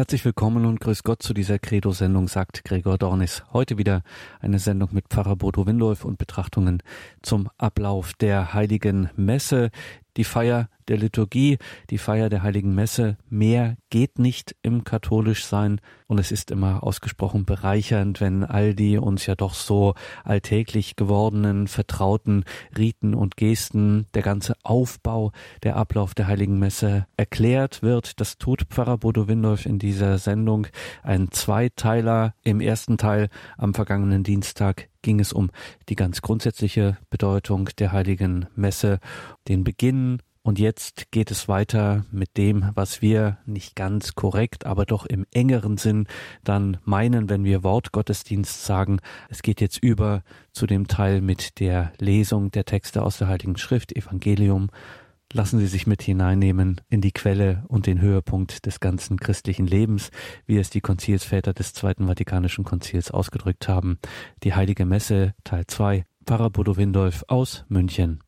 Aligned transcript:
Herzlich 0.00 0.24
willkommen 0.24 0.64
und 0.64 0.80
grüß 0.80 1.02
Gott 1.02 1.22
zu 1.22 1.34
dieser 1.34 1.58
Credo-Sendung, 1.58 2.26
sagt 2.26 2.64
Gregor 2.64 2.96
Dornis. 2.96 3.42
Heute 3.52 3.76
wieder 3.76 4.02
eine 4.40 4.58
Sendung 4.58 4.88
mit 4.92 5.08
Pfarrer 5.08 5.36
Bodo 5.36 5.66
Windolf 5.66 6.06
und 6.06 6.16
Betrachtungen 6.16 6.82
zum 7.20 7.50
Ablauf 7.58 8.14
der 8.14 8.54
Heiligen 8.54 9.10
Messe, 9.16 9.68
die 10.20 10.24
Feier 10.24 10.68
der 10.88 10.98
Liturgie, 10.98 11.56
die 11.88 11.96
Feier 11.96 12.28
der 12.28 12.42
Heiligen 12.42 12.74
Messe. 12.74 13.16
Mehr 13.30 13.78
geht 13.88 14.18
nicht 14.18 14.54
im 14.60 14.84
katholisch 14.84 15.46
sein 15.46 15.80
und 16.08 16.18
es 16.18 16.30
ist 16.30 16.50
immer 16.50 16.82
ausgesprochen 16.82 17.46
bereichernd, 17.46 18.20
wenn 18.20 18.44
all 18.44 18.74
die 18.74 18.98
uns 18.98 19.24
ja 19.24 19.34
doch 19.34 19.54
so 19.54 19.94
alltäglich 20.22 20.96
gewordenen, 20.96 21.68
vertrauten 21.68 22.44
Riten 22.76 23.14
und 23.14 23.38
Gesten, 23.38 24.08
der 24.12 24.20
ganze 24.20 24.56
Aufbau, 24.62 25.32
der 25.62 25.76
Ablauf 25.76 26.14
der 26.14 26.26
Heiligen 26.26 26.58
Messe 26.58 27.06
erklärt 27.16 27.82
wird. 27.82 28.20
Das 28.20 28.36
tut 28.36 28.66
Pfarrer 28.68 28.98
Bodo 28.98 29.26
Windolf 29.26 29.64
in 29.64 29.78
dieser 29.78 30.18
Sendung. 30.18 30.66
Ein 31.02 31.30
Zweiteiler 31.30 32.34
im 32.42 32.60
ersten 32.60 32.98
Teil 32.98 33.30
am 33.56 33.72
vergangenen 33.72 34.22
Dienstag 34.22 34.90
ging 35.02 35.20
es 35.20 35.32
um 35.32 35.50
die 35.88 35.96
ganz 35.96 36.22
grundsätzliche 36.22 36.98
Bedeutung 37.10 37.68
der 37.78 37.92
heiligen 37.92 38.46
Messe, 38.54 39.00
den 39.48 39.64
Beginn 39.64 40.18
und 40.42 40.58
jetzt 40.58 41.10
geht 41.10 41.30
es 41.30 41.48
weiter 41.48 42.06
mit 42.10 42.38
dem, 42.38 42.70
was 42.74 43.02
wir 43.02 43.36
nicht 43.44 43.76
ganz 43.76 44.14
korrekt, 44.14 44.64
aber 44.64 44.86
doch 44.86 45.04
im 45.04 45.26
engeren 45.32 45.76
Sinn 45.76 46.06
dann 46.44 46.78
meinen, 46.84 47.28
wenn 47.28 47.44
wir 47.44 47.62
Wortgottesdienst 47.62 48.64
sagen. 48.64 49.00
Es 49.28 49.42
geht 49.42 49.60
jetzt 49.60 49.82
über 49.82 50.22
zu 50.52 50.66
dem 50.66 50.88
Teil 50.88 51.20
mit 51.20 51.60
der 51.60 51.92
Lesung 51.98 52.50
der 52.50 52.64
Texte 52.64 53.02
aus 53.02 53.18
der 53.18 53.28
Heiligen 53.28 53.58
Schrift, 53.58 53.94
Evangelium, 53.94 54.70
Lassen 55.32 55.60
Sie 55.60 55.68
sich 55.68 55.86
mit 55.86 56.02
hineinnehmen 56.02 56.80
in 56.88 57.00
die 57.00 57.12
Quelle 57.12 57.62
und 57.68 57.86
den 57.86 58.00
Höhepunkt 58.00 58.66
des 58.66 58.80
ganzen 58.80 59.18
christlichen 59.18 59.66
Lebens, 59.66 60.10
wie 60.46 60.58
es 60.58 60.70
die 60.70 60.80
Konzilsväter 60.80 61.52
des 61.52 61.72
Zweiten 61.72 62.08
Vatikanischen 62.08 62.64
Konzils 62.64 63.12
ausgedrückt 63.12 63.68
haben. 63.68 64.00
Die 64.42 64.54
Heilige 64.54 64.84
Messe, 64.84 65.34
Teil 65.44 65.66
2, 65.68 66.04
Pfarrer 66.26 66.50
Bodo 66.50 66.76
Windolf 66.76 67.24
aus 67.28 67.64
München. 67.68 68.24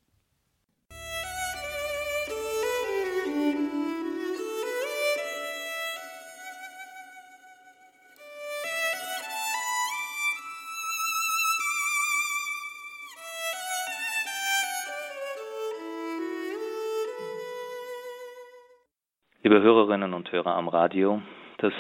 Liebe 19.53 19.65
Hörerinnen 19.65 20.15
und 20.15 20.33
Hörer 20.33 20.55
am 20.57 20.67
Radio, 20.69 21.21
das 21.59 21.75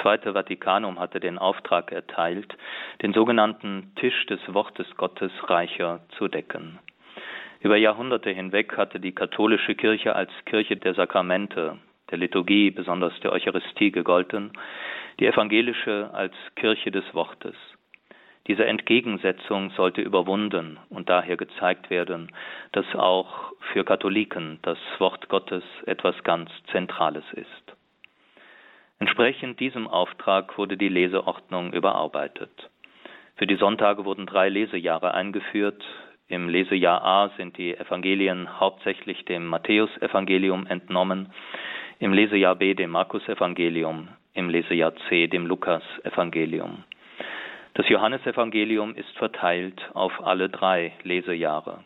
Zweite 0.00 0.34
Vatikanum 0.34 1.00
hatte 1.00 1.18
den 1.18 1.36
Auftrag 1.36 1.90
erteilt, 1.90 2.56
den 3.02 3.12
sogenannten 3.12 3.90
Tisch 3.96 4.24
des 4.26 4.38
Wortes 4.54 4.86
Gottes 4.96 5.32
reicher 5.50 5.98
zu 6.16 6.28
decken. 6.28 6.78
Über 7.58 7.76
Jahrhunderte 7.76 8.30
hinweg 8.30 8.76
hatte 8.76 9.00
die 9.00 9.16
katholische 9.16 9.74
Kirche 9.74 10.14
als 10.14 10.30
Kirche 10.44 10.76
der 10.76 10.94
Sakramente, 10.94 11.78
der 12.08 12.18
Liturgie, 12.18 12.70
besonders 12.70 13.18
der 13.18 13.32
Eucharistie 13.32 13.90
gegolten, 13.90 14.52
die 15.18 15.26
evangelische 15.26 16.10
als 16.12 16.34
Kirche 16.54 16.92
des 16.92 17.12
Wortes. 17.14 17.56
Diese 18.48 18.64
Entgegensetzung 18.64 19.70
sollte 19.70 20.00
überwunden 20.00 20.78
und 20.88 21.10
daher 21.10 21.36
gezeigt 21.36 21.90
werden, 21.90 22.32
dass 22.72 22.86
auch 22.94 23.52
für 23.72 23.84
Katholiken 23.84 24.58
das 24.62 24.78
Wort 24.98 25.28
Gottes 25.28 25.62
etwas 25.84 26.14
ganz 26.24 26.50
Zentrales 26.72 27.24
ist. 27.34 27.76
Entsprechend 28.98 29.60
diesem 29.60 29.86
Auftrag 29.86 30.56
wurde 30.56 30.78
die 30.78 30.88
Leseordnung 30.88 31.74
überarbeitet. 31.74 32.70
Für 33.36 33.46
die 33.46 33.56
Sonntage 33.56 34.04
wurden 34.06 34.26
drei 34.26 34.48
Lesejahre 34.48 35.12
eingeführt. 35.12 35.84
Im 36.26 36.48
Lesejahr 36.48 37.04
A 37.04 37.30
sind 37.36 37.56
die 37.58 37.76
Evangelien 37.76 38.58
hauptsächlich 38.58 39.24
dem 39.26 39.46
Matthäusevangelium 39.46 40.66
entnommen, 40.66 41.32
im 42.00 42.12
Lesejahr 42.12 42.56
B 42.56 42.74
dem 42.74 42.90
Markusevangelium, 42.90 44.08
im 44.34 44.48
Lesejahr 44.48 44.94
C 45.08 45.26
dem 45.26 45.46
Lukasevangelium. 45.46 46.84
Das 47.74 47.88
Johannesevangelium 47.88 48.94
ist 48.94 49.16
verteilt 49.16 49.80
auf 49.94 50.24
alle 50.24 50.48
drei 50.48 50.92
Lesejahre. 51.02 51.84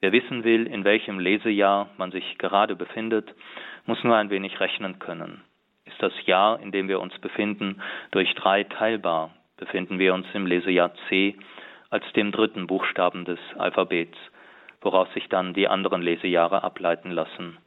Wer 0.00 0.12
wissen 0.12 0.44
will, 0.44 0.66
in 0.66 0.84
welchem 0.84 1.18
Lesejahr 1.18 1.90
man 1.98 2.10
sich 2.10 2.38
gerade 2.38 2.74
befindet, 2.74 3.34
muss 3.86 4.02
nur 4.02 4.16
ein 4.16 4.30
wenig 4.30 4.58
rechnen 4.58 4.98
können. 4.98 5.44
Ist 5.84 6.02
das 6.02 6.12
Jahr, 6.26 6.60
in 6.60 6.72
dem 6.72 6.88
wir 6.88 7.00
uns 7.00 7.18
befinden, 7.18 7.82
durch 8.10 8.34
drei 8.34 8.64
teilbar, 8.64 9.34
befinden 9.56 9.98
wir 9.98 10.14
uns 10.14 10.26
im 10.32 10.46
Lesejahr 10.46 10.92
C 11.08 11.36
als 11.90 12.04
dem 12.14 12.32
dritten 12.32 12.66
Buchstaben 12.66 13.24
des 13.24 13.38
Alphabets, 13.58 14.16
woraus 14.80 15.12
sich 15.12 15.28
dann 15.28 15.52
die 15.52 15.68
anderen 15.68 16.00
Lesejahre 16.00 16.62
ableiten 16.62 17.10
lassen. 17.10 17.58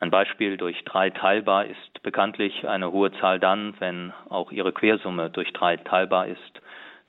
Ein 0.00 0.10
Beispiel 0.10 0.56
durch 0.56 0.84
drei 0.84 1.10
teilbar 1.10 1.66
ist 1.66 2.02
bekanntlich 2.02 2.68
eine 2.68 2.92
hohe 2.92 3.10
Zahl 3.20 3.40
dann, 3.40 3.74
wenn 3.80 4.12
auch 4.28 4.52
ihre 4.52 4.72
Quersumme 4.72 5.28
durch 5.30 5.52
drei 5.52 5.76
teilbar 5.76 6.28
ist. 6.28 6.60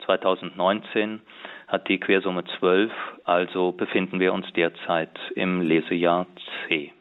2019 0.06 1.22
hat 1.68 1.88
die 1.88 2.00
Quersumme 2.00 2.44
12, 2.58 2.92
also 3.26 3.74
befinden 3.74 4.20
wir 4.20 4.34
uns 4.34 4.52
derzeit 4.54 5.12
im 5.36 5.62
Lesejahr 5.62 6.26
C. 6.68 6.92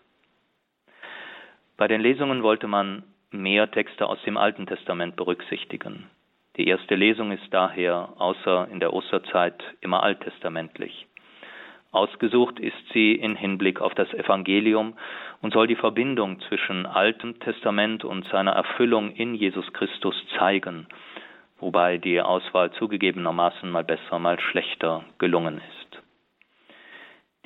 Bei 1.78 1.88
den 1.88 2.02
Lesungen 2.02 2.42
wollte 2.42 2.66
man 2.66 3.04
mehr 3.30 3.70
Texte 3.70 4.06
aus 4.06 4.20
dem 4.24 4.36
Alten 4.36 4.66
Testament 4.66 5.16
berücksichtigen. 5.16 6.10
Die 6.56 6.66
erste 6.66 6.96
Lesung 6.96 7.32
ist 7.32 7.46
daher 7.50 8.14
außer 8.18 8.68
in 8.70 8.80
der 8.80 8.92
Osterzeit 8.92 9.62
immer 9.80 10.02
alttestamentlich. 10.02 11.06
Ausgesucht 11.90 12.60
ist 12.60 12.76
sie 12.92 13.12
in 13.12 13.34
Hinblick 13.34 13.80
auf 13.80 13.94
das 13.94 14.12
Evangelium 14.12 14.94
und 15.40 15.54
soll 15.54 15.66
die 15.66 15.76
Verbindung 15.76 16.38
zwischen 16.42 16.84
Altem 16.84 17.40
Testament 17.40 18.04
und 18.04 18.26
seiner 18.28 18.52
Erfüllung 18.52 19.10
in 19.12 19.34
Jesus 19.34 19.72
Christus 19.72 20.14
zeigen, 20.36 20.86
wobei 21.58 21.96
die 21.96 22.20
Auswahl 22.20 22.72
zugegebenermaßen 22.72 23.70
mal 23.70 23.84
besser, 23.84 24.18
mal 24.18 24.38
schlechter 24.38 25.04
gelungen 25.18 25.58
ist. 25.58 26.02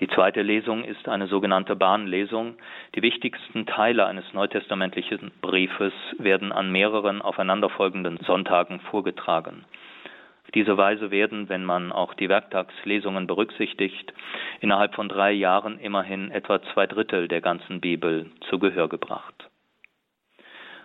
Die 0.01 0.09
zweite 0.09 0.43
Lesung 0.43 0.83
ist 0.83 1.09
eine 1.09 1.29
sogenannte 1.29 1.77
Bahnlesung. 1.77 2.57
Die 2.97 3.03
wichtigsten 3.03 3.67
Teile 3.67 4.07
eines 4.07 4.25
neutestamentlichen 4.33 5.31
Briefes 5.41 5.93
werden 6.19 6.51
an 6.51 6.73
mehreren 6.73 7.23
aufeinanderfolgenden 7.23 8.19
Sonntagen 8.27 8.81
vorgetragen 8.81 9.65
diese 10.55 10.77
Weise 10.77 11.11
werden, 11.11 11.49
wenn 11.49 11.65
man 11.65 11.93
auch 11.93 12.15
die 12.15 12.29
Werktagslesungen 12.29 13.27
berücksichtigt, 13.27 14.13
innerhalb 14.61 14.95
von 14.95 15.09
drei 15.09 15.33
Jahren 15.33 15.79
immerhin 15.79 16.31
etwa 16.31 16.63
zwei 16.73 16.87
Drittel 16.87 17.29
der 17.29 17.41
ganzen 17.41 17.81
Bibel 17.81 18.31
zu 18.49 18.59
Gehör 18.59 18.89
gebracht. 18.89 19.49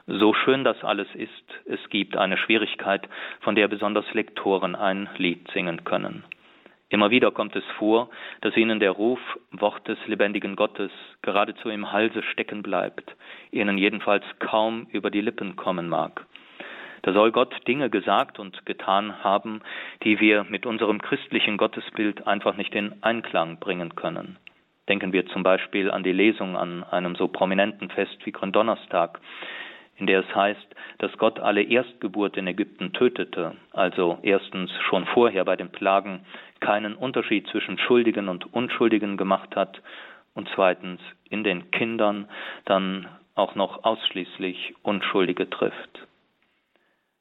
So 0.09 0.33
schön 0.33 0.63
das 0.63 0.81
alles 0.85 1.07
ist, 1.15 1.31
es 1.65 1.89
gibt 1.89 2.15
eine 2.15 2.37
Schwierigkeit, 2.37 3.09
von 3.41 3.55
der 3.55 3.67
besonders 3.67 4.05
Lektoren 4.13 4.73
ein 4.73 5.09
Lied 5.17 5.51
singen 5.51 5.83
können. 5.83 6.23
Immer 6.89 7.09
wieder 7.09 7.31
kommt 7.31 7.53
es 7.57 7.65
vor, 7.77 8.09
dass 8.39 8.55
ihnen 8.55 8.79
der 8.79 8.91
Ruf 8.91 9.19
Wort 9.51 9.85
des 9.89 9.97
lebendigen 10.07 10.55
Gottes 10.55 10.91
geradezu 11.21 11.69
im 11.69 11.91
Halse 11.91 12.23
stecken 12.23 12.63
bleibt, 12.63 13.17
ihnen 13.51 13.77
jedenfalls 13.77 14.23
kaum 14.39 14.87
über 14.91 15.11
die 15.11 15.19
Lippen 15.19 15.57
kommen 15.57 15.89
mag. 15.89 16.25
Da 17.07 17.13
soll 17.13 17.31
Gott 17.31 17.55
Dinge 17.69 17.89
gesagt 17.89 18.37
und 18.37 18.65
getan 18.65 19.23
haben, 19.23 19.61
die 20.03 20.19
wir 20.19 20.43
mit 20.49 20.65
unserem 20.65 21.01
christlichen 21.01 21.55
Gottesbild 21.55 22.27
einfach 22.27 22.57
nicht 22.57 22.75
in 22.75 23.01
Einklang 23.01 23.59
bringen 23.59 23.95
können. 23.95 24.37
Denken 24.89 25.13
wir 25.13 25.25
zum 25.27 25.41
Beispiel 25.41 25.89
an 25.89 26.03
die 26.03 26.11
Lesung 26.11 26.57
an 26.57 26.83
einem 26.83 27.15
so 27.15 27.29
prominenten 27.29 27.89
Fest 27.91 28.17
wie 28.25 28.33
Gründonnerstag, 28.33 29.21
in 29.95 30.05
der 30.05 30.19
es 30.19 30.35
heißt, 30.35 30.75
dass 30.97 31.17
Gott 31.17 31.39
alle 31.39 31.63
Erstgeburt 31.63 32.35
in 32.35 32.45
Ägypten 32.45 32.91
tötete, 32.91 33.55
also 33.71 34.19
erstens 34.21 34.69
schon 34.89 35.05
vorher 35.05 35.45
bei 35.45 35.55
den 35.55 35.71
Plagen 35.71 36.25
keinen 36.59 36.93
Unterschied 36.93 37.47
zwischen 37.47 37.77
Schuldigen 37.77 38.27
und 38.27 38.53
Unschuldigen 38.53 39.15
gemacht 39.15 39.55
hat 39.55 39.81
und 40.33 40.49
zweitens 40.55 40.99
in 41.29 41.45
den 41.45 41.71
Kindern 41.71 42.27
dann 42.65 43.07
auch 43.35 43.55
noch 43.55 43.85
ausschließlich 43.85 44.75
Unschuldige 44.83 45.49
trifft. 45.49 46.05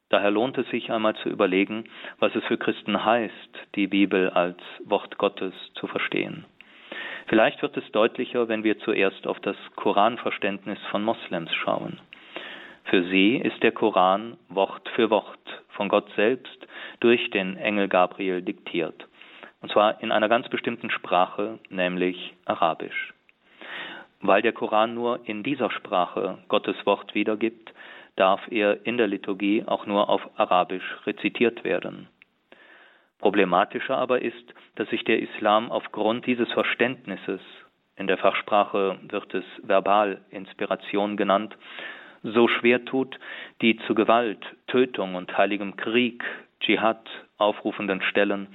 Daher 0.08 0.31
lohnt 0.31 0.56
es 0.58 0.69
sich 0.70 0.91
einmal 0.93 1.17
zu 1.17 1.29
überlegen, 1.29 1.85
was 2.19 2.35
es 2.35 2.44
für 2.44 2.58
Christen 2.58 3.05
heißt, 3.05 3.32
die 3.75 3.88
Bibel 3.88 4.31
als 4.31 4.58
Wort 4.85 5.19
Gottes 5.19 5.53
zu 5.75 5.87
verstehen. 5.88 6.44
Vielleicht 7.26 7.61
wird 7.62 7.76
es 7.76 7.91
deutlicher, 7.91 8.49
wenn 8.49 8.62
wir 8.62 8.79
zuerst 8.79 9.26
auf 9.26 9.41
das 9.41 9.56
Koranverständnis 9.75 10.79
von 10.91 11.03
Moslems 11.03 11.53
schauen. 11.55 12.00
Für 12.85 13.03
sie 13.03 13.37
ist 13.37 13.61
der 13.64 13.73
Koran 13.73 14.37
Wort 14.49 14.88
für 14.91 15.11
Wort 15.11 15.41
von 15.70 15.88
Gott 15.88 16.09
selbst 16.14 16.69
durch 17.00 17.31
den 17.31 17.56
Engel 17.56 17.88
Gabriel 17.88 18.43
diktiert. 18.43 19.09
Und 19.61 19.73
zwar 19.73 20.00
in 20.00 20.12
einer 20.12 20.29
ganz 20.29 20.49
bestimmten 20.49 20.91
Sprache, 20.91 21.59
nämlich 21.69 22.35
Arabisch. 22.44 23.12
Weil 24.20 24.43
der 24.43 24.52
Koran 24.52 24.94
nur 24.94 25.20
in 25.29 25.43
dieser 25.43 25.70
Sprache 25.73 26.38
Gottes 26.47 26.76
Wort 26.87 27.14
wiedergibt, 27.17 27.73
darf 28.16 28.40
er 28.50 28.84
in 28.86 28.96
der 28.96 29.06
Liturgie 29.06 29.64
auch 29.66 29.86
nur 29.86 30.08
auf 30.08 30.22
Arabisch 30.36 30.96
rezitiert 31.06 31.64
werden. 31.64 32.08
Problematischer 33.18 33.96
aber 33.96 34.22
ist, 34.22 34.54
dass 34.74 34.88
sich 34.90 35.04
der 35.04 35.20
Islam 35.20 35.70
aufgrund 35.70 36.26
dieses 36.26 36.50
Verständnisses, 36.52 37.40
in 37.96 38.06
der 38.06 38.18
Fachsprache 38.18 38.98
wird 39.08 39.32
es 39.32 39.44
Verbalinspiration 39.62 41.16
genannt, 41.16 41.56
so 42.22 42.48
schwer 42.48 42.84
tut, 42.84 43.18
die 43.62 43.78
zu 43.86 43.94
Gewalt, 43.94 44.44
Tötung 44.66 45.14
und 45.14 45.36
heiligem 45.36 45.76
Krieg, 45.76 46.22
Dschihad 46.60 47.08
aufrufenden 47.38 48.02
Stellen 48.02 48.48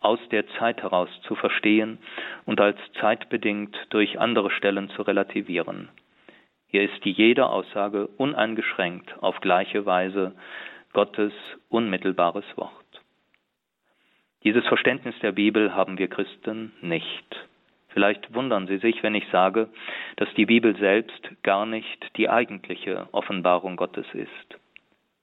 aus 0.00 0.18
der 0.30 0.48
Zeit 0.58 0.82
heraus 0.82 1.08
zu 1.22 1.34
verstehen 1.34 1.98
und 2.46 2.60
als 2.60 2.78
zeitbedingt 3.00 3.76
durch 3.90 4.18
andere 4.18 4.50
Stellen 4.50 4.88
zu 4.90 5.02
relativieren. 5.02 5.88
Hier 6.70 6.82
ist 6.82 7.04
jede 7.04 7.48
Aussage 7.48 8.06
uneingeschränkt 8.16 9.20
auf 9.20 9.40
gleiche 9.40 9.86
Weise 9.86 10.36
Gottes 10.92 11.32
unmittelbares 11.68 12.44
Wort. 12.56 12.72
Dieses 14.44 14.64
Verständnis 14.68 15.16
der 15.20 15.32
Bibel 15.32 15.74
haben 15.74 15.98
wir 15.98 16.06
Christen 16.06 16.72
nicht. 16.80 17.48
Vielleicht 17.88 18.32
wundern 18.34 18.68
Sie 18.68 18.78
sich, 18.78 19.02
wenn 19.02 19.16
ich 19.16 19.26
sage, 19.32 19.68
dass 20.14 20.32
die 20.34 20.46
Bibel 20.46 20.76
selbst 20.76 21.28
gar 21.42 21.66
nicht 21.66 22.16
die 22.16 22.28
eigentliche 22.28 23.08
Offenbarung 23.10 23.74
Gottes 23.74 24.06
ist. 24.12 24.58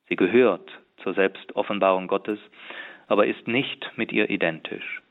Sie 0.10 0.18
gehört 0.18 0.70
zur 1.02 1.14
Selbstoffenbarung 1.14 2.08
Gottes, 2.08 2.40
aber 3.08 3.26
ist 3.26 3.48
nicht 3.48 3.90
mit 3.96 4.12
ihr 4.12 4.30
identisch. 4.30 5.02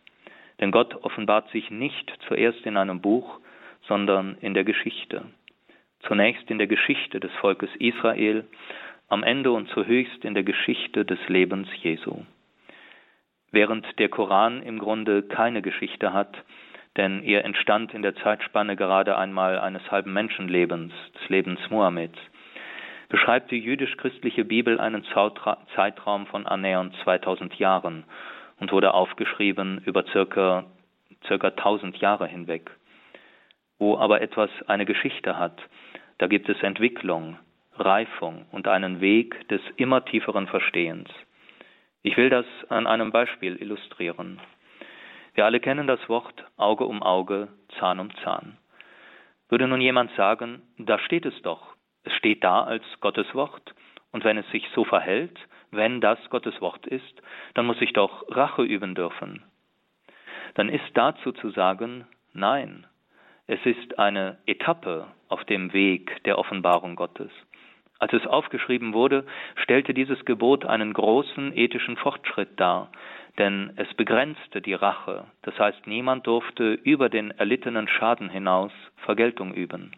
Denn 0.60 0.70
Gott 0.70 0.94
offenbart 1.02 1.48
sich 1.50 1.70
nicht 1.70 2.12
zuerst 2.28 2.66
in 2.66 2.76
einem 2.76 3.00
Buch, 3.00 3.40
sondern 3.88 4.36
in 4.42 4.52
der 4.52 4.64
Geschichte. 4.64 5.24
Zunächst 6.06 6.50
in 6.50 6.58
der 6.58 6.66
Geschichte 6.66 7.18
des 7.20 7.32
Volkes 7.40 7.70
Israel, 7.78 8.44
am 9.08 9.22
Ende 9.22 9.50
und 9.50 9.68
zuhöchst 9.70 10.24
in 10.24 10.34
der 10.34 10.44
Geschichte 10.44 11.04
des 11.04 11.18
Lebens 11.28 11.68
Jesu. 11.82 12.24
Während 13.50 13.86
der 13.98 14.08
Koran 14.08 14.62
im 14.62 14.78
Grunde 14.78 15.22
keine 15.22 15.62
Geschichte 15.62 16.12
hat, 16.12 16.36
denn 16.96 17.22
er 17.22 17.44
entstand 17.44 17.92
in 17.92 18.02
der 18.02 18.14
Zeitspanne 18.16 18.76
gerade 18.76 19.16
einmal 19.16 19.58
eines 19.58 19.90
halben 19.90 20.12
Menschenlebens, 20.12 20.92
des 21.14 21.28
Lebens 21.28 21.60
Mohammeds, 21.70 22.18
beschreibt 23.08 23.50
die 23.50 23.58
jüdisch-christliche 23.58 24.44
Bibel 24.44 24.80
einen 24.80 25.04
Zeitraum 25.74 26.26
von 26.26 26.46
annähernd 26.46 26.94
2000 27.04 27.54
Jahren 27.58 28.04
und 28.58 28.72
wurde 28.72 28.94
aufgeschrieben 28.94 29.82
über 29.84 30.04
circa, 30.06 30.64
circa 31.26 31.48
1000 31.48 31.98
Jahre 31.98 32.26
hinweg. 32.26 32.70
Wo 33.78 33.98
aber 33.98 34.22
etwas 34.22 34.50
eine 34.66 34.86
Geschichte 34.86 35.38
hat, 35.38 35.60
da 36.18 36.26
gibt 36.26 36.48
es 36.48 36.62
Entwicklung, 36.62 37.38
Reifung 37.74 38.46
und 38.52 38.68
einen 38.68 39.00
Weg 39.00 39.48
des 39.48 39.60
immer 39.76 40.04
tieferen 40.04 40.46
Verstehens. 40.46 41.08
Ich 42.02 42.16
will 42.16 42.30
das 42.30 42.46
an 42.68 42.86
einem 42.86 43.10
Beispiel 43.12 43.56
illustrieren. 43.56 44.40
Wir 45.34 45.44
alle 45.44 45.60
kennen 45.60 45.86
das 45.86 46.08
Wort 46.08 46.44
Auge 46.56 46.84
um 46.86 47.02
Auge, 47.02 47.48
Zahn 47.78 48.00
um 48.00 48.14
Zahn. 48.22 48.56
Würde 49.48 49.68
nun 49.68 49.80
jemand 49.80 50.10
sagen, 50.16 50.62
da 50.78 50.98
steht 50.98 51.26
es 51.26 51.40
doch, 51.42 51.76
es 52.04 52.12
steht 52.14 52.42
da 52.42 52.62
als 52.64 52.84
Gottes 53.00 53.34
Wort, 53.34 53.74
und 54.12 54.24
wenn 54.24 54.38
es 54.38 54.48
sich 54.50 54.66
so 54.74 54.84
verhält, 54.84 55.38
wenn 55.72 56.00
das 56.00 56.18
Gottes 56.30 56.58
Wort 56.62 56.86
ist, 56.86 57.22
dann 57.54 57.66
muss 57.66 57.80
ich 57.82 57.92
doch 57.92 58.24
Rache 58.28 58.62
üben 58.62 58.94
dürfen. 58.94 59.42
Dann 60.54 60.70
ist 60.70 60.90
dazu 60.94 61.32
zu 61.32 61.50
sagen, 61.50 62.06
nein, 62.32 62.86
es 63.48 63.64
ist 63.64 63.98
eine 63.98 64.38
Etappe 64.46 65.06
auf 65.28 65.44
dem 65.44 65.72
Weg 65.72 66.22
der 66.24 66.38
Offenbarung 66.38 66.96
Gottes. 66.96 67.30
Als 67.98 68.12
es 68.12 68.26
aufgeschrieben 68.26 68.92
wurde, 68.92 69.24
stellte 69.54 69.94
dieses 69.94 70.24
Gebot 70.24 70.64
einen 70.66 70.92
großen 70.92 71.56
ethischen 71.56 71.96
Fortschritt 71.96 72.58
dar, 72.60 72.90
denn 73.38 73.72
es 73.76 73.92
begrenzte 73.94 74.60
die 74.60 74.74
Rache, 74.74 75.26
das 75.42 75.58
heißt 75.58 75.86
niemand 75.86 76.26
durfte 76.26 76.72
über 76.72 77.08
den 77.08 77.30
erlittenen 77.30 77.86
Schaden 77.86 78.28
hinaus 78.28 78.72
Vergeltung 78.96 79.54
üben. 79.54 79.92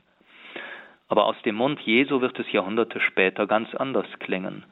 Aber 1.09 1.25
aus 1.25 1.41
dem 1.43 1.55
Mund 1.55 1.81
Jesu 1.81 2.21
wird 2.21 2.39
es 2.39 2.53
Jahrhunderte 2.53 3.01
später 3.01 3.47
ganz 3.47 3.75
anders 3.75 4.07
klingen. 4.19 4.65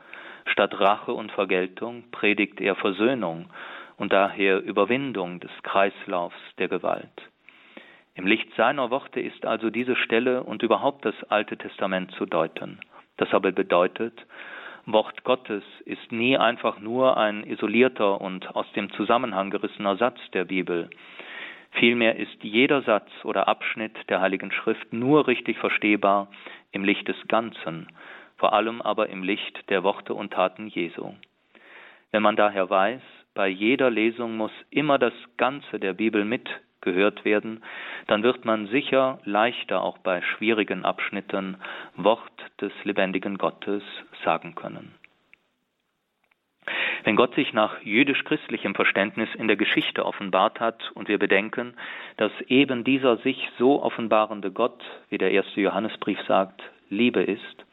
Statt 0.45 0.79
Rache 0.79 1.13
und 1.13 1.33
Vergeltung 1.33 2.05
predigt 2.11 2.61
er 2.61 2.77
Versöhnung 2.77 3.49
und 3.97 4.13
daher 4.13 4.63
Überwindung 4.63 5.41
des 5.41 5.51
Kreislaufs 5.63 6.37
der 6.59 6.69
Gewalt. 6.69 7.31
Im 8.17 8.27
Licht 8.27 8.49
seiner 8.57 8.91
Worte 8.91 9.21
ist 9.21 9.45
also 9.45 9.69
diese 9.69 9.95
Stelle 9.95 10.43
und 10.43 10.63
überhaupt 10.63 11.05
das 11.05 11.15
Alte 11.29 11.59
Testament 11.59 12.13
zu 12.13 12.25
deuten. 12.25 12.81
Das 13.19 13.33
aber 13.35 13.53
bedeutet, 13.53 14.27
Wort 14.87 15.23
Gottes 15.25 15.63
ist 15.85 16.13
nie 16.13 16.39
einfach 16.39 16.81
nur 16.81 17.19
ein 17.19 17.45
isolierter 17.45 18.19
und 18.23 18.57
aus 18.57 18.65
dem 18.73 18.91
Zusammenhang 18.93 19.51
gerissener 19.51 19.97
Satz 19.97 20.19
der 20.33 20.47
Bibel. 20.47 20.89
Vielmehr 21.73 22.17
ist 22.17 22.43
jeder 22.43 22.81
Satz 22.83 23.11
oder 23.23 23.49
Abschnitt 23.49 23.95
der 24.09 24.23
Heiligen 24.23 24.51
Schrift 24.51 24.95
nur 24.95 25.27
richtig 25.27 25.59
verstehbar 25.59 26.29
im 26.73 26.85
Licht 26.85 27.07
des 27.07 27.17
Ganzen, 27.29 27.89
vor 28.39 28.55
allem 28.55 28.81
aber 28.81 29.11
im 29.11 29.25
Licht 29.25 29.69
der 29.69 29.83
Worte 29.83 30.15
und 30.15 30.33
Taten 30.33 30.69
Jesu. 30.69 31.13
Wenn 32.13 32.23
man 32.23 32.37
daher 32.37 32.71
weiß, 32.71 33.03
bei 33.35 33.49
jeder 33.49 33.91
Lesung 33.91 34.39
muss 34.39 34.53
immer 34.71 34.99
das 34.99 35.13
Ganze 35.37 35.79
der 35.79 35.93
Bibel 35.93 36.25
mit 36.25 36.49
gehört 36.87 37.25
werden, 37.25 37.63
dann 38.07 38.23
wird 38.23 38.45
man 38.45 38.69
sicher 38.69 39.19
leichter 39.25 39.83
auch 39.83 39.99
bei 39.99 40.23
schwierigen 40.23 40.85
Abschnitten 40.85 41.57
Wort 41.97 42.33
des 42.61 42.73
lebendigen 42.85 43.37
Gottes 43.37 43.83
sagen 44.25 44.55
können. 44.55 44.95
Wenn 47.05 47.17
Gott 47.17 47.35
sich 47.35 47.53
nach 47.53 47.81
jüdisch-christlichem 47.83 48.75
Verständnis 48.75 49.29
in 49.37 49.49
der 49.49 49.57
Geschichte 49.57 50.07
offenbart 50.07 50.59
hat 50.59 50.91
und 50.95 51.09
wir 51.09 51.19
bedenken, 51.19 51.75
dass 52.17 52.33
eben 52.49 52.83
dieser 52.83 53.19
sich 53.19 53.49
so 53.59 53.83
offenbarende 53.83 54.51
Gott, 54.51 54.83
wie 55.11 55.19
der 55.19 55.31
erste 55.31 55.61
Johannesbrief 55.61 56.19
sagt, 56.27 56.63
Liebe 56.89 57.23
ist, 57.23 57.65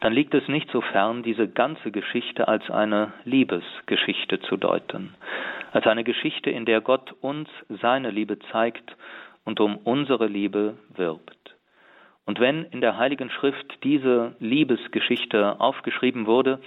dann 0.00 0.12
liegt 0.12 0.34
es 0.34 0.48
nicht 0.48 0.70
so 0.70 0.80
fern, 0.80 1.22
diese 1.22 1.48
ganze 1.48 1.90
Geschichte 1.90 2.48
als 2.48 2.68
eine 2.70 3.12
Liebesgeschichte 3.24 4.40
zu 4.40 4.56
deuten, 4.56 5.14
als 5.72 5.86
eine 5.86 6.04
Geschichte, 6.04 6.50
in 6.50 6.64
der 6.64 6.80
Gott 6.80 7.14
uns 7.20 7.48
seine 7.68 8.10
Liebe 8.10 8.38
zeigt 8.50 8.96
und 9.44 9.60
um 9.60 9.76
unsere 9.76 10.26
Liebe 10.26 10.76
wirbt. 10.96 11.56
Und 12.24 12.40
wenn 12.40 12.64
in 12.66 12.80
der 12.80 12.96
Heiligen 12.96 13.30
Schrift 13.30 13.82
diese 13.82 14.36
Liebesgeschichte 14.38 15.60
aufgeschrieben 15.60 16.26
wurde, 16.26 16.60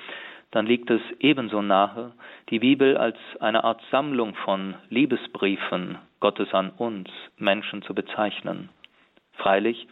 dann 0.52 0.68
liegt 0.68 0.92
es 0.92 1.02
ebenso 1.20 1.62
nahe, 1.62 2.12
die 2.50 2.60
Bibel 2.60 2.98
als 2.98 3.18
eine 3.40 3.64
Art 3.64 3.82
Sammlung 3.90 4.36
von 4.36 4.76
Liebesbriefen 4.90 5.98
Gottes 6.20 6.54
an 6.54 6.70
uns 6.70 7.10
Menschen 7.38 7.82
zu 7.82 7.96
bezeichnen. 7.96 8.70
Freilich, 9.34 9.88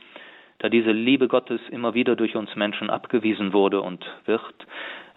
da 0.62 0.70
diese 0.70 0.92
Liebe 0.92 1.28
Gottes 1.28 1.60
immer 1.72 1.96
wieder 1.96 2.16
durch 2.16 2.36
uns 2.36 2.56
Menschen 2.56 2.92
abgewiesen 2.92 3.52
wurde 3.52 3.82
und 3.82 4.06
wird, 4.26 4.54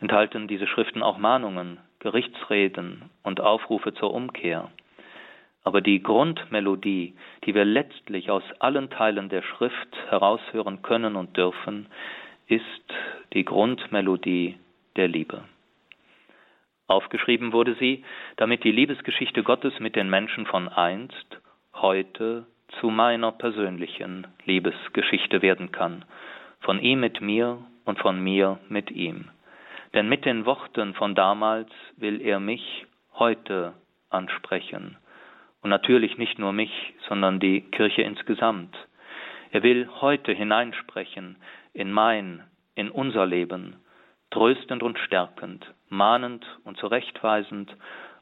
enthalten 0.00 0.48
diese 0.48 0.66
Schriften 0.66 1.02
auch 1.02 1.18
Mahnungen, 1.18 1.78
Gerichtsreden 1.98 3.10
und 3.22 3.42
Aufrufe 3.42 3.92
zur 3.92 4.14
Umkehr. 4.14 4.70
Aber 5.62 5.82
die 5.82 6.02
Grundmelodie, 6.02 7.14
die 7.44 7.54
wir 7.54 7.66
letztlich 7.66 8.30
aus 8.30 8.42
allen 8.58 8.88
Teilen 8.88 9.28
der 9.28 9.42
Schrift 9.42 9.94
heraushören 10.08 10.80
können 10.80 11.14
und 11.14 11.36
dürfen, 11.36 11.88
ist 12.46 12.94
die 13.34 13.44
Grundmelodie 13.44 14.58
der 14.96 15.08
Liebe. 15.08 15.44
Aufgeschrieben 16.86 17.52
wurde 17.52 17.74
sie, 17.74 18.02
damit 18.36 18.64
die 18.64 18.72
Liebesgeschichte 18.72 19.42
Gottes 19.42 19.78
mit 19.78 19.94
den 19.94 20.08
Menschen 20.08 20.46
von 20.46 20.68
einst, 20.68 21.38
heute 21.74 22.46
zu 22.80 22.90
meiner 22.90 23.32
persönlichen 23.32 24.26
Liebesgeschichte 24.44 25.42
werden 25.42 25.72
kann, 25.72 26.04
von 26.60 26.80
ihm 26.80 27.00
mit 27.00 27.20
mir 27.20 27.58
und 27.84 27.98
von 27.98 28.22
mir 28.22 28.58
mit 28.68 28.90
ihm. 28.90 29.30
Denn 29.92 30.08
mit 30.08 30.24
den 30.24 30.44
Worten 30.44 30.94
von 30.94 31.14
damals 31.14 31.70
will 31.96 32.20
er 32.20 32.40
mich 32.40 32.86
heute 33.14 33.74
ansprechen. 34.10 34.96
Und 35.62 35.70
natürlich 35.70 36.18
nicht 36.18 36.38
nur 36.38 36.52
mich, 36.52 36.94
sondern 37.08 37.40
die 37.40 37.62
Kirche 37.62 38.02
insgesamt. 38.02 38.76
Er 39.50 39.62
will 39.62 39.88
heute 40.00 40.32
hineinsprechen 40.32 41.36
in 41.72 41.92
mein, 41.92 42.42
in 42.74 42.90
unser 42.90 43.24
Leben, 43.24 43.76
tröstend 44.30 44.82
und 44.82 44.98
stärkend, 44.98 45.64
mahnend 45.88 46.44
und 46.64 46.76
zurechtweisend, 46.78 47.74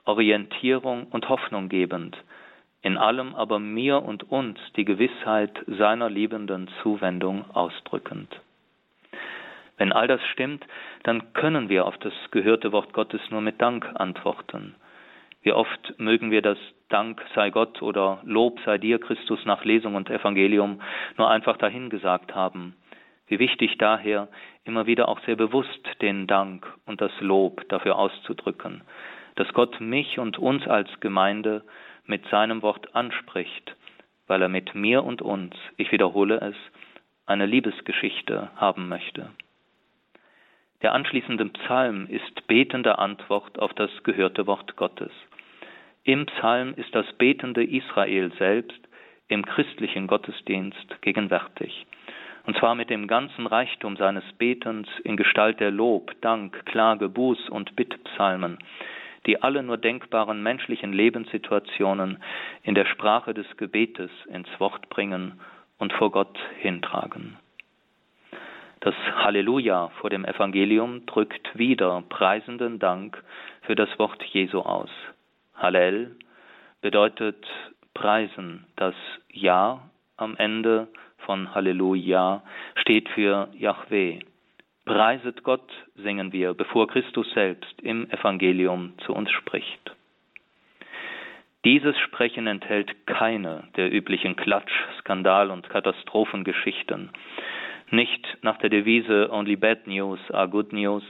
Orientierung 0.04 1.06
und 1.06 1.28
Hoffnung 1.28 1.68
gebend, 1.68 2.16
in 2.82 2.98
allem 2.98 3.34
aber 3.34 3.58
mir 3.58 4.02
und 4.02 4.30
uns 4.30 4.58
die 4.76 4.84
Gewissheit 4.84 5.52
seiner 5.66 6.10
liebenden 6.10 6.68
Zuwendung 6.82 7.44
ausdrückend. 7.52 8.40
Wenn 9.78 9.92
all 9.92 10.06
das 10.06 10.20
stimmt, 10.32 10.66
dann 11.04 11.32
können 11.32 11.68
wir 11.68 11.86
auf 11.86 11.96
das 11.98 12.12
gehörte 12.30 12.72
Wort 12.72 12.92
Gottes 12.92 13.20
nur 13.30 13.40
mit 13.40 13.60
Dank 13.60 13.88
antworten. 13.94 14.74
Wie 15.42 15.52
oft 15.52 15.98
mögen 15.98 16.30
wir 16.30 16.42
das 16.42 16.58
Dank 16.88 17.22
sei 17.34 17.50
Gott 17.50 17.82
oder 17.82 18.20
Lob 18.24 18.60
sei 18.64 18.78
dir, 18.78 19.00
Christus, 19.00 19.44
nach 19.44 19.64
Lesung 19.64 19.94
und 19.94 20.10
Evangelium 20.10 20.80
nur 21.16 21.30
einfach 21.30 21.56
dahingesagt 21.56 22.34
haben. 22.34 22.76
Wie 23.26 23.38
wichtig 23.38 23.78
daher, 23.78 24.28
immer 24.64 24.86
wieder 24.86 25.08
auch 25.08 25.18
sehr 25.20 25.36
bewusst 25.36 25.88
den 26.02 26.26
Dank 26.26 26.66
und 26.84 27.00
das 27.00 27.12
Lob 27.20 27.66
dafür 27.70 27.96
auszudrücken, 27.96 28.82
dass 29.36 29.52
Gott 29.54 29.80
mich 29.80 30.18
und 30.18 30.38
uns 30.38 30.66
als 30.68 30.88
Gemeinde 31.00 31.62
mit 32.06 32.26
seinem 32.28 32.62
Wort 32.62 32.94
anspricht, 32.94 33.76
weil 34.26 34.42
er 34.42 34.48
mit 34.48 34.74
mir 34.74 35.04
und 35.04 35.22
uns, 35.22 35.54
ich 35.76 35.92
wiederhole 35.92 36.40
es, 36.40 36.56
eine 37.26 37.46
Liebesgeschichte 37.46 38.50
haben 38.56 38.88
möchte. 38.88 39.30
Der 40.82 40.92
anschließende 40.94 41.46
Psalm 41.46 42.06
ist 42.08 42.46
betende 42.48 42.98
Antwort 42.98 43.58
auf 43.58 43.72
das 43.74 43.90
gehörte 44.02 44.46
Wort 44.46 44.76
Gottes. 44.76 45.12
Im 46.02 46.26
Psalm 46.26 46.74
ist 46.74 46.92
das 46.94 47.06
betende 47.12 47.62
Israel 47.62 48.32
selbst 48.38 48.80
im 49.28 49.46
christlichen 49.46 50.08
Gottesdienst 50.08 51.00
gegenwärtig. 51.00 51.86
Und 52.44 52.56
zwar 52.58 52.74
mit 52.74 52.90
dem 52.90 53.06
ganzen 53.06 53.46
Reichtum 53.46 53.96
seines 53.96 54.24
Betens 54.36 54.88
in 55.04 55.16
Gestalt 55.16 55.60
der 55.60 55.70
Lob, 55.70 56.12
Dank, 56.20 56.66
Klage, 56.66 57.08
Buß 57.08 57.48
und 57.50 57.76
Bittpsalmen, 57.76 58.58
die 59.26 59.42
alle 59.42 59.62
nur 59.62 59.78
denkbaren 59.78 60.42
menschlichen 60.42 60.92
Lebenssituationen 60.92 62.22
in 62.62 62.74
der 62.74 62.86
Sprache 62.86 63.34
des 63.34 63.46
Gebetes 63.56 64.10
ins 64.28 64.48
Wort 64.58 64.88
bringen 64.88 65.40
und 65.78 65.92
vor 65.92 66.10
Gott 66.10 66.38
hintragen. 66.58 67.36
Das 68.80 68.94
Halleluja 69.14 69.90
vor 70.00 70.10
dem 70.10 70.24
Evangelium 70.24 71.06
drückt 71.06 71.56
wieder 71.56 72.02
preisenden 72.08 72.80
Dank 72.80 73.22
für 73.62 73.76
das 73.76 73.88
Wort 73.98 74.22
Jesu 74.24 74.58
aus. 74.58 74.90
Hallel 75.54 76.16
bedeutet 76.80 77.46
preisen. 77.94 78.66
Das 78.74 78.94
Ja 79.30 79.88
am 80.16 80.36
Ende 80.36 80.88
von 81.18 81.54
Halleluja 81.54 82.42
steht 82.74 83.08
für 83.10 83.48
Yahweh. 83.52 84.20
Preiset 84.84 85.42
Gott, 85.44 85.70
singen 85.94 86.32
wir, 86.32 86.54
bevor 86.54 86.88
Christus 86.88 87.30
selbst 87.32 87.80
im 87.82 88.10
Evangelium 88.10 88.94
zu 89.06 89.14
uns 89.14 89.30
spricht. 89.30 89.94
Dieses 91.64 91.96
Sprechen 92.00 92.48
enthält 92.48 93.06
keine 93.06 93.68
der 93.76 93.92
üblichen 93.92 94.34
Klatsch-, 94.34 94.84
Skandal- 94.98 95.50
und 95.52 95.68
Katastrophengeschichten, 95.70 97.10
nicht 97.92 98.38
nach 98.40 98.56
der 98.56 98.70
Devise 98.70 99.30
Only 99.30 99.54
Bad 99.54 99.86
News 99.86 100.18
are 100.30 100.48
Good 100.48 100.72
News 100.72 101.02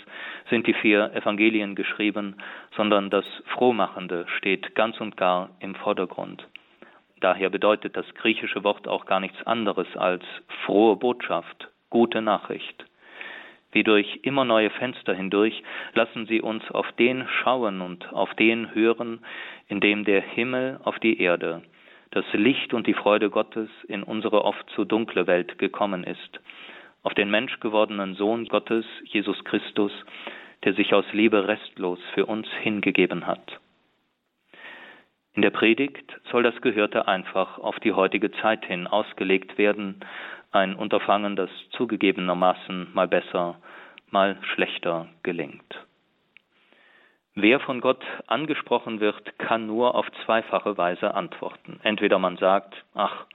sind 0.50 0.66
die 0.66 0.74
vier 0.74 1.12
Evangelien 1.14 1.76
geschrieben, 1.76 2.34
sondern 2.76 3.08
das 3.08 3.24
Frohmachende 3.54 4.26
steht 4.38 4.74
ganz 4.74 5.00
und 5.00 5.16
gar 5.16 5.50
im 5.60 5.76
Vordergrund. 5.76 6.44
Daher 7.20 7.50
bedeutet 7.50 7.96
das 7.96 8.12
griechische 8.16 8.64
Wort 8.64 8.88
auch 8.88 9.06
gar 9.06 9.20
nichts 9.20 9.40
anderes 9.46 9.86
als 9.96 10.24
frohe 10.66 10.96
Botschaft, 10.96 11.68
gute 11.88 12.20
Nachricht. 12.20 12.84
Wie 13.72 13.82
durch 13.82 14.20
immer 14.22 14.44
neue 14.44 14.70
Fenster 14.70 15.14
hindurch 15.14 15.62
lassen 15.94 16.26
sie 16.26 16.40
uns 16.40 16.70
auf 16.70 16.90
den 16.92 17.26
schauen 17.42 17.80
und 17.80 18.12
auf 18.12 18.32
den 18.34 18.74
hören, 18.74 19.24
in 19.68 19.80
dem 19.80 20.04
der 20.04 20.20
Himmel 20.20 20.78
auf 20.84 20.98
die 20.98 21.20
Erde, 21.20 21.62
das 22.10 22.24
Licht 22.32 22.74
und 22.74 22.86
die 22.86 22.94
Freude 22.94 23.30
Gottes 23.30 23.70
in 23.88 24.02
unsere 24.02 24.44
oft 24.44 24.68
zu 24.70 24.84
dunkle 24.84 25.26
Welt 25.26 25.58
gekommen 25.58 26.04
ist 26.04 26.40
auf 27.02 27.14
den 27.14 27.30
menschgewordenen 27.30 28.14
Sohn 28.14 28.46
Gottes, 28.46 28.84
Jesus 29.04 29.42
Christus, 29.44 29.92
der 30.64 30.74
sich 30.74 30.94
aus 30.94 31.04
Liebe 31.12 31.48
restlos 31.48 31.98
für 32.14 32.26
uns 32.26 32.48
hingegeben 32.62 33.26
hat. 33.26 33.60
In 35.34 35.42
der 35.42 35.50
Predigt 35.50 36.20
soll 36.30 36.42
das 36.42 36.60
Gehörte 36.60 37.08
einfach 37.08 37.58
auf 37.58 37.80
die 37.80 37.92
heutige 37.92 38.30
Zeit 38.32 38.64
hin 38.66 38.86
ausgelegt 38.86 39.58
werden, 39.58 40.00
ein 40.52 40.74
Unterfangen, 40.74 41.36
das 41.36 41.50
zugegebenermaßen 41.72 42.92
mal 42.94 43.08
besser, 43.08 43.56
mal 44.10 44.38
schlechter 44.54 45.08
gelingt. 45.22 45.74
Wer 47.34 47.60
von 47.60 47.80
Gott 47.80 48.04
angesprochen 48.26 49.00
wird, 49.00 49.38
kann 49.38 49.66
nur 49.66 49.94
auf 49.94 50.06
zweifache 50.24 50.76
Weise 50.76 51.14
antworten. 51.14 51.80
Entweder 51.82 52.18
man 52.18 52.36
sagt, 52.36 52.74
ach, 52.94 53.26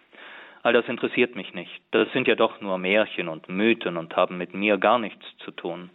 All 0.67 0.73
das 0.73 0.89
interessiert 0.89 1.33
mich 1.37 1.53
nicht. 1.53 1.81
Das 1.91 2.11
sind 2.11 2.27
ja 2.27 2.35
doch 2.35 2.59
nur 2.59 2.77
Märchen 2.77 3.29
und 3.29 3.47
Mythen 3.47 3.95
und 3.95 4.17
haben 4.17 4.37
mit 4.37 4.53
mir 4.53 4.77
gar 4.77 4.99
nichts 4.99 5.25
zu 5.37 5.51
tun. 5.51 5.89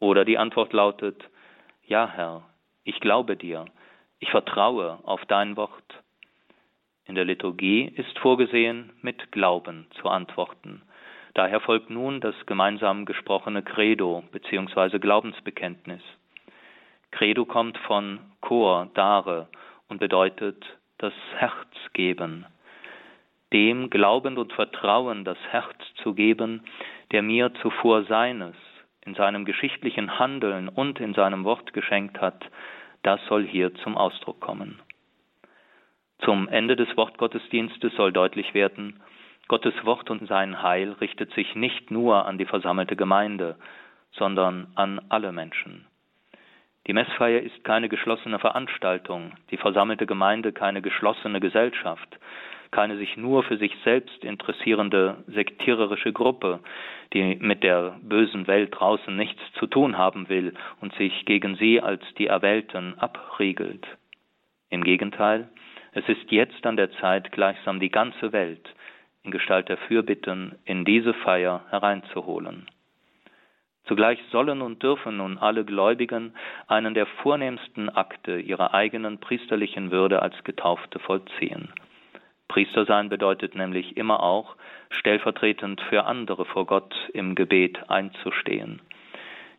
Oder 0.00 0.24
die 0.24 0.38
Antwort 0.38 0.72
lautet, 0.72 1.22
ja 1.86 2.08
Herr, 2.08 2.42
ich 2.82 2.98
glaube 2.98 3.36
dir, 3.36 3.66
ich 4.18 4.28
vertraue 4.30 4.98
auf 5.04 5.24
dein 5.26 5.56
Wort. 5.56 6.02
In 7.06 7.14
der 7.14 7.24
Liturgie 7.24 7.92
ist 7.96 8.18
vorgesehen, 8.18 8.92
mit 9.02 9.32
Glauben 9.32 9.86
zu 10.00 10.08
antworten. 10.08 10.82
Daher 11.34 11.60
folgt 11.60 11.90
nun 11.90 12.20
das 12.20 12.34
gemeinsam 12.46 13.04
gesprochene 13.04 13.62
Credo 13.62 14.24
bzw. 14.32 14.98
Glaubensbekenntnis. 14.98 16.02
Credo 17.10 17.44
kommt 17.44 17.78
von 17.78 18.18
Chor, 18.40 18.90
Dare 18.94 19.48
und 19.88 19.98
bedeutet 19.98 20.64
das 20.98 21.12
Herz 21.36 21.68
geben 21.92 22.46
dem 23.52 23.90
glaubend 23.90 24.38
und 24.38 24.52
vertrauen 24.52 25.24
das 25.24 25.38
Herz 25.50 25.76
zu 26.02 26.14
geben, 26.14 26.62
der 27.12 27.22
mir 27.22 27.52
zuvor 27.62 28.04
seines 28.04 28.54
in 29.04 29.14
seinem 29.14 29.44
geschichtlichen 29.44 30.18
Handeln 30.18 30.68
und 30.68 30.98
in 30.98 31.14
seinem 31.14 31.44
Wort 31.44 31.72
geschenkt 31.72 32.20
hat, 32.20 32.44
das 33.02 33.20
soll 33.28 33.46
hier 33.46 33.72
zum 33.76 33.96
Ausdruck 33.96 34.40
kommen. 34.40 34.80
Zum 36.18 36.48
Ende 36.48 36.76
des 36.76 36.96
Wortgottesdienstes 36.96 37.94
soll 37.94 38.12
deutlich 38.12 38.54
werden, 38.54 39.00
Gottes 39.48 39.74
Wort 39.84 40.10
und 40.10 40.26
sein 40.26 40.62
Heil 40.62 40.92
richtet 41.00 41.32
sich 41.34 41.54
nicht 41.54 41.90
nur 41.92 42.26
an 42.26 42.36
die 42.36 42.46
versammelte 42.46 42.96
Gemeinde, 42.96 43.56
sondern 44.10 44.68
an 44.74 45.00
alle 45.08 45.30
Menschen. 45.30 45.86
Die 46.86 46.92
Messfeier 46.92 47.40
ist 47.40 47.62
keine 47.64 47.88
geschlossene 47.88 48.38
Veranstaltung, 48.38 49.32
die 49.50 49.56
versammelte 49.56 50.06
Gemeinde 50.06 50.52
keine 50.52 50.82
geschlossene 50.82 51.40
Gesellschaft, 51.40 52.18
keine 52.72 52.96
sich 52.96 53.16
nur 53.16 53.44
für 53.44 53.56
sich 53.56 53.72
selbst 53.84 54.24
interessierende 54.24 55.24
sektiererische 55.28 56.12
Gruppe, 56.12 56.60
die 57.12 57.36
mit 57.36 57.62
der 57.62 57.96
bösen 58.02 58.46
Welt 58.48 58.74
draußen 58.76 59.14
nichts 59.16 59.40
zu 59.58 59.66
tun 59.66 59.96
haben 59.96 60.28
will 60.28 60.54
und 60.80 60.92
sich 60.94 61.24
gegen 61.24 61.56
sie 61.56 61.80
als 61.80 62.02
die 62.18 62.26
Erwählten 62.26 62.98
abriegelt. 62.98 63.86
Im 64.70 64.82
Gegenteil, 64.82 65.48
es 65.96 66.06
ist 66.10 66.30
jetzt 66.30 66.66
an 66.66 66.76
der 66.76 66.92
Zeit, 67.00 67.32
gleichsam 67.32 67.80
die 67.80 67.88
ganze 67.88 68.30
Welt 68.32 68.68
in 69.22 69.30
Gestalt 69.30 69.70
der 69.70 69.78
Fürbitten 69.78 70.54
in 70.66 70.84
diese 70.84 71.14
Feier 71.14 71.64
hereinzuholen. 71.70 72.66
Zugleich 73.86 74.18
sollen 74.30 74.60
und 74.60 74.82
dürfen 74.82 75.16
nun 75.16 75.38
alle 75.38 75.64
Gläubigen 75.64 76.34
einen 76.68 76.92
der 76.92 77.06
vornehmsten 77.06 77.88
Akte 77.88 78.38
ihrer 78.38 78.74
eigenen 78.74 79.20
priesterlichen 79.20 79.90
Würde 79.90 80.20
als 80.20 80.44
Getaufte 80.44 80.98
vollziehen. 80.98 81.72
Priester 82.46 82.84
sein 82.84 83.08
bedeutet 83.08 83.54
nämlich 83.54 83.96
immer 83.96 84.22
auch, 84.22 84.56
stellvertretend 84.90 85.80
für 85.88 86.04
andere 86.04 86.44
vor 86.44 86.66
Gott 86.66 86.94
im 87.14 87.34
Gebet 87.34 87.88
einzustehen. 87.88 88.82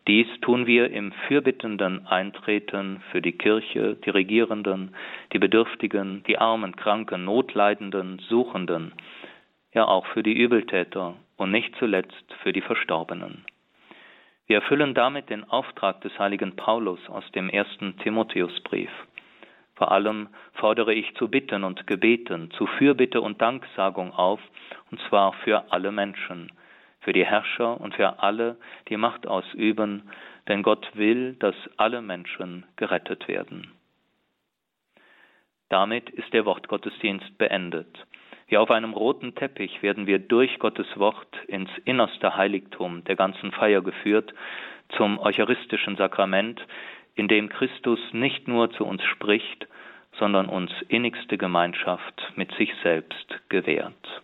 Dies 0.07 0.27
tun 0.39 0.67
wir 0.67 0.89
im 0.91 1.11
fürbittenden 1.27 2.07
Eintreten 2.07 3.01
für 3.11 3.21
die 3.21 3.37
Kirche, 3.37 3.95
die 4.05 4.09
Regierenden, 4.09 4.95
die 5.33 5.39
Bedürftigen, 5.39 6.23
die 6.27 6.37
Armen, 6.37 6.77
Kranken, 6.77 7.25
Notleidenden, 7.25 8.19
Suchenden, 8.19 8.93
ja 9.73 9.85
auch 9.85 10.05
für 10.07 10.23
die 10.23 10.31
Übeltäter 10.31 11.15
und 11.35 11.51
nicht 11.51 11.75
zuletzt 11.75 12.33
für 12.41 12.53
die 12.53 12.61
Verstorbenen. 12.61 13.43
Wir 14.45 14.57
erfüllen 14.57 14.93
damit 14.93 15.29
den 15.29 15.43
Auftrag 15.43 15.99
des 15.99 16.17
heiligen 16.17 16.55
Paulus 16.55 16.99
aus 17.09 17.29
dem 17.33 17.49
ersten 17.49 17.97
Timotheusbrief. 17.97 18.89
Vor 19.75 19.91
allem 19.91 20.29
fordere 20.53 20.93
ich 20.93 21.13
zu 21.15 21.27
Bitten 21.27 21.65
und 21.65 21.85
Gebeten, 21.85 22.49
zu 22.51 22.65
Fürbitte 22.65 23.19
und 23.19 23.41
Danksagung 23.41 24.13
auf, 24.13 24.39
und 24.89 25.01
zwar 25.09 25.33
für 25.43 25.69
alle 25.73 25.91
Menschen, 25.91 26.49
für 26.99 27.13
die 27.13 27.25
Herrscher 27.25 27.79
und 27.79 27.95
für 27.95 28.19
alle, 28.19 28.57
die 28.89 28.97
Macht 28.97 29.27
ausüben, 29.27 30.09
denn 30.47 30.63
Gott 30.63 30.89
will, 30.93 31.33
dass 31.35 31.55
alle 31.77 32.01
Menschen 32.01 32.65
gerettet 32.75 33.27
werden. 33.27 33.71
Damit 35.69 36.09
ist 36.09 36.31
der 36.33 36.45
Wortgottesdienst 36.45 37.37
beendet. 37.37 38.05
Wie 38.47 38.57
auf 38.57 38.71
einem 38.71 38.93
roten 38.93 39.35
Teppich 39.35 39.83
werden 39.83 40.07
wir 40.07 40.19
durch 40.19 40.57
Gottes 40.59 40.87
Wort 40.95 41.35
ins 41.47 41.69
innerste 41.83 42.37
Heiligtum 42.37 43.03
der 43.03 43.17
ganzen 43.17 43.51
Feier 43.51 43.81
geführt, 43.81 44.33
zum 44.95 45.19
eucharistischen 45.19 45.97
Sakrament, 45.97 46.65
in 47.15 47.27
dem 47.27 47.49
Christus 47.49 47.99
nicht 48.13 48.47
nur 48.47 48.71
zu 48.71 48.85
uns 48.85 49.03
spricht, 49.03 49.67
sondern 50.13 50.47
uns 50.47 50.71
innigste 50.87 51.37
Gemeinschaft 51.37 52.33
mit 52.35 52.53
sich 52.53 52.73
selbst 52.83 53.41
gewährt. 53.49 54.21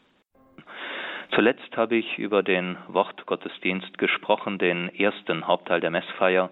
Zuletzt 1.36 1.76
habe 1.78 1.96
ich 1.96 2.20
über 2.20 2.44
den 2.44 2.78
Wortgottesdienst 2.88 3.98
gesprochen, 3.98 4.60
den 4.60 4.90
ersten 4.94 5.48
Hauptteil 5.48 5.80
der 5.80 5.90
Messfeier. 5.90 6.52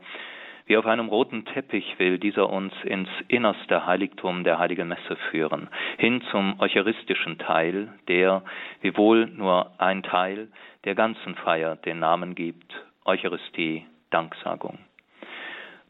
Wie 0.66 0.76
auf 0.76 0.88
einem 0.88 1.08
roten 1.08 1.46
Teppich 1.46 2.00
will 2.00 2.18
dieser 2.18 2.50
uns 2.50 2.74
ins 2.84 3.10
innerste 3.28 3.86
Heiligtum 3.86 4.44
der 4.44 4.58
heiligen 4.58 4.88
Messe 4.88 5.18
führen, 5.30 5.70
hin 5.98 6.24
zum 6.32 6.60
eucharistischen 6.60 7.38
Teil, 7.38 7.90
der, 8.08 8.42
wiewohl 8.82 9.28
nur 9.28 9.72
ein 9.80 10.02
Teil, 10.02 10.48
der 10.84 10.96
ganzen 10.96 11.36
Feier 11.36 11.76
den 11.76 12.00
Namen 12.00 12.34
gibt, 12.34 12.74
Eucharistie, 13.06 13.86
Danksagung. 14.10 14.80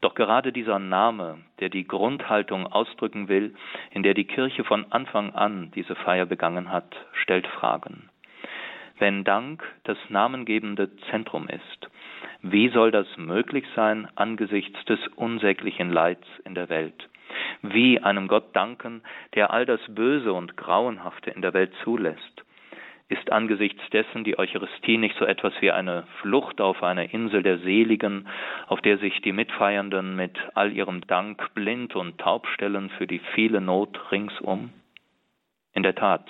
Doch 0.02 0.16
gerade 0.16 0.52
dieser 0.52 0.80
Name, 0.80 1.38
der 1.62 1.70
die 1.70 1.88
Grundhaltung 1.88 2.68
ausdrücken 2.68 3.30
will, 3.30 3.56
in 3.92 4.04
der 4.04 4.16
die 4.16 4.26
Kirche 4.26 4.66
von 4.66 4.92
Anfang 4.92 5.34
an 5.34 5.72
diese 5.76 5.96
Feier 5.96 6.26
begangen 6.26 6.74
hat, 6.74 6.94
stellt 7.14 7.48
Fragen. 7.48 8.11
Wenn 9.02 9.24
Dank 9.24 9.64
das 9.84 9.98
namengebende 10.10 10.96
Zentrum 11.10 11.48
ist, 11.48 11.90
wie 12.44 12.70
soll 12.70 12.92
das 12.92 13.08
möglich 13.18 13.66
sein 13.76 14.08
angesichts 14.14 14.86
des 14.86 15.00
unsäglichen 15.16 15.92
Leids 15.92 16.28
in 16.46 16.54
der 16.54 16.70
Welt? 16.70 17.10
Wie 17.64 18.00
einem 18.00 18.28
Gott 18.28 18.56
danken, 18.56 19.02
der 19.34 19.50
all 19.50 19.66
das 19.66 19.80
Böse 19.90 20.32
und 20.34 20.56
Grauenhafte 20.56 21.32
in 21.32 21.42
der 21.42 21.56
Welt 21.56 21.74
zulässt? 21.84 22.44
Ist 23.10 23.32
angesichts 23.32 23.82
dessen 23.90 24.24
die 24.24 24.38
Eucharistie 24.38 25.00
nicht 25.00 25.18
so 25.18 25.26
etwas 25.26 25.54
wie 25.62 25.72
eine 25.72 26.04
Flucht 26.22 26.62
auf 26.62 26.84
eine 26.84 27.12
Insel 27.12 27.42
der 27.42 27.58
Seligen, 27.58 28.28
auf 28.68 28.82
der 28.82 29.00
sich 29.00 29.20
die 29.24 29.34
Mitfeiernden 29.34 30.16
mit 30.16 30.38
all 30.54 30.74
ihrem 30.74 31.02
Dank 31.08 31.56
blind 31.56 31.96
und 31.96 32.20
taub 32.20 32.46
stellen 32.50 32.92
für 33.00 33.08
die 33.08 33.22
viele 33.34 33.62
Not 33.62 34.12
ringsum? 34.12 34.70
In 35.74 35.82
der 35.82 35.96
Tat, 35.96 36.24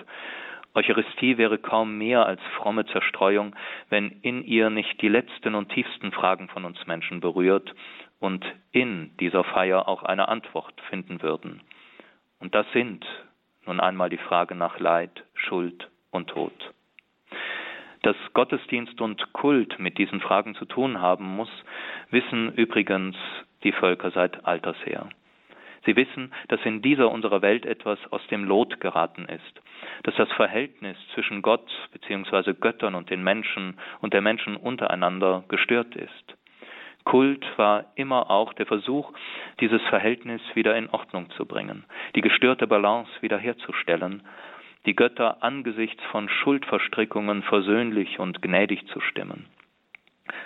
Eucharistie 0.74 1.38
wäre 1.38 1.58
kaum 1.58 1.98
mehr 1.98 2.26
als 2.26 2.42
fromme 2.58 2.86
Zerstreuung, 2.86 3.56
wenn 3.90 4.12
in 4.22 4.44
ihr 4.44 4.70
nicht 4.70 5.02
die 5.02 5.10
letzten 5.10 5.56
und 5.56 5.70
tiefsten 5.70 6.12
Fragen 6.12 6.48
von 6.48 6.64
uns 6.64 6.86
Menschen 6.88 7.20
berührt 7.20 7.74
und 8.20 8.46
in 8.72 9.16
dieser 9.18 9.44
Feier 9.44 9.88
auch 9.88 10.04
eine 10.04 10.30
Antwort 10.30 10.80
finden 10.90 11.22
würden. 11.22 11.62
Und 12.40 12.56
das 12.56 12.66
sind 12.72 13.06
nun 13.66 13.80
einmal 13.80 14.10
die 14.10 14.18
Frage 14.18 14.56
nach 14.56 14.80
Leid, 14.80 15.24
Schuld 15.34 15.90
und 16.12 16.30
Tod. 16.30 16.54
Dass 18.04 18.16
Gottesdienst 18.34 19.00
und 19.02 19.34
Kult 19.34 19.78
mit 19.78 19.98
diesen 19.98 20.22
Fragen 20.22 20.56
zu 20.56 20.66
tun 20.66 21.02
haben 21.02 21.26
muss, 21.26 21.52
wissen 22.10 22.54
übrigens 22.54 23.16
die 23.64 23.72
Völker 23.72 24.12
seit 24.12 24.46
alters 24.46 24.78
her. 24.86 25.10
Sie 25.86 25.96
wissen, 25.96 26.32
dass 26.48 26.64
in 26.64 26.82
dieser 26.82 27.12
unserer 27.12 27.42
Welt 27.42 27.66
etwas 27.66 28.00
aus 28.12 28.26
dem 28.28 28.44
Lot 28.44 28.80
geraten 28.80 29.26
ist, 29.26 29.62
dass 30.04 30.16
das 30.16 30.32
Verhältnis 30.34 30.98
zwischen 31.14 31.42
Gott 31.42 31.68
bzw. 31.92 32.54
Göttern 32.54 32.96
und 32.96 33.10
den 33.10 33.24
Menschen 33.24 33.78
und 34.00 34.14
der 34.14 34.22
Menschen 34.22 34.56
untereinander 34.56 35.44
gestört 35.48 35.96
ist. 35.96 36.38
Kult 37.04 37.46
war 37.58 37.86
immer 37.96 38.30
auch 38.30 38.54
der 38.54 38.68
Versuch, 38.68 39.12
dieses 39.60 39.82
Verhältnis 39.90 40.42
wieder 40.54 40.76
in 40.76 40.90
Ordnung 40.90 41.32
zu 41.32 41.46
bringen, 41.46 41.86
die 42.16 42.22
gestörte 42.22 42.68
Balance 42.68 43.10
wiederherzustellen, 43.22 44.22
die 44.86 44.96
Götter 44.96 45.42
angesichts 45.42 46.04
von 46.12 46.30
Schuldverstrickungen 46.30 47.44
versöhnlich 47.44 48.20
und 48.20 48.42
gnädig 48.42 48.86
zu 48.88 49.00
stimmen. 49.02 49.48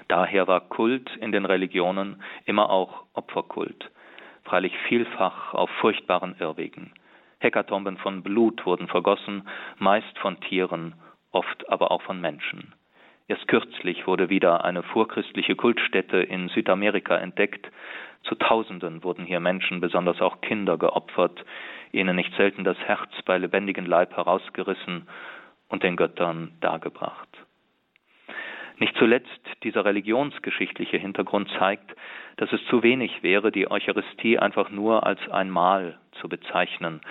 Daher 0.07 0.47
war 0.47 0.61
Kult 0.61 1.09
in 1.17 1.31
den 1.31 1.45
Religionen 1.45 2.21
immer 2.45 2.69
auch 2.69 3.03
Opferkult, 3.13 3.91
freilich 4.45 4.77
vielfach 4.87 5.53
auf 5.53 5.69
furchtbaren 5.81 6.35
Irrwegen. 6.39 6.93
Hekatomben 7.39 7.97
von 7.97 8.23
Blut 8.23 8.65
wurden 8.65 8.87
vergossen, 8.87 9.47
meist 9.77 10.17
von 10.19 10.39
Tieren, 10.39 10.93
oft 11.31 11.69
aber 11.69 11.91
auch 11.91 12.01
von 12.03 12.21
Menschen. 12.21 12.73
Erst 13.27 13.47
kürzlich 13.47 14.05
wurde 14.05 14.29
wieder 14.29 14.63
eine 14.63 14.83
vorchristliche 14.83 15.55
Kultstätte 15.55 16.17
in 16.17 16.47
Südamerika 16.49 17.17
entdeckt. 17.17 17.71
Zu 18.23 18.35
Tausenden 18.35 19.03
wurden 19.03 19.25
hier 19.25 19.39
Menschen, 19.39 19.81
besonders 19.81 20.21
auch 20.21 20.41
Kinder, 20.41 20.77
geopfert, 20.77 21.43
ihnen 21.91 22.15
nicht 22.15 22.33
selten 22.35 22.63
das 22.63 22.77
Herz 22.77 23.09
bei 23.25 23.37
lebendigem 23.37 23.85
Leib 23.85 24.15
herausgerissen 24.15 25.07
und 25.69 25.83
den 25.83 25.95
Göttern 25.95 26.53
dargebracht. 26.61 27.29
Nicht 28.77 28.95
zuletzt 28.97 29.29
dieser 29.63 29.85
religionsgeschichtliche 29.85 30.97
Hintergrund 30.97 31.49
zeigt, 31.57 31.95
dass 32.37 32.51
es 32.51 32.63
zu 32.65 32.83
wenig 32.83 33.23
wäre, 33.23 33.51
die 33.51 33.71
Eucharistie 33.71 34.37
einfach 34.37 34.69
nur 34.69 35.05
als 35.05 35.19
ein 35.29 35.49
Mahl 35.49 35.97
zu 36.19 36.27
bezeichnen, 36.27 37.01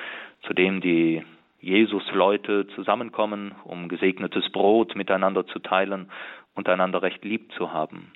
zu 0.43 0.53
dem 0.53 0.81
die 0.81 1.25
Jesus-Leute 1.61 2.67
zusammenkommen, 2.75 3.55
um 3.65 3.89
gesegnetes 3.89 4.51
Brot 4.51 4.95
miteinander 4.95 5.47
zu 5.47 5.59
teilen 5.59 6.11
und 6.55 6.69
einander 6.69 7.01
recht 7.01 7.25
lieb 7.25 7.53
zu 7.53 7.73
haben. 7.73 8.13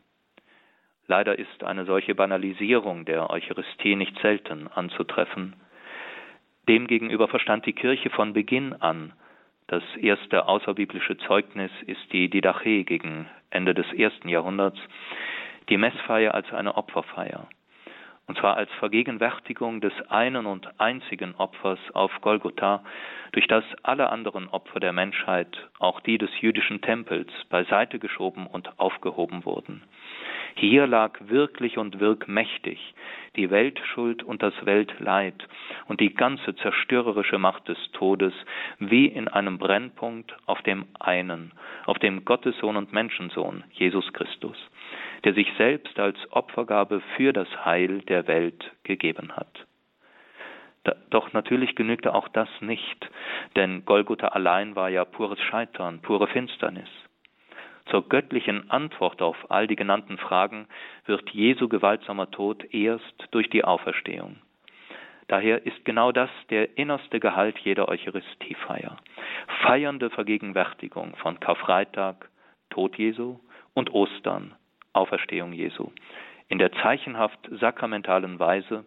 Leider 1.07 1.39
ist 1.39 1.65
eine 1.65 1.87
solche 1.87 2.15
Banalisierung 2.15 3.07
der 3.07 3.31
Eucharistie 3.31 3.97
nicht 3.97 4.19
selten 4.21 4.69
anzutreffen. 4.69 5.57
Demgegenüber 6.69 7.29
verstand 7.29 7.65
die 7.65 7.73
Kirche 7.73 8.11
von 8.11 8.35
Beginn 8.35 8.75
an, 8.75 9.15
das 9.69 9.83
erste 10.01 10.49
außerbiblische 10.49 11.19
Zeugnis 11.19 11.71
ist 11.87 12.11
die 12.11 12.31
Didache 12.31 12.85
gegen 12.85 13.29
Ende 13.51 13.75
des 13.75 13.93
ersten 13.93 14.29
Jahrhunderts, 14.29 14.79
die 15.69 15.77
Messfeier 15.77 16.35
als 16.35 16.53
eine 16.53 16.77
Opferfeier. 16.77 17.49
Und 18.27 18.37
zwar 18.39 18.57
als 18.57 18.71
Vergegenwärtigung 18.79 19.81
des 19.81 19.93
einen 20.11 20.45
und 20.45 20.69
einzigen 20.79 21.35
Opfers 21.37 21.79
auf 21.95 22.13
Golgotha, 22.21 22.85
durch 23.33 23.47
das 23.47 23.65
alle 23.83 24.11
anderen 24.11 24.49
Opfer 24.49 24.81
der 24.81 24.93
Menschheit, 24.93 25.69
auch 25.79 26.01
die 26.01 26.19
des 26.19 26.31
jüdischen 26.41 26.81
Tempels, 26.81 27.31
beiseite 27.51 27.99
geschoben 27.99 28.47
und 28.47 28.79
aufgehoben 28.79 29.45
wurden. 29.45 29.83
Hier 30.55 30.89
lag 30.89 31.19
wirklich 31.21 31.79
und 31.79 32.01
wirkmächtig 32.01 32.95
die 33.37 33.51
Weltschuld 33.51 34.25
und 34.25 34.43
das 34.43 34.55
Weltleid 34.65 35.47
und 35.87 36.01
die 36.01 36.13
ganze 36.13 36.57
zerstörerische 36.57 37.39
Macht 37.39 37.69
des 37.69 37.79
Todes 37.93 38.33
wie 38.81 39.07
in 39.07 39.29
einem 39.29 39.59
Brennpunkt 39.59 40.37
auf 40.47 40.61
dem 40.63 40.87
einen, 40.99 41.53
auf 41.87 42.01
dem 42.01 42.25
Gottessohn 42.25 42.77
und 42.77 42.93
Menschensohn, 42.93 43.63
Jesus 43.71 44.13
Christus, 44.13 44.57
der 45.23 45.35
sich 45.35 45.47
selbst 45.57 45.99
als 46.01 46.19
Opfergabe 46.33 47.03
für 47.17 47.33
das 47.33 47.49
Heil 47.65 48.01
der 48.01 48.27
Welt 48.27 48.73
gegeben 48.83 49.37
hat. 49.37 49.68
Doch 51.11 51.33
natürlich 51.33 51.75
genügte 51.75 52.15
auch 52.15 52.29
das 52.29 52.49
nicht, 52.61 53.11
denn 53.57 53.85
Golgotha 53.85 54.29
allein 54.29 54.77
war 54.77 54.89
ja 54.89 55.05
pures 55.05 55.41
Scheitern, 55.41 56.01
pure 56.03 56.27
Finsternis. 56.29 56.89
Zur 57.87 58.07
göttlichen 58.09 58.71
Antwort 58.71 59.23
auf 59.23 59.51
all 59.51 59.67
die 59.67 59.77
genannten 59.77 60.19
Fragen 60.19 60.67
wird 61.07 61.31
Jesu 61.31 61.69
gewaltsamer 61.69 62.31
Tod 62.31 62.65
erst 62.73 63.29
durch 63.31 63.49
die 63.49 63.65
Auferstehung. 63.65 64.37
Daher 65.27 65.67
ist 65.67 65.85
genau 65.85 66.13
das 66.13 66.31
der 66.51 66.79
innerste 66.79 67.21
Gehalt 67.21 67.59
jeder 67.59 67.89
Eucharistiefeier. 67.89 68.97
Feiernde 69.63 70.11
Vergegenwärtigung 70.11 71.17
von 71.17 71.39
Karfreitag, 71.41 72.31
Tod 72.71 72.97
Jesu 72.97 73.39
und 73.75 73.93
Ostern, 73.93 74.55
Auferstehung 74.93 75.53
Jesu. 75.53 75.91
In 76.49 76.59
der 76.59 76.73
zeichenhaft 76.73 77.39
sakramentalen 77.51 78.39
Weise, 78.39 78.87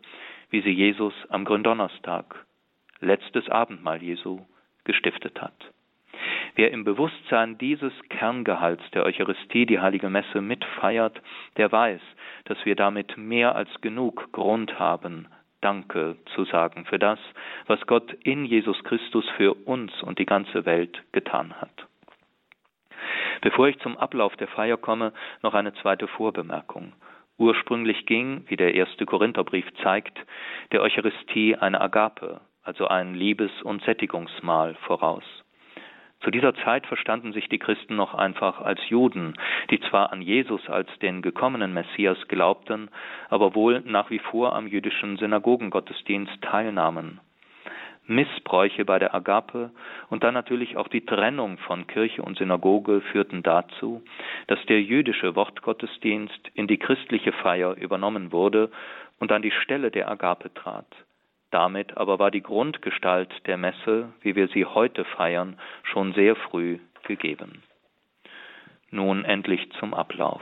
wie 0.51 0.61
sie 0.61 0.71
Jesus 0.71 1.13
am 1.29 1.45
Gründonnerstag, 1.45 2.45
letztes 2.99 3.49
Abendmahl 3.49 4.03
Jesu, 4.03 4.41
gestiftet 4.83 5.41
hat. 5.41 5.71
Wer 6.55 6.71
im 6.71 6.83
Bewusstsein 6.83 7.57
dieses 7.57 7.93
Kerngehalts 8.09 8.83
der 8.91 9.05
Eucharistie 9.05 9.65
die 9.65 9.79
heilige 9.79 10.09
Messe 10.09 10.41
mitfeiert, 10.41 11.19
der 11.57 11.71
weiß, 11.71 12.01
dass 12.45 12.63
wir 12.65 12.75
damit 12.75 13.17
mehr 13.17 13.55
als 13.55 13.69
genug 13.81 14.31
Grund 14.31 14.77
haben, 14.77 15.27
Danke 15.61 16.17
zu 16.33 16.43
sagen 16.45 16.85
für 16.85 16.97
das, 16.97 17.19
was 17.67 17.79
Gott 17.85 18.11
in 18.23 18.45
Jesus 18.45 18.83
Christus 18.83 19.29
für 19.37 19.53
uns 19.53 19.91
und 20.01 20.17
die 20.17 20.25
ganze 20.25 20.65
Welt 20.65 21.03
getan 21.11 21.53
hat. 21.61 21.87
Bevor 23.41 23.67
ich 23.67 23.79
zum 23.79 23.95
Ablauf 23.97 24.35
der 24.37 24.47
Feier 24.47 24.77
komme, 24.77 25.13
noch 25.43 25.53
eine 25.53 25.73
zweite 25.75 26.07
Vorbemerkung. 26.07 26.93
Ursprünglich 27.41 28.05
ging, 28.05 28.43
wie 28.49 28.55
der 28.55 28.75
erste 28.75 29.07
Korintherbrief 29.07 29.65
zeigt, 29.81 30.15
der 30.71 30.83
Eucharistie 30.83 31.55
eine 31.55 31.81
Agape, 31.81 32.39
also 32.61 32.87
ein 32.87 33.15
Liebes- 33.15 33.63
und 33.63 33.81
Sättigungsmahl 33.81 34.75
voraus. 34.85 35.23
Zu 36.19 36.29
dieser 36.29 36.53
Zeit 36.53 36.85
verstanden 36.85 37.33
sich 37.33 37.49
die 37.49 37.57
Christen 37.57 37.95
noch 37.95 38.13
einfach 38.13 38.61
als 38.61 38.79
Juden, 38.89 39.33
die 39.71 39.79
zwar 39.79 40.13
an 40.13 40.21
Jesus 40.21 40.69
als 40.69 40.87
den 40.99 41.23
gekommenen 41.23 41.73
Messias 41.73 42.19
glaubten, 42.27 42.91
aber 43.29 43.55
wohl 43.55 43.81
nach 43.87 44.11
wie 44.11 44.19
vor 44.19 44.53
am 44.55 44.67
jüdischen 44.67 45.17
Synagogengottesdienst 45.17 46.43
teilnahmen. 46.43 47.21
Missbräuche 48.11 48.85
bei 48.85 48.99
der 48.99 49.15
Agape 49.15 49.71
und 50.09 50.23
dann 50.23 50.33
natürlich 50.33 50.77
auch 50.77 50.87
die 50.87 51.05
Trennung 51.05 51.57
von 51.57 51.87
Kirche 51.87 52.21
und 52.21 52.37
Synagoge 52.37 53.01
führten 53.01 53.41
dazu, 53.41 54.03
dass 54.47 54.63
der 54.67 54.81
jüdische 54.81 55.35
Wortgottesdienst 55.35 56.51
in 56.53 56.67
die 56.67 56.77
christliche 56.77 57.31
Feier 57.31 57.75
übernommen 57.75 58.31
wurde 58.31 58.69
und 59.19 59.31
an 59.31 59.41
die 59.41 59.51
Stelle 59.51 59.91
der 59.91 60.09
Agape 60.09 60.53
trat. 60.53 60.87
Damit 61.51 61.97
aber 61.97 62.19
war 62.19 62.31
die 62.31 62.43
Grundgestalt 62.43 63.29
der 63.45 63.57
Messe, 63.57 64.13
wie 64.21 64.35
wir 64.35 64.47
sie 64.47 64.65
heute 64.65 65.03
feiern, 65.03 65.59
schon 65.83 66.13
sehr 66.13 66.35
früh 66.35 66.79
gegeben. 67.03 67.63
Nun 68.89 69.25
endlich 69.25 69.71
zum 69.79 69.93
Ablauf. 69.93 70.41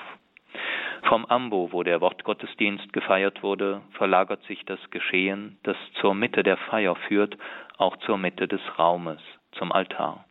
Vom 1.03 1.25
Ambo, 1.25 1.69
wo 1.71 1.83
der 1.83 2.01
Wortgottesdienst 2.01 2.93
gefeiert 2.93 3.41
wurde, 3.41 3.81
verlagert 3.91 4.43
sich 4.43 4.63
das 4.65 4.79
Geschehen, 4.91 5.57
das 5.63 5.77
zur 5.99 6.13
Mitte 6.13 6.43
der 6.43 6.57
Feier 6.57 6.95
führt, 6.95 7.37
auch 7.77 7.97
zur 7.97 8.17
Mitte 8.17 8.47
des 8.47 8.61
Raumes, 8.77 9.21
zum 9.53 9.71
Altar. 9.71 10.25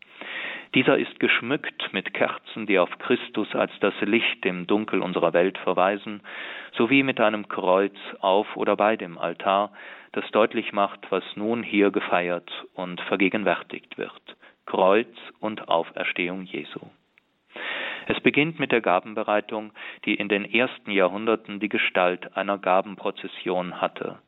Dieser 0.74 0.98
ist 0.98 1.18
geschmückt 1.18 1.92
mit 1.92 2.12
Kerzen, 2.12 2.66
die 2.66 2.78
auf 2.78 2.90
Christus 2.98 3.54
als 3.54 3.72
das 3.80 3.94
Licht 4.02 4.44
im 4.44 4.66
Dunkel 4.66 5.00
unserer 5.00 5.32
Welt 5.32 5.56
verweisen, 5.58 6.20
sowie 6.72 7.02
mit 7.02 7.20
einem 7.20 7.48
Kreuz 7.48 7.96
auf 8.20 8.54
oder 8.54 8.76
bei 8.76 8.96
dem 8.96 9.16
Altar, 9.16 9.72
das 10.12 10.30
deutlich 10.30 10.72
macht, 10.72 11.10
was 11.10 11.24
nun 11.36 11.62
hier 11.62 11.90
gefeiert 11.90 12.50
und 12.74 13.00
vergegenwärtigt 13.02 13.96
wird. 13.96 14.36
Kreuz 14.66 15.08
und 15.40 15.68
Auferstehung 15.68 16.42
Jesu. 16.42 16.80
Es 18.10 18.18
beginnt 18.20 18.58
mit 18.58 18.72
der 18.72 18.80
Gabenbereitung, 18.80 19.70
die 20.06 20.14
in 20.14 20.30
den 20.30 20.50
ersten 20.50 20.90
Jahrhunderten 20.90 21.60
die 21.60 21.68
Gestalt 21.68 22.34
einer 22.38 22.56
Gabenprozession 22.56 23.82
hatte. 23.82 24.18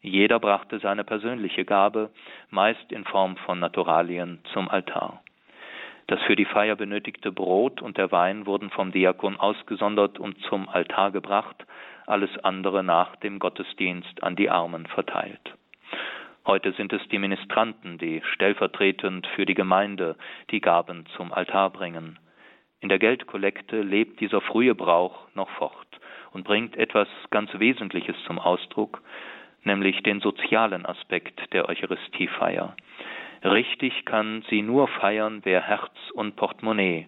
Jeder 0.00 0.38
brachte 0.38 0.78
seine 0.78 1.02
persönliche 1.02 1.64
Gabe, 1.64 2.10
meist 2.50 2.92
in 2.92 3.04
Form 3.04 3.36
von 3.38 3.58
Naturalien, 3.58 4.38
zum 4.52 4.68
Altar. 4.68 5.20
Das 6.06 6.22
für 6.22 6.36
die 6.36 6.44
Feier 6.44 6.76
benötigte 6.76 7.32
Brot 7.32 7.82
und 7.82 7.98
der 7.98 8.12
Wein 8.12 8.46
wurden 8.46 8.70
vom 8.70 8.92
Diakon 8.92 9.36
ausgesondert 9.36 10.20
und 10.20 10.38
zum 10.42 10.68
Altar 10.68 11.10
gebracht, 11.10 11.66
alles 12.06 12.30
andere 12.44 12.84
nach 12.84 13.16
dem 13.16 13.40
Gottesdienst 13.40 14.22
an 14.22 14.36
die 14.36 14.48
Armen 14.48 14.86
verteilt. 14.86 15.54
Heute 16.46 16.70
sind 16.74 16.92
es 16.92 17.02
die 17.08 17.18
Ministranten, 17.18 17.98
die 17.98 18.22
stellvertretend 18.34 19.26
für 19.34 19.44
die 19.44 19.54
Gemeinde 19.54 20.14
die 20.52 20.60
Gaben 20.60 21.06
zum 21.16 21.32
Altar 21.32 21.70
bringen. 21.70 22.16
In 22.80 22.88
der 22.88 22.98
Geldkollekte 22.98 23.82
lebt 23.82 24.20
dieser 24.20 24.40
frühe 24.40 24.74
Brauch 24.74 25.28
noch 25.34 25.48
fort 25.50 25.88
und 26.32 26.44
bringt 26.44 26.76
etwas 26.76 27.08
ganz 27.30 27.50
Wesentliches 27.58 28.16
zum 28.26 28.38
Ausdruck, 28.38 29.02
nämlich 29.62 30.02
den 30.02 30.20
sozialen 30.20 30.84
Aspekt 30.84 31.52
der 31.52 31.68
Eucharistiefeier. 31.68 32.76
Richtig 33.42 34.04
kann 34.04 34.44
sie 34.48 34.62
nur 34.62 34.88
feiern, 34.88 35.40
wer 35.44 35.62
Herz 35.62 35.92
und 36.14 36.36
Portemonnaie, 36.36 37.06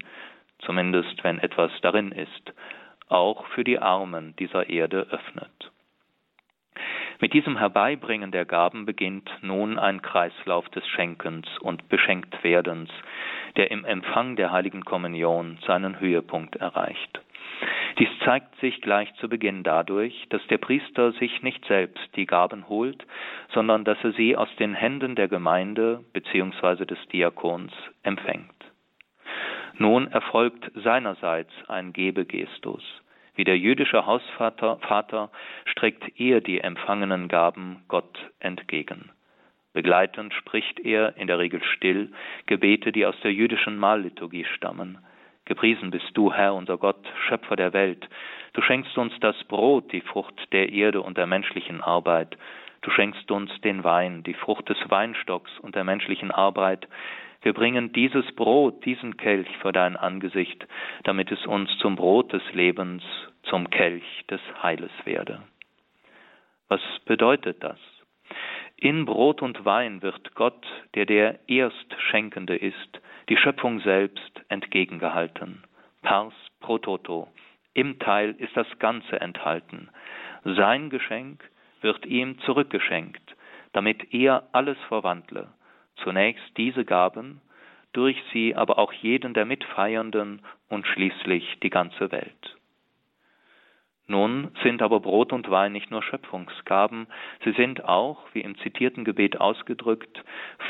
zumindest 0.61 1.23
wenn 1.25 1.39
etwas 1.39 1.73
darin 1.83 2.13
ist, 2.13 2.53
auch 3.09 3.47
für 3.49 3.65
die 3.65 3.79
Armen 3.79 4.35
dieser 4.37 4.69
Erde 4.69 5.07
öffnet. 5.11 5.73
Mit 7.21 7.33
diesem 7.33 7.57
Herbeibringen 7.57 8.31
der 8.31 8.45
Gaben 8.45 8.85
beginnt 8.85 9.31
nun 9.41 9.79
ein 9.79 10.03
Kreislauf 10.03 10.69
des 10.69 10.87
Schenkens 10.89 11.47
und 11.61 11.89
Beschenktwerdens, 11.89 12.91
der 13.57 13.71
im 13.71 13.85
Empfang 13.85 14.37
der 14.37 14.53
heiligen 14.53 14.85
Kommunion 14.85 15.59
seinen 15.67 15.99
Höhepunkt 15.99 16.57
erreicht. 16.57 17.21
Dies 17.99 18.11
zeigt 18.25 18.55
sich 18.61 18.83
gleich 18.83 19.13
zu 19.15 19.31
Beginn 19.31 19.63
dadurch, 19.63 20.27
dass 20.29 20.47
der 20.49 20.59
Priester 20.59 21.13
sich 21.13 21.43
nicht 21.43 21.65
selbst 21.65 22.15
die 22.17 22.27
Gaben 22.27 22.69
holt, 22.69 23.07
sondern 23.49 23.85
dass 23.85 23.97
er 24.05 24.13
sie 24.13 24.37
aus 24.37 24.55
den 24.57 24.75
Händen 24.75 25.15
der 25.15 25.29
Gemeinde 25.29 26.05
bzw. 26.13 26.85
des 26.85 26.99
Diakons 27.09 27.73
empfängt. 28.03 28.53
Nun 29.79 30.09
erfolgt 30.09 30.71
seinerseits 30.75 31.53
ein 31.69 31.95
Gebegestus. 31.95 32.83
Wie 33.37 33.45
der 33.45 33.59
jüdische 33.59 34.07
Hausvater 34.07 34.79
Vater 34.79 35.31
streckt 35.67 36.19
er 36.19 36.41
die 36.41 36.61
empfangenen 36.61 37.29
Gaben 37.29 37.85
Gott 37.87 38.19
entgegen. 38.41 39.11
Begleitend 39.75 40.33
spricht 40.33 40.81
er, 40.81 41.19
in 41.19 41.27
der 41.27 41.39
Regel 41.39 41.63
still, 41.63 42.11
Gebete, 42.47 42.93
die 42.93 43.05
aus 43.05 43.15
der 43.23 43.35
jüdischen 43.35 43.77
Mahlliturgie 43.77 44.47
stammen. 44.47 44.99
Gepriesen 45.45 45.91
bist 45.91 46.11
du, 46.15 46.33
Herr, 46.33 46.55
unser 46.55 46.79
Gott, 46.79 47.07
Schöpfer 47.29 47.57
der 47.57 47.75
Welt. 47.75 48.09
Du 48.55 48.63
schenkst 48.63 48.97
uns 48.97 49.13
das 49.21 49.37
Brot, 49.45 49.93
die 49.93 50.01
Frucht 50.01 50.51
der 50.53 50.73
Erde 50.73 51.03
und 51.03 51.19
der 51.19 51.27
menschlichen 51.27 51.83
Arbeit. 51.83 52.39
Du 52.81 52.91
schenkst 52.91 53.31
uns 53.31 53.51
den 53.61 53.85
Wein, 53.85 54.23
die 54.23 54.33
Frucht 54.33 54.69
des 54.71 54.79
Weinstocks 54.89 55.51
und 55.61 55.75
der 55.75 55.85
menschlichen 55.85 56.31
Arbeit. 56.31 56.89
Wir 57.47 57.53
bringen 57.53 57.93
dieses 57.93 58.27
Brot, 58.35 58.85
diesen 58.85 59.17
Kelch 59.17 59.47
vor 59.59 59.71
dein 59.71 59.97
Angesicht, 59.97 60.67
damit 61.05 61.31
es 61.31 61.47
uns 61.47 61.71
zum 61.79 61.95
Brot 61.95 62.33
des 62.33 62.43
Lebens, 62.55 63.05
zum 63.45 63.71
Kelch 63.71 64.25
des 64.29 64.41
Heiles 64.65 64.91
werde. 65.05 65.45
Was 66.67 66.81
bedeutet 67.05 67.63
das? 67.63 67.79
In 68.75 69.05
Brot 69.05 69.43
und 69.43 69.65
Wein 69.65 70.03
wird 70.03 70.35
Gott, 70.35 70.67
der 70.97 71.07
der 71.07 71.39
Erstschenkende 71.49 72.57
ist, 72.57 73.01
die 73.29 73.37
Schöpfung 73.37 73.79
selbst 73.79 74.43
entgegengehalten. 74.49 75.63
Pars 76.03 76.35
pro 76.59 76.79
toto. 76.79 77.29
Im 77.75 78.01
Teil 78.01 78.35
ist 78.39 78.57
das 78.57 78.67
Ganze 78.81 79.21
enthalten. 79.21 79.89
Sein 80.43 80.91
Geschenk 80.91 81.49
wird 81.81 82.07
ihm 82.07 82.41
zurückgeschenkt, 82.41 83.37
damit 83.73 84.13
er 84.13 84.49
alles 84.51 84.79
verwandle. 84.89 85.47
Zunächst 86.03 86.57
diese 86.57 86.85
Gaben, 86.85 87.41
durch 87.93 88.17
sie 88.33 88.55
aber 88.55 88.79
auch 88.79 88.93
jeden 88.93 89.35
der 89.35 89.47
Mitfeiernden 89.47 90.43
und 90.69 90.87
schließlich 90.87 91.59
die 91.63 91.71
ganze 91.71 92.13
Welt. 92.13 92.57
Nun 94.07 94.53
sind 94.63 94.83
aber 94.83 95.01
Brot 95.01 95.33
und 95.33 95.51
Wein 95.51 95.73
nicht 95.73 95.91
nur 95.91 96.03
Schöpfungsgaben, 96.03 97.09
sie 97.45 97.53
sind 97.53 97.85
auch, 97.85 98.23
wie 98.35 98.41
im 98.41 98.57
zitierten 98.59 99.05
Gebet 99.05 99.41
ausgedrückt, 99.41 100.23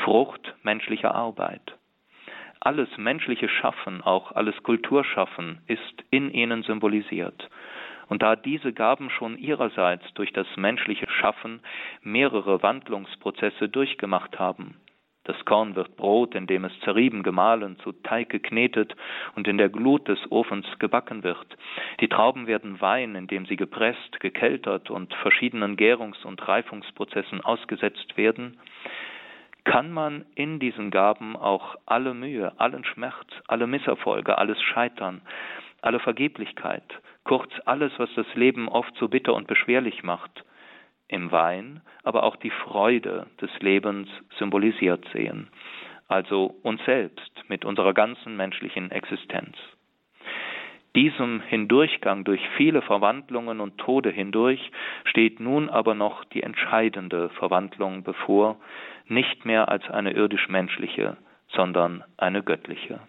Frucht 0.03 0.55
menschlicher 0.63 1.13
Arbeit 1.13 1.77
alles 2.59 2.89
menschliche 2.97 3.49
Schaffen, 3.49 4.01
auch 4.01 4.33
alles 4.33 4.61
Kulturschaffen 4.63 5.61
ist 5.67 6.03
in 6.09 6.31
ihnen 6.31 6.63
symbolisiert. 6.63 7.49
Und 8.09 8.21
da 8.21 8.35
diese 8.35 8.73
Gaben 8.73 9.09
schon 9.09 9.37
ihrerseits 9.37 10.05
durch 10.13 10.31
das 10.31 10.47
menschliche 10.55 11.09
Schaffen 11.09 11.61
mehrere 12.01 12.63
Wandlungsprozesse 12.63 13.69
durchgemacht 13.69 14.39
haben, 14.39 14.75
das 15.27 15.43
Korn 15.45 15.75
wird 15.75 15.97
Brot, 15.97 16.35
indem 16.35 16.65
es 16.65 16.79
zerrieben, 16.81 17.21
gemahlen, 17.21 17.77
zu 17.79 17.91
Teig 17.91 18.29
geknetet 18.29 18.95
und 19.35 19.47
in 19.47 19.57
der 19.57 19.69
Glut 19.69 20.07
des 20.07 20.19
Ofens 20.31 20.65
gebacken 20.79 21.23
wird. 21.23 21.45
Die 21.99 22.07
Trauben 22.07 22.47
werden 22.47 22.79
Wein, 22.81 23.15
indem 23.15 23.45
sie 23.45 23.57
gepresst, 23.57 24.19
gekeltert 24.19 24.89
und 24.89 25.13
verschiedenen 25.15 25.75
Gärungs- 25.75 26.25
und 26.25 26.47
Reifungsprozessen 26.47 27.41
ausgesetzt 27.41 28.17
werden 28.17 28.57
kann 29.65 29.91
man 29.91 30.25
in 30.35 30.59
diesen 30.59 30.91
Gaben 30.91 31.35
auch 31.35 31.75
alle 31.85 32.13
Mühe, 32.13 32.53
allen 32.57 32.85
Schmerz, 32.85 33.27
alle 33.47 33.67
Misserfolge, 33.67 34.37
alles 34.37 34.61
Scheitern, 34.61 35.21
alle 35.81 35.99
Vergeblichkeit, 35.99 36.85
kurz 37.25 37.51
alles, 37.65 37.91
was 37.97 38.09
das 38.15 38.33
Leben 38.33 38.69
oft 38.69 38.95
so 38.95 39.09
bitter 39.09 39.33
und 39.33 39.45
beschwerlich 39.45 40.03
macht, 40.03 40.45
im 41.07 41.31
Wein, 41.31 41.81
aber 42.03 42.23
auch 42.23 42.35
die 42.35 42.49
Freude 42.49 43.27
des 43.41 43.49
Lebens 43.59 44.09
symbolisiert 44.37 45.07
sehen, 45.13 45.47
also 46.07 46.55
uns 46.63 46.83
selbst 46.85 47.31
mit 47.47 47.65
unserer 47.65 47.93
ganzen 47.93 48.35
menschlichen 48.35 48.91
Existenz. 48.91 49.55
Diesem 50.95 51.41
Hindurchgang 51.41 52.23
durch 52.23 52.41
viele 52.57 52.81
Verwandlungen 52.81 53.59
und 53.59 53.77
Tode 53.77 54.09
hindurch 54.09 54.71
steht 55.05 55.39
nun 55.39 55.69
aber 55.69 55.93
noch 55.93 56.23
die 56.25 56.41
entscheidende 56.41 57.29
Verwandlung 57.29 58.03
bevor, 58.03 58.57
nicht 59.05 59.45
mehr 59.45 59.69
als 59.69 59.87
eine 59.89 60.13
irdisch-menschliche, 60.13 61.17
sondern 61.49 62.03
eine 62.17 62.41
göttliche. 62.41 62.99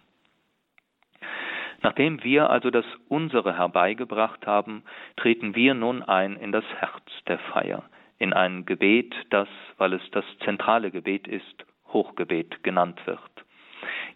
Nachdem 1.83 2.23
wir 2.25 2.51
also 2.51 2.71
das 2.71 2.85
Unsere 3.09 3.57
herbeigebracht 3.57 4.47
haben, 4.47 4.83
treten 5.17 5.55
wir 5.55 5.75
nun 5.75 6.03
ein 6.03 6.37
in 6.37 6.53
das 6.53 6.65
Herz 6.79 7.05
der 7.27 7.39
Feier, 7.39 7.85
in 8.19 8.33
ein 8.33 8.67
Gebet, 8.67 9.15
das, 9.31 9.49
weil 9.77 9.93
es 9.93 10.03
das 10.11 10.25
zentrale 10.45 10.91
Gebet 10.91 11.29
ist, 11.29 11.65
Hochgebet 11.93 12.63
genannt 12.65 13.01
wird. 13.07 13.21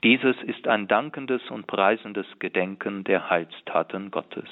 Dieses 0.02 0.36
ist 0.42 0.66
ein 0.66 0.88
dankendes 0.88 1.48
und 1.50 1.68
preisendes 1.68 2.26
Gedenken 2.40 3.04
der 3.04 3.30
Heilstaten 3.30 4.10
Gottes. 4.10 4.48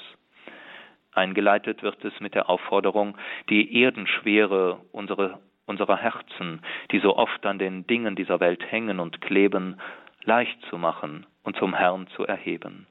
Eingeleitet 1.13 1.83
wird 1.83 2.03
es 2.05 2.17
mit 2.21 2.35
der 2.35 2.49
Aufforderung, 2.49 3.17
die 3.49 3.81
Erdenschwere 3.81 4.79
unserer 4.93 5.39
unserer 5.65 5.97
Herzen, 5.97 6.61
die 6.91 6.99
so 6.99 7.15
oft 7.15 7.45
an 7.45 7.57
den 7.57 7.87
Dingen 7.87 8.15
dieser 8.15 8.39
Welt 8.39 8.63
hängen 8.71 8.99
und 8.99 9.21
kleben, 9.21 9.79
leicht 10.23 10.61
zu 10.69 10.77
machen 10.77 11.25
und 11.43 11.55
zum 11.55 11.73
Herrn 11.73 12.07
zu 12.15 12.25
erheben. 12.25 12.87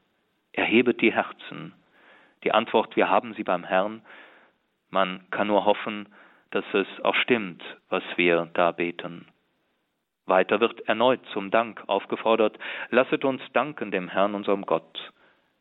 Erhebet 0.52 1.00
die 1.00 1.12
Herzen. 1.12 1.74
Die 2.44 2.52
Antwort, 2.52 2.96
wir 2.96 3.08
haben 3.08 3.34
sie 3.34 3.44
beim 3.44 3.64
Herrn. 3.64 4.02
Man 4.90 5.26
kann 5.30 5.46
nur 5.46 5.64
hoffen, 5.64 6.08
dass 6.50 6.64
es 6.72 6.86
auch 7.02 7.14
stimmt, 7.14 7.62
was 7.88 8.02
wir 8.16 8.48
da 8.54 8.72
beten. 8.72 9.26
Weiter 10.26 10.60
wird 10.60 10.80
erneut 10.88 11.20
zum 11.32 11.50
Dank 11.50 11.82
aufgefordert, 11.86 12.58
lasset 12.90 13.24
uns 13.24 13.42
danken 13.52 13.90
dem 13.90 14.08
Herrn 14.08 14.34
unserem 14.34 14.64
Gott. 14.64 15.12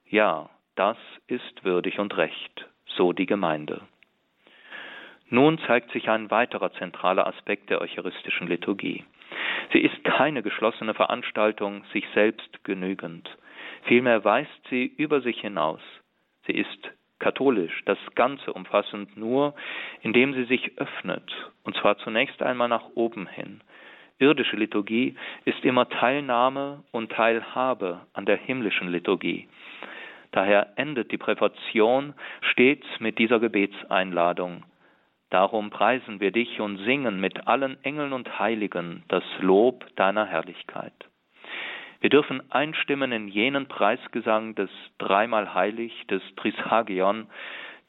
Ja, 0.06 0.50
das 0.76 0.98
ist 1.28 1.64
würdig 1.64 2.00
und 2.00 2.16
recht, 2.18 2.68
so 2.86 3.14
die 3.14 3.26
Gemeinde. 3.26 3.82
Nun 5.30 5.60
zeigt 5.68 5.92
sich 5.92 6.10
ein 6.10 6.32
weiterer 6.32 6.72
zentraler 6.74 7.28
Aspekt 7.28 7.70
der 7.70 7.82
eucharistischen 7.82 8.48
Liturgie. 8.48 9.06
Sie 9.72 9.80
ist 9.80 10.04
keine 10.04 10.42
geschlossene 10.42 10.94
Veranstaltung, 10.94 11.84
sich 11.94 12.06
selbst 12.14 12.64
genügend. 12.64 13.30
Vielmehr 13.84 14.24
weist 14.24 14.68
sie 14.70 14.86
über 14.86 15.22
sich 15.22 15.40
hinaus. 15.42 15.82
Sie 16.46 16.54
ist 16.54 16.92
katholisch, 17.20 17.84
das 17.86 17.98
Ganze 18.16 18.54
umfassend 18.54 19.16
nur, 19.18 19.54
indem 20.02 20.34
sie 20.34 20.46
sich 20.46 20.78
öffnet, 20.78 21.32
und 21.64 21.76
zwar 21.76 21.98
zunächst 21.98 22.42
einmal 22.42 22.70
nach 22.70 22.86
oben 22.96 23.28
hin. 23.28 23.62
Irdische 24.18 24.58
Liturgie 24.58 25.16
ist 25.46 25.64
immer 25.64 25.88
Teilnahme 25.88 26.84
und 26.92 27.12
Teilhabe 27.12 28.02
an 28.14 28.26
der 28.26 28.38
himmlischen 28.38 28.92
Liturgie. 28.92 29.48
Daher 30.32 30.74
endet 30.76 31.12
die 31.12 31.18
Präfation 31.18 32.14
stets 32.42 32.86
mit 33.00 33.18
dieser 33.18 33.40
Gebetseinladung. 33.40 34.64
Darum 35.30 35.70
preisen 35.70 36.20
wir 36.20 36.32
dich 36.32 36.60
und 36.60 36.78
singen 36.78 37.20
mit 37.20 37.48
allen 37.48 37.78
Engeln 37.84 38.14
und 38.14 38.40
Heiligen 38.40 39.04
das 39.10 39.24
Lob 39.40 39.86
deiner 39.96 40.26
Herrlichkeit. 40.26 40.94
Wir 42.02 42.10
dürfen 42.10 42.42
einstimmen 42.52 43.12
in 43.12 43.28
jenen 43.28 43.68
Preisgesang 43.68 44.56
des 44.56 44.70
dreimal 44.98 45.54
heilig, 45.54 46.08
des 46.08 46.24
Trishagion, 46.38 47.28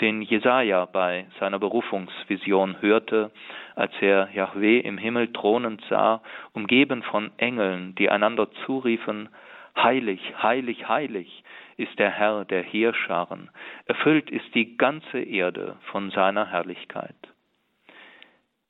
den 0.00 0.22
Jesaja 0.22 0.87
bei 0.87 1.26
seiner 1.38 1.59
Berufungsvision 1.59 2.81
hörte, 2.81 3.31
als 3.76 3.92
er 4.00 4.29
Yahweh 4.35 4.81
im 4.81 4.98
Himmel 4.98 5.33
thronend 5.33 5.83
sah, 5.88 6.22
umgeben 6.53 7.03
von 7.03 7.31
Engeln, 7.38 7.94
die 7.94 8.11
einander 8.11 8.50
zuriefen, 8.66 9.29
Heilig, 9.76 10.20
heilig, 10.42 10.88
heilig 10.88 11.44
ist 11.80 11.98
der 11.98 12.10
Herr 12.10 12.44
der 12.44 12.62
Heerscharen, 12.62 13.50
erfüllt 13.86 14.30
ist 14.30 14.54
die 14.54 14.76
ganze 14.76 15.20
Erde 15.20 15.76
von 15.90 16.10
seiner 16.10 16.46
Herrlichkeit. 16.46 17.16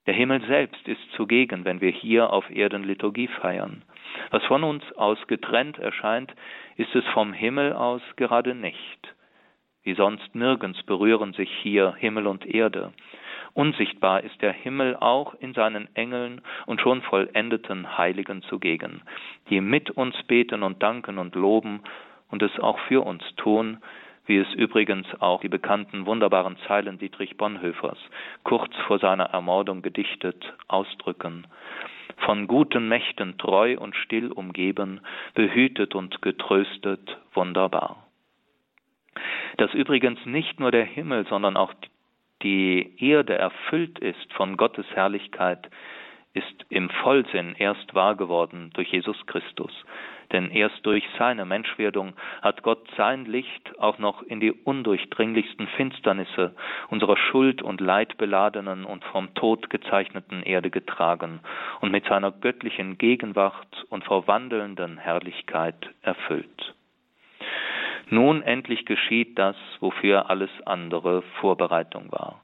Der 0.07 0.15
Himmel 0.15 0.41
selbst 0.47 0.89
ist 0.89 1.13
zugegen, 1.13 1.65
wenn 1.65 1.81
wir 1.81 1.91
hier 1.91 2.33
auf 2.33 2.49
Erden 2.51 2.85
Liturgie 2.85 3.29
feiern. 3.29 3.83
Was 4.31 4.45
von 4.45 4.65
uns 4.65 4.83
aus 4.93 5.19
getrennt 5.27 5.79
erscheint, 5.79 6.35
ist 6.77 6.95
es 6.95 7.05
vom 7.09 7.33
Himmel 7.33 7.73
aus 7.73 8.03
gerade 8.17 8.55
nicht. 8.55 9.15
Wie 9.83 9.95
sonst 9.95 10.35
nirgends 10.35 10.83
berühren 10.85 11.33
sich 11.33 11.51
hier 11.63 11.95
Himmel 11.99 12.27
und 12.27 12.47
Erde. 12.47 12.93
Unsichtbar 13.55 14.23
ist 14.23 14.41
der 14.43 14.53
Himmel 14.53 14.97
auch 14.97 15.35
in 15.35 15.55
seinen 15.55 15.89
Engeln 15.97 16.43
und 16.67 16.81
schon 16.81 17.03
vollendeten 17.03 17.99
Heiligen 17.99 18.43
zugegen, 18.43 19.03
die 19.49 19.61
mit 19.61 19.91
uns 19.91 20.15
beten 20.25 20.63
und 20.63 20.83
danken 20.83 21.19
und 21.19 21.35
loben 21.35 21.83
und 22.31 22.43
es 22.43 22.59
auch 22.61 22.79
für 22.81 23.05
uns 23.05 23.23
tun, 23.37 23.79
wie 24.27 24.39
es 24.39 24.53
übrigens 24.55 25.07
auch 25.21 25.41
die 25.41 25.49
bekannten 25.49 26.07
wunderbaren 26.07 26.57
Zeilen 26.69 26.99
Dietrich 26.99 27.37
Bonhoeffers 27.37 27.99
kurz 28.45 28.75
vor 28.87 28.99
seiner 28.99 29.25
Ermordung 29.25 29.83
gedichtet 29.83 30.53
ausdrücken. 30.69 31.47
Von 32.19 32.47
guten 32.47 32.89
Mächten 32.89 33.39
treu 33.39 33.77
und 33.79 33.97
still 33.97 34.31
umgeben, 34.31 35.01
behütet 35.35 35.95
und 35.95 36.23
getröstet, 36.23 37.19
wunderbar. 37.35 38.07
Dass 39.57 39.75
übrigens 39.75 40.25
nicht 40.27 40.61
nur 40.61 40.71
der 40.71 40.85
Himmel, 40.85 41.27
sondern 41.27 41.57
auch 41.57 41.73
die 42.43 42.95
Erde 42.99 43.37
erfüllt 43.37 43.99
ist 43.99 44.33
von 44.35 44.57
Gottes 44.57 44.87
Herrlichkeit, 44.95 45.69
ist 46.33 46.67
im 46.69 46.91
Vollsinn 46.91 47.55
erst 47.59 47.95
wahr 47.95 48.15
geworden 48.15 48.71
durch 48.75 48.93
Jesus 48.93 49.17
Christus. 49.27 49.73
Denn 50.33 50.51
erst 50.51 50.87
durch 50.87 51.03
seine 51.19 51.45
Menschwerdung 51.45 52.15
hat 52.41 52.63
Gott 52.63 52.87
sein 52.97 53.25
Licht 53.25 53.79
auch 53.81 53.99
noch 53.99 54.23
in 54.23 54.39
die 54.39 54.53
undurchdringlichsten 54.53 55.67
Finsternisse 55.77 56.55
unserer 56.89 57.17
schuld- 57.17 57.63
und 57.63 57.81
leidbeladenen 57.81 58.85
und 58.85 59.05
vom 59.07 59.35
Tod 59.35 59.71
gezeichneten 59.71 60.45
Erde 60.45 60.71
getragen 60.71 61.41
und 61.81 61.91
mit 61.91 62.05
seiner 62.05 62.31
göttlichen 62.31 62.97
Gegenwart 62.97 63.85
und 63.89 64.05
verwandelnden 64.05 64.99
Herrlichkeit 64.99 65.91
erfüllt. 66.03 66.75
Nun 68.09 68.43
endlich 68.43 68.87
geschieht 68.87 69.39
das, 69.39 69.57
wofür 69.81 70.31
alles 70.31 70.51
andere 70.65 71.23
Vorbereitung 71.41 72.11
war. 72.11 72.41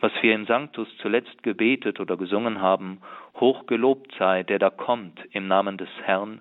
Was 0.00 0.12
wir 0.22 0.34
im 0.34 0.46
Sanctus 0.46 0.88
zuletzt 0.98 1.42
gebetet 1.42 2.00
oder 2.00 2.16
gesungen 2.16 2.60
haben, 2.60 3.00
hochgelobt 3.36 4.14
sei, 4.18 4.42
der 4.42 4.58
da 4.58 4.70
kommt 4.70 5.18
im 5.32 5.48
Namen 5.48 5.78
des 5.78 5.88
Herrn, 6.02 6.40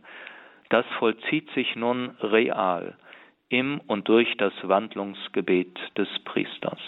das 0.69 0.85
vollzieht 0.97 1.49
sich 1.51 1.75
nun 1.75 2.15
real 2.21 2.95
im 3.49 3.79
und 3.85 4.07
durch 4.07 4.35
das 4.37 4.53
Wandlungsgebet 4.63 5.77
des 5.95 6.07
Priesters. 6.25 6.79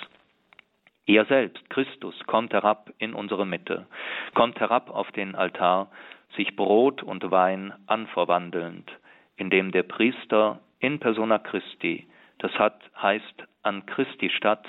Er 1.06 1.26
selbst, 1.26 1.70
Christus, 1.70 2.16
kommt 2.26 2.54
herab 2.54 2.92
in 2.98 3.14
unsere 3.14 3.46
Mitte, 3.46 3.86
kommt 4.34 4.60
herab 4.60 4.90
auf 4.90 5.12
den 5.12 5.36
Altar, 5.36 5.92
sich 6.36 6.56
Brot 6.56 7.04
und 7.04 7.30
Wein 7.30 7.74
anverwandelnd, 7.86 8.92
indem 9.38 9.72
der 9.72 9.84
Priester 9.84 10.60
in 10.80 11.00
persona 11.00 11.38
Christi, 11.38 12.08
das 12.40 12.52
hat, 12.58 12.82
heißt 13.00 13.44
an 13.62 13.86
Christi 13.86 14.32
statt, 14.32 14.66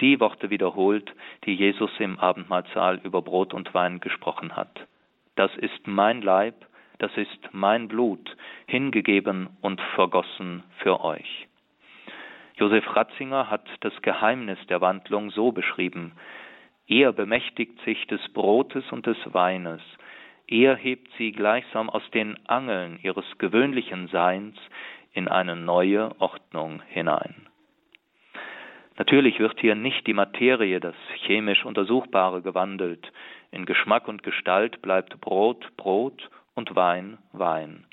die 0.00 0.20
Worte 0.20 0.50
wiederholt, 0.50 1.12
die 1.44 1.54
Jesus 1.54 1.90
im 1.98 2.18
Abendmahlsaal 2.18 3.00
über 3.02 3.22
Brot 3.22 3.54
und 3.54 3.72
Wein 3.74 4.00
gesprochen 4.00 4.56
hat. 4.56 4.86
Das 5.34 5.54
ist 5.56 5.86
mein 5.86 6.22
Leib, 6.22 6.54
das 6.98 7.10
ist 7.16 7.48
mein 7.52 7.88
Blut, 7.88 8.36
hingegeben 8.66 9.48
und 9.60 9.80
vergossen 9.94 10.62
für 10.78 11.02
euch. 11.02 11.46
Josef 12.56 12.96
Ratzinger 12.96 13.50
hat 13.50 13.66
das 13.80 13.92
Geheimnis 14.02 14.58
der 14.68 14.80
Wandlung 14.80 15.30
so 15.30 15.52
beschrieben. 15.52 16.12
Er 16.86 17.12
bemächtigt 17.12 17.78
sich 17.84 18.06
des 18.06 18.20
Brotes 18.32 18.90
und 18.92 19.06
des 19.06 19.18
Weines, 19.32 19.82
er 20.48 20.76
hebt 20.76 21.08
sie 21.18 21.32
gleichsam 21.32 21.90
aus 21.90 22.08
den 22.12 22.38
Angeln 22.46 23.00
ihres 23.02 23.24
gewöhnlichen 23.38 24.06
Seins 24.08 24.56
in 25.12 25.26
eine 25.26 25.56
neue 25.56 26.20
Ordnung 26.20 26.82
hinein. 26.88 27.45
Natürlich 28.98 29.38
wird 29.38 29.60
hier 29.60 29.74
nicht 29.74 30.06
die 30.06 30.14
Materie, 30.14 30.80
das 30.80 30.94
chemisch 31.26 31.64
Untersuchbare, 31.64 32.40
gewandelt. 32.40 33.12
In 33.50 33.66
Geschmack 33.66 34.08
und 34.08 34.22
Gestalt 34.22 34.80
bleibt 34.80 35.20
Brot 35.20 35.76
Brot 35.76 36.30
und 36.54 36.74
Wein 36.74 37.18
Wein. 37.32 37.84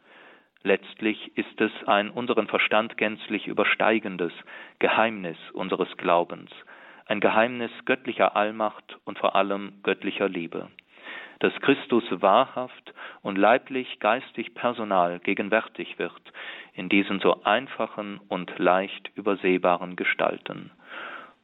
Letztlich 0.63 1.37
ist 1.37 1.59
es 1.59 1.71
ein 1.87 2.09
unseren 2.09 2.47
Verstand 2.47 2.95
gänzlich 2.97 3.47
übersteigendes 3.47 4.31
Geheimnis 4.79 5.37
unseres 5.51 5.97
Glaubens, 5.97 6.51
ein 7.05 7.19
Geheimnis 7.19 7.71
göttlicher 7.83 8.37
Allmacht 8.37 8.97
und 9.03 9.19
vor 9.19 9.35
allem 9.35 9.73
göttlicher 9.83 10.29
Liebe, 10.29 10.69
dass 11.43 11.53
Christus 11.59 12.05
wahrhaft 12.09 12.93
und 13.21 13.37
leiblich, 13.37 13.99
geistig, 13.99 14.55
personal 14.55 15.19
gegenwärtig 15.19 15.99
wird 15.99 16.21
in 16.73 16.87
diesen 16.87 17.19
so 17.19 17.43
einfachen 17.43 18.21
und 18.29 18.57
leicht 18.59 19.11
übersehbaren 19.15 19.97
Gestalten. 19.97 20.71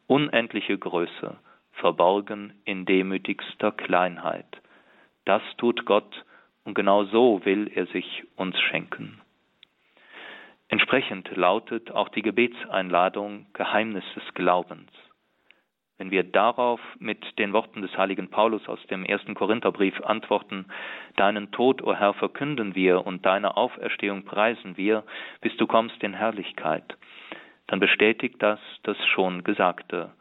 Unendliche 0.08 0.78
Größe, 0.78 1.38
verborgen 1.74 2.54
in 2.64 2.86
demütigster 2.86 3.74
Kleinheit. 3.74 4.62
Das 5.26 5.42
tut 5.58 5.84
Gott 5.86 6.24
und 6.64 6.76
genau 6.76 7.04
so 7.04 7.44
will 7.44 7.70
er 7.76 7.86
sich 7.88 8.24
uns 8.38 8.58
schenken. 8.58 9.20
Entsprechend 10.70 11.30
lautet 11.36 11.92
auch 11.92 12.08
die 12.08 12.22
Gebetseinladung 12.22 13.48
Geheimnis 13.52 14.06
des 14.16 14.34
Glaubens. 14.34 14.90
Wenn 16.00 16.12
wir 16.12 16.24
darauf 16.24 16.80
mit 16.98 17.38
den 17.38 17.52
Worten 17.52 17.82
des 17.82 17.96
heiligen 17.98 18.30
Paulus 18.30 18.70
aus 18.70 18.80
dem 18.88 19.04
ersten 19.04 19.36
Korintherbrief 19.36 20.00
antworten, 20.02 20.66
Deinen 21.18 21.52
Tod, 21.52 21.82
o 21.82 21.94
Herr, 21.94 22.14
verkünden 22.14 22.74
wir 22.74 23.06
und 23.06 23.26
deine 23.26 23.58
Auferstehung 23.58 24.24
preisen 24.24 24.78
wir, 24.78 25.04
bis 25.42 25.56
du 25.58 25.68
kommst 25.68 26.02
in 26.02 26.14
Herrlichkeit, 26.14 26.86
dann 27.68 27.82
bestätigt 27.82 28.38
das 28.40 28.62
das 28.84 28.96
schon 29.08 29.44
Gesagte. 29.44 30.12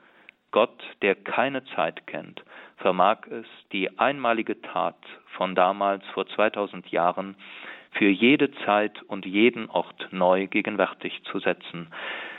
Gott, 0.50 0.82
der 1.00 1.14
keine 1.14 1.64
Zeit 1.76 2.08
kennt, 2.08 2.42
vermag 2.78 3.18
es, 3.30 3.46
die 3.70 4.00
einmalige 4.00 4.60
Tat 4.60 4.98
von 5.36 5.54
damals 5.54 6.04
vor 6.08 6.26
2000 6.26 6.88
Jahren 6.88 7.36
für 7.92 8.08
jede 8.08 8.50
Zeit 8.64 9.00
und 9.02 9.26
jeden 9.26 9.70
Ort 9.70 10.08
neu 10.10 10.48
gegenwärtig 10.48 11.22
zu 11.30 11.38
setzen, 11.38 11.86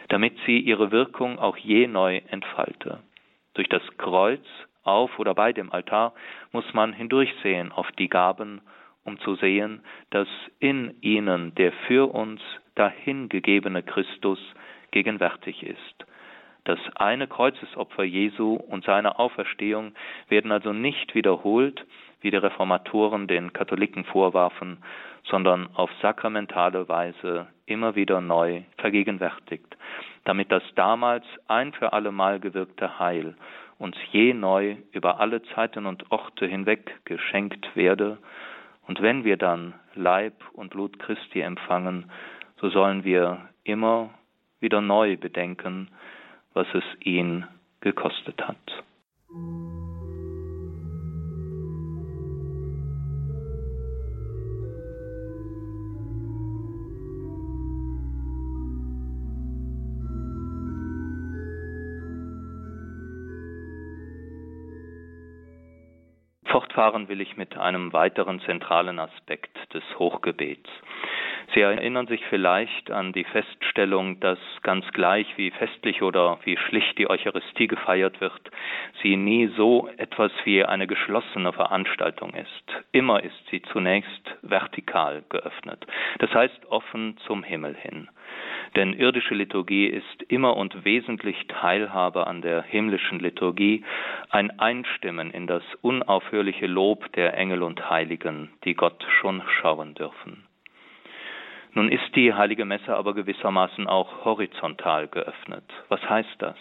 damit 0.10 0.38
sie 0.45 0.60
ihre 0.60 0.91
Wirkung 0.91 1.39
auch 1.39 1.56
je 1.56 1.88
neu 1.88 2.17
entfalte. 2.28 2.99
Durch 3.60 3.67
das 3.67 3.98
Kreuz 3.98 4.39
auf 4.84 5.19
oder 5.19 5.36
bei 5.36 5.52
dem 5.52 5.69
Altar 5.74 6.13
muss 6.54 6.63
man 6.74 6.93
hindurchsehen 6.93 7.74
auf 7.74 7.91
die 7.91 8.08
Gaben, 8.08 8.62
um 9.04 9.19
zu 9.19 9.36
sehen, 9.36 9.84
dass 10.12 10.30
in 10.60 10.95
ihnen 11.02 11.54
der 11.56 11.74
für 11.86 12.10
uns 12.10 12.39
dahingegebene 12.76 13.84
Christus 13.84 14.39
gegenwärtig 14.91 15.63
ist. 15.63 16.06
Das 16.63 16.80
eine 16.95 17.28
Kreuzesopfer 17.28 18.06
Jesu 18.06 18.54
und 18.54 18.86
seine 18.86 19.19
Auferstehung 19.19 19.91
werden 20.30 20.54
also 20.54 20.72
nicht 20.72 21.13
wiederholt, 21.13 21.86
wie 22.22 22.32
die 22.32 22.38
Reformatoren 22.38 23.28
den 23.28 23.52
Katholiken 23.52 24.06
vorwarfen, 24.06 24.78
sondern 25.26 25.67
auf 25.74 25.89
sakramentale 26.02 26.88
Weise 26.88 27.48
immer 27.65 27.95
wieder 27.95 28.22
neu 28.22 28.62
vergegenwärtigt, 28.78 29.76
damit 30.30 30.52
das 30.52 30.62
damals 30.76 31.26
ein 31.48 31.74
für 31.74 31.92
alle 31.92 32.12
Mal 32.12 32.39
gewirkte 32.39 33.00
Heil 33.00 33.36
uns 33.80 33.96
je 34.12 34.36
neu 34.36 34.76
über 34.92 35.20
alle 35.20 35.42
Zeiten 35.56 35.88
und 35.88 36.12
Orte 36.12 36.46
hinweg 36.46 37.04
geschenkt 37.04 37.76
werde, 37.76 38.20
und 38.86 39.02
wenn 39.02 39.24
wir 39.24 39.38
dann 39.38 39.74
Leib 39.96 40.36
und 40.54 40.70
Blut 40.70 41.00
Christi 41.00 41.42
empfangen, 41.42 42.12
so 42.62 42.70
sollen 42.70 43.04
wir 43.04 43.50
immer 43.63 44.12
wieder 44.60 44.82
neu 44.82 45.18
bedenken, 45.18 45.89
was 46.54 46.68
es 46.76 46.84
ihn 47.02 47.48
gekostet 47.82 48.39
hat. 48.48 48.84
Fortfahren 66.80 67.10
will 67.10 67.20
ich 67.20 67.36
mit 67.36 67.58
einem 67.58 67.92
weiteren 67.92 68.39
zentralen 68.39 69.00
Aspekt 69.00 69.52
des 69.74 69.84
Hochgebets. 70.00 70.70
Sie 71.54 71.62
erinnern 71.62 72.06
sich 72.06 72.24
vielleicht 72.30 72.92
an 72.92 73.12
die 73.12 73.24
Feststellung, 73.24 74.20
dass 74.20 74.38
ganz 74.62 74.86
gleich 74.92 75.26
wie 75.38 75.50
festlich 75.50 76.04
oder 76.04 76.38
wie 76.44 76.58
schlicht 76.58 76.98
die 77.00 77.10
Eucharistie 77.10 77.68
gefeiert 77.68 78.22
wird, 78.22 78.52
sie 79.02 79.16
nie 79.16 79.48
so 79.58 79.90
etwas 79.98 80.32
wie 80.44 80.64
eine 80.64 80.86
geschlossene 80.86 81.52
Veranstaltung 81.52 82.36
ist. 82.36 82.64
Immer 82.92 83.24
ist 83.24 83.48
sie 83.50 83.64
zunächst 83.64 84.36
vertikal 84.44 85.24
geöffnet, 85.30 85.88
das 86.20 86.32
heißt 86.34 86.68
offen 86.68 87.18
zum 87.26 87.44
Himmel 87.44 87.76
hin. 87.76 88.10
Denn 88.76 88.94
irdische 88.94 89.34
Liturgie 89.34 89.88
ist 89.88 90.24
immer 90.28 90.56
und 90.56 90.86
wesentlich 90.86 91.48
Teilhabe 91.48 92.28
an 92.28 92.44
der 92.44 92.62
himmlischen 92.62 93.20
Liturgie, 93.20 93.84
ein 94.30 94.60
Einstimmen 94.60 95.32
in 95.32 95.48
das 95.48 95.64
unaufhörliche 95.82 96.68
Lob 96.68 97.12
der 97.14 97.36
Engel 97.36 97.64
und 97.64 97.90
Heiligen, 97.90 98.52
die 98.66 98.76
Gott 98.76 99.04
schon 99.20 99.42
schauen 99.60 99.96
dürfen. 99.96 100.49
Nun 101.74 101.90
ist 101.90 102.16
die 102.16 102.34
heilige 102.34 102.66
Messe 102.66 102.96
aber 102.96 103.14
gewissermaßen 103.14 103.88
auch 103.88 104.26
horizontal 104.26 105.08
geöffnet. 105.08 105.64
Was 105.88 106.02
heißt 106.10 106.36
das? 106.40 106.58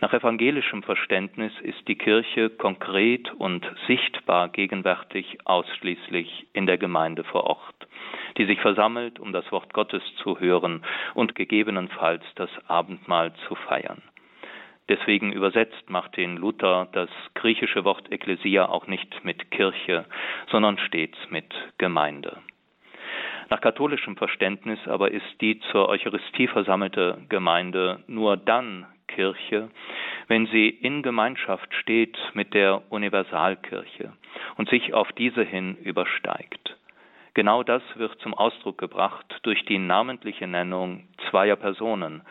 Nach 0.00 0.12
evangelischem 0.12 0.84
Verständnis 0.84 1.52
ist 1.60 1.88
die 1.88 1.96
Kirche 1.96 2.50
konkret 2.50 3.32
und 3.34 3.66
sichtbar 3.88 4.48
gegenwärtig 4.48 5.38
ausschließlich 5.44 6.46
in 6.52 6.66
der 6.66 6.78
Gemeinde 6.78 7.24
vor 7.24 7.44
Ort, 7.44 7.88
die 8.36 8.44
sich 8.44 8.60
versammelt, 8.60 9.18
um 9.18 9.32
das 9.32 9.50
Wort 9.50 9.74
Gottes 9.74 10.02
zu 10.22 10.38
hören 10.38 10.84
und 11.14 11.34
gegebenenfalls 11.34 12.22
das 12.36 12.50
Abendmahl 12.68 13.32
zu 13.48 13.56
feiern. 13.56 14.02
Deswegen 14.88 15.32
übersetzt 15.32 15.90
Martin 15.90 16.36
Luther 16.36 16.88
das 16.92 17.10
griechische 17.34 17.84
Wort 17.84 18.10
Ekklesia 18.10 18.66
auch 18.66 18.86
nicht 18.86 19.24
mit 19.24 19.50
Kirche, 19.50 20.06
sondern 20.50 20.78
stets 20.78 21.18
mit 21.28 21.52
Gemeinde. 21.76 22.38
Nach 23.50 23.60
katholischem 23.60 24.16
Verständnis 24.16 24.78
aber 24.86 25.10
ist 25.10 25.40
die 25.40 25.58
zur 25.72 25.88
Eucharistie 25.88 26.48
versammelte 26.48 27.18
Gemeinde 27.28 28.02
nur 28.06 28.36
dann 28.36 28.86
Kirche, 29.06 29.70
wenn 30.26 30.46
sie 30.46 30.68
in 30.68 31.02
Gemeinschaft 31.02 31.74
steht 31.74 32.16
mit 32.34 32.52
der 32.52 32.82
Universalkirche 32.92 34.12
und 34.56 34.68
sich 34.68 34.92
auf 34.92 35.10
diese 35.12 35.42
hin 35.42 35.76
übersteigt. 35.76 36.76
Genau 37.32 37.62
das 37.62 37.82
wird 37.96 38.20
zum 38.20 38.34
Ausdruck 38.34 38.78
gebracht 38.78 39.38
durch 39.42 39.64
die 39.64 39.78
namentliche 39.78 40.46
Nennung 40.46 41.08
zweier 41.30 41.56
Personen, 41.56 42.22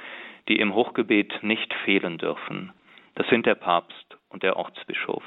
die 0.48 0.60
im 0.60 0.76
Hochgebet 0.76 1.42
nicht 1.42 1.74
fehlen 1.86 2.18
dürfen. 2.18 2.74
Das 3.16 3.28
sind 3.30 3.46
der 3.46 3.56
Papst 3.56 4.18
und 4.30 4.44
der 4.44 4.56
Ortsbischof. 4.56 5.24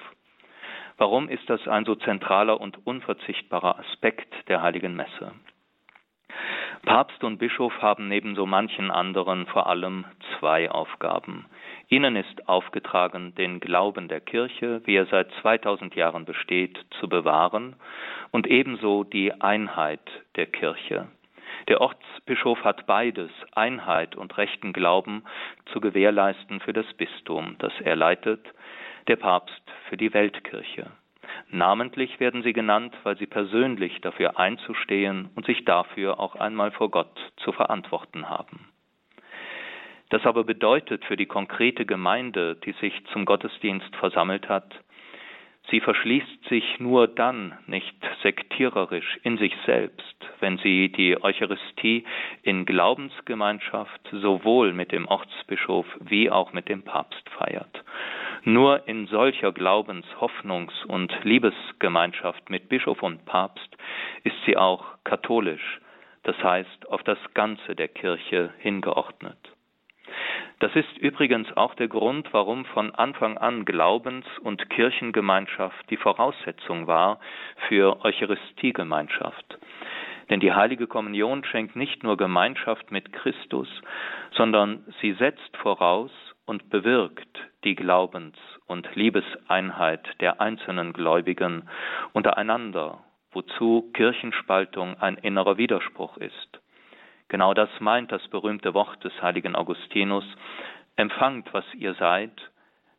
Warum 0.99 1.29
ist 1.29 1.49
das 1.49 1.67
ein 1.67 1.85
so 1.85 1.95
zentraler 1.97 2.61
und 2.61 2.87
unverzichtbarer 2.87 3.79
Aspekt 3.79 4.33
der 4.49 4.63
heiligen 4.63 4.95
Messe? 4.95 5.33
Papst 6.85 7.23
und 7.25 7.39
Bischof 7.39 7.83
haben 7.83 8.09
neben 8.09 8.35
so 8.35 8.47
manchen 8.47 8.91
anderen 8.91 9.47
vor 9.47 9.67
allem 9.67 10.05
zwei 10.39 10.71
Aufgaben. 10.71 11.47
Ihnen 11.89 12.17
ist 12.17 12.49
aufgetragen, 12.49 13.35
den 13.35 13.61
Glauben 13.61 14.09
der 14.09 14.21
Kirche, 14.21 14.81
wie 14.85 14.97
er 14.97 15.07
seit 15.07 15.31
2000 15.43 15.95
Jahren 15.95 16.25
besteht, 16.25 16.79
zu 16.99 17.09
bewahren 17.09 17.77
und 18.31 18.47
ebenso 18.47 19.05
die 19.05 19.33
Einheit 19.41 20.01
der 20.37 20.47
Kirche. 20.47 21.09
Der 21.69 21.81
Ortsbischof 21.81 22.65
hat 22.65 22.87
beides, 22.87 23.31
Einheit 23.53 24.17
und 24.17 24.37
rechten 24.39 24.73
Glauben, 24.73 25.25
zu 25.73 25.81
gewährleisten 25.81 26.61
für 26.61 26.73
das 26.73 26.87
Bistum, 26.95 27.57
das 27.59 27.73
er 27.81 27.97
leitet, 27.97 28.45
der 29.09 29.17
Papst 29.17 29.63
für 29.89 29.97
die 29.97 30.15
Weltkirche. 30.15 30.91
Namentlich 31.51 32.21
werden 32.21 32.43
sie 32.43 32.53
genannt, 32.53 32.95
weil 33.03 33.17
sie 33.17 33.27
persönlich 33.27 34.01
dafür 34.01 34.39
einzustehen 34.39 35.31
und 35.35 35.47
sich 35.47 35.65
dafür 35.65 36.21
auch 36.21 36.37
einmal 36.37 36.71
vor 36.71 36.91
Gott 36.91 37.19
zu 37.39 37.53
verantworten 37.53 38.29
haben. 38.29 38.69
Das 40.11 40.27
aber 40.27 40.45
bedeutet 40.45 41.05
für 41.05 41.17
die 41.17 41.27
konkrete 41.27 41.87
Gemeinde, 41.87 42.57
die 42.57 42.73
sich 42.73 42.93
zum 43.13 43.25
Gottesdienst 43.25 43.95
versammelt 43.97 44.49
hat, 44.49 44.75
sie 45.71 45.81
verschließt 45.81 46.49
sich 46.49 46.81
nur 46.81 47.07
dann 47.07 47.57
nicht 47.67 47.95
sektiererisch 48.23 49.19
in 49.23 49.39
sich 49.39 49.55
selbst, 49.67 50.17
wenn 50.41 50.59
sie 50.59 50.91
die 50.91 51.23
Eucharistie 51.23 52.05
in 52.43 52.67
Glaubensgemeinschaft 52.67 54.01
sowohl 54.11 54.73
mit 54.73 54.91
dem 54.91 55.07
Ortsbischof 55.07 55.87
wie 56.01 56.29
auch 56.29 56.53
mit 56.53 56.69
dem 56.69 56.83
Papst 56.83 57.29
feiert 57.31 57.85
nur 58.45 58.87
in 58.89 59.07
solcher 59.07 59.53
Glaubens-, 59.53 60.07
Hoffnungs- 60.21 60.85
und 60.87 61.13
Liebesgemeinschaft 61.25 62.51
mit 62.51 62.69
Bischof 62.69 63.03
und 63.03 63.25
Papst 63.25 63.77
ist 64.25 64.37
sie 64.47 64.57
auch 64.57 64.85
katholisch, 65.05 65.81
das 66.23 66.37
heißt 66.43 66.89
auf 66.89 67.03
das 67.03 67.19
Ganze 67.35 67.75
der 67.75 67.89
Kirche 67.89 68.53
hingeordnet. 68.59 69.39
Das 70.61 70.75
ist 70.77 70.99
übrigens 70.99 71.51
auch 71.57 71.75
der 71.75 71.89
Grund, 71.89 72.29
warum 72.33 72.65
von 72.67 72.95
Anfang 72.95 73.39
an 73.39 73.65
Glaubens- 73.65 74.39
und 74.43 74.69
Kirchengemeinschaft 74.69 75.89
die 75.89 75.97
Voraussetzung 75.97 76.87
war 76.87 77.21
für 77.69 78.05
Eucharistiegemeinschaft. 78.05 79.59
Denn 80.29 80.41
die 80.41 80.53
heilige 80.53 80.87
Kommunion 80.87 81.45
schenkt 81.45 81.77
nicht 81.77 82.03
nur 82.03 82.17
Gemeinschaft 82.17 82.91
mit 82.93 83.13
Christus, 83.13 83.69
sondern 84.33 84.85
sie 85.01 85.13
setzt 85.15 85.57
voraus 85.57 86.13
und 86.45 86.69
bewirkt 86.71 87.50
die 87.65 87.75
Glaubens- 87.75 88.39
und 88.67 88.95
Liebeseinheit 88.95 90.07
der 90.21 90.41
einzelnen 90.41 90.93
Gläubigen 90.93 91.69
untereinander, 92.13 93.05
wozu 93.33 93.91
Kirchenspaltung 93.93 94.99
ein 95.01 95.17
innerer 95.17 95.57
Widerspruch 95.57 96.17
ist. 96.17 96.61
Genau 97.29 97.55
das 97.55 97.71
meint 97.79 98.11
das 98.11 98.27
berühmte 98.29 98.75
Wort 98.75 99.05
des 99.05 99.13
heiligen 99.23 99.55
Augustinus, 99.55 100.25
empfangt, 100.97 101.53
was 101.55 101.65
ihr 101.75 101.95
seid, 101.95 102.33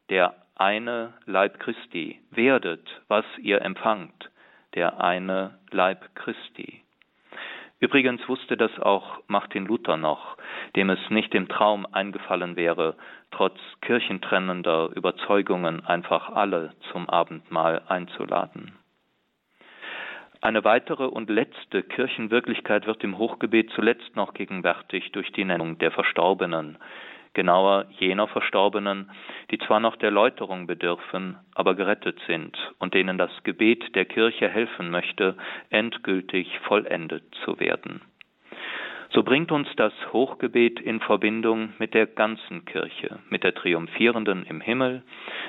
der 0.10 0.36
eine 0.56 1.13
Leib 1.26 1.60
Christi, 1.60 2.21
werdet, 2.30 3.02
was 3.08 3.26
ihr 3.39 3.62
empfangt, 3.62 4.30
der 4.76 5.02
eine 5.02 5.60
Leib 5.71 6.15
Christi. 6.15 6.84
Übrigens 7.81 8.29
wusste 8.29 8.57
das 8.57 8.71
auch 8.79 9.21
Martin 9.27 9.65
Luther 9.65 9.97
noch, 9.97 10.37
dem 10.75 10.91
es 10.91 10.99
nicht 11.09 11.33
im 11.33 11.49
Traum 11.49 11.87
eingefallen 11.91 12.55
wäre, 12.55 12.95
trotz 13.31 13.57
kirchentrennender 13.81 14.91
Überzeugungen 14.95 15.83
einfach 15.83 16.29
alle 16.29 16.73
zum 16.91 17.09
Abendmahl 17.09 17.81
einzuladen. 17.87 18.77
Eine 20.41 20.63
weitere 20.63 21.05
und 21.05 21.31
letzte 21.31 21.81
Kirchenwirklichkeit 21.81 22.85
wird 22.85 23.03
im 23.03 23.17
Hochgebet 23.17 23.71
zuletzt 23.71 24.15
noch 24.15 24.35
gegenwärtig 24.35 25.11
durch 25.11 25.31
die 25.31 25.45
Nennung 25.45 25.79
der 25.79 25.91
Verstorbenen, 25.91 26.77
genauer 27.33 27.85
jener 27.99 28.27
Verstorbenen, 28.27 29.11
die 29.51 29.59
zwar 29.59 29.79
noch 29.79 29.95
der 29.95 30.11
Läuterung 30.11 30.67
bedürfen, 30.67 31.37
aber 31.55 31.75
gerettet 31.75 32.19
sind 32.27 32.57
und 32.79 32.93
denen 32.93 33.17
das 33.17 33.31
Gebet 33.43 33.95
der 33.95 34.05
Kirche 34.05 34.49
helfen 34.49 34.91
möchte, 34.91 35.37
endgültig 35.69 36.59
vollendet 36.59 37.23
zu 37.45 37.59
werden. 37.59 38.01
So 39.13 39.23
bringt 39.23 39.51
uns 39.51 39.67
das 39.75 39.91
Hochgebet 40.13 40.79
in 40.79 41.01
Verbindung 41.01 41.73
mit 41.79 41.93
der 41.93 42.07
ganzen 42.07 42.63
Kirche, 42.63 43.19
mit 43.29 43.43
der 43.43 43.53
Triumphierenden 43.53 44.45
im 44.45 44.61
Himmel, 44.61 45.03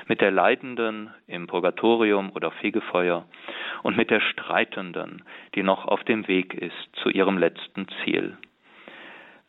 mit 0.07 0.19
der 0.19 0.31
Leidenden 0.31 1.11
im 1.27 1.47
Purgatorium 1.47 2.31
oder 2.35 2.51
Fegefeuer 2.51 3.25
und 3.81 3.95
mit 3.95 4.09
der 4.09 4.19
Streitenden, 4.19 5.23
die 5.55 5.63
noch 5.63 5.85
auf 5.85 6.03
dem 6.03 6.27
Weg 6.27 6.53
ist 6.53 6.95
zu 7.01 7.09
ihrem 7.09 7.37
letzten 7.37 7.87
Ziel. 8.03 8.37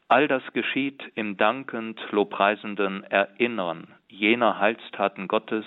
All 0.09 0.29
das 0.29 0.43
geschieht 0.53 1.03
im 1.15 1.37
dankend 1.37 2.01
lobpreisenden 2.11 3.05
Erinnern 3.05 3.89
jener 4.09 4.61
Heilstaten 4.61 5.29
Gottes, 5.29 5.65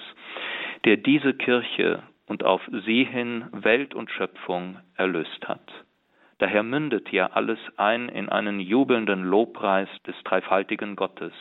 der 0.86 0.98
diese 0.98 1.34
Kirche 1.34 2.04
und 2.28 2.44
auf 2.44 2.62
sie 2.86 3.04
hin 3.04 3.46
Welt 3.52 3.96
und 3.96 4.12
Schöpfung 4.12 4.78
erlöst 4.96 5.48
hat. 5.48 5.72
Daher 6.40 6.62
mündet 6.62 7.12
ja 7.12 7.28
alles 7.28 7.60
ein 7.78 8.10
in 8.10 8.30
einen 8.30 8.60
jubelnden 8.60 9.24
Lobpreis 9.24 9.90
des 10.06 10.16
dreifaltigen 10.24 10.96
Gottes, 10.96 11.34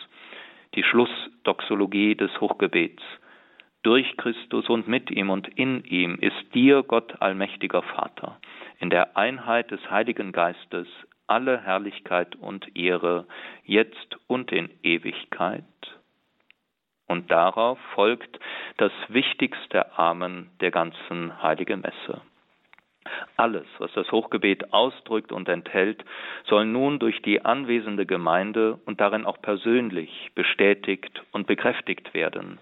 die 0.75 0.83
Schlussdoxologie 0.83 2.15
des 2.15 2.41
Hochgebets. 2.41 3.03
Durch 3.83 4.17
Christus 4.17 4.69
und 4.69 4.89
mit 4.89 5.11
ihm 5.11 5.29
und 5.31 5.47
in 5.49 5.85
ihm 5.85 6.17
ist 6.21 6.55
dir, 6.55 6.83
Gott 6.83 7.21
allmächtiger 7.21 7.83
Vater, 7.83 8.41
in 8.79 8.91
der 8.91 9.17
Einheit 9.17 9.71
des 9.71 9.91
Heiligen 9.91 10.33
Geistes 10.33 10.89
alle 11.27 11.61
Herrlichkeit 11.61 12.37
und 12.37 12.77
Ehre, 12.77 13.27
jetzt 13.65 14.17
und 14.27 14.53
in 14.53 14.71
Ewigkeit. 14.83 15.65
Und 17.07 17.31
darauf 17.31 17.79
folgt 17.95 18.39
das 18.79 18.93
wichtigste 19.09 19.97
Amen 19.99 20.51
der 20.61 20.71
ganzen 20.71 21.43
Heiligen 21.43 21.81
Messe. 21.81 22.21
Alles, 23.37 23.67
was 23.79 23.93
das 23.93 24.11
Hochgebet 24.11 24.73
ausdrückt 24.73 25.31
und 25.31 25.49
enthält, 25.49 26.05
soll 26.47 26.65
nun 26.65 26.99
durch 26.99 27.23
die 27.23 27.45
anwesende 27.45 28.05
Gemeinde 28.05 28.81
und 28.85 29.01
darin 29.01 29.25
auch 29.25 29.41
persönlich 29.41 30.33
bestätigt 30.35 31.23
und 31.31 31.47
bekräftigt 31.47 32.15
werden. 32.15 32.59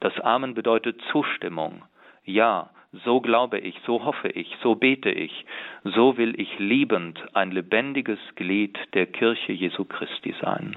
Das 0.00 0.18
Amen 0.20 0.54
bedeutet 0.54 1.00
Zustimmung. 1.12 1.84
Ja, 2.24 2.70
so 3.04 3.20
glaube 3.20 3.58
ich, 3.58 3.78
so 3.86 4.04
hoffe 4.04 4.28
ich, 4.28 4.56
so 4.62 4.74
bete 4.74 5.10
ich, 5.10 5.44
so 5.82 6.16
will 6.16 6.38
ich 6.40 6.58
liebend 6.58 7.22
ein 7.34 7.50
lebendiges 7.50 8.18
Glied 8.36 8.78
der 8.94 9.06
Kirche 9.06 9.52
Jesu 9.52 9.84
Christi 9.84 10.34
sein. 10.40 10.76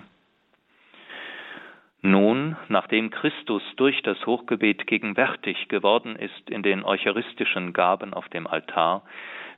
Nun, 2.02 2.56
nachdem 2.70 3.10
Christus 3.10 3.64
durch 3.76 4.02
das 4.04 4.26
Hochgebet 4.26 4.88
gegenwärtig 4.88 5.68
geworden 5.68 6.16
ist 6.16 6.50
in 6.50 6.64
den 6.64 6.84
eucharistischen 6.84 7.74
Gaben 7.74 8.14
auf 8.14 8.30
dem 8.30 8.48
Altar, 8.48 9.04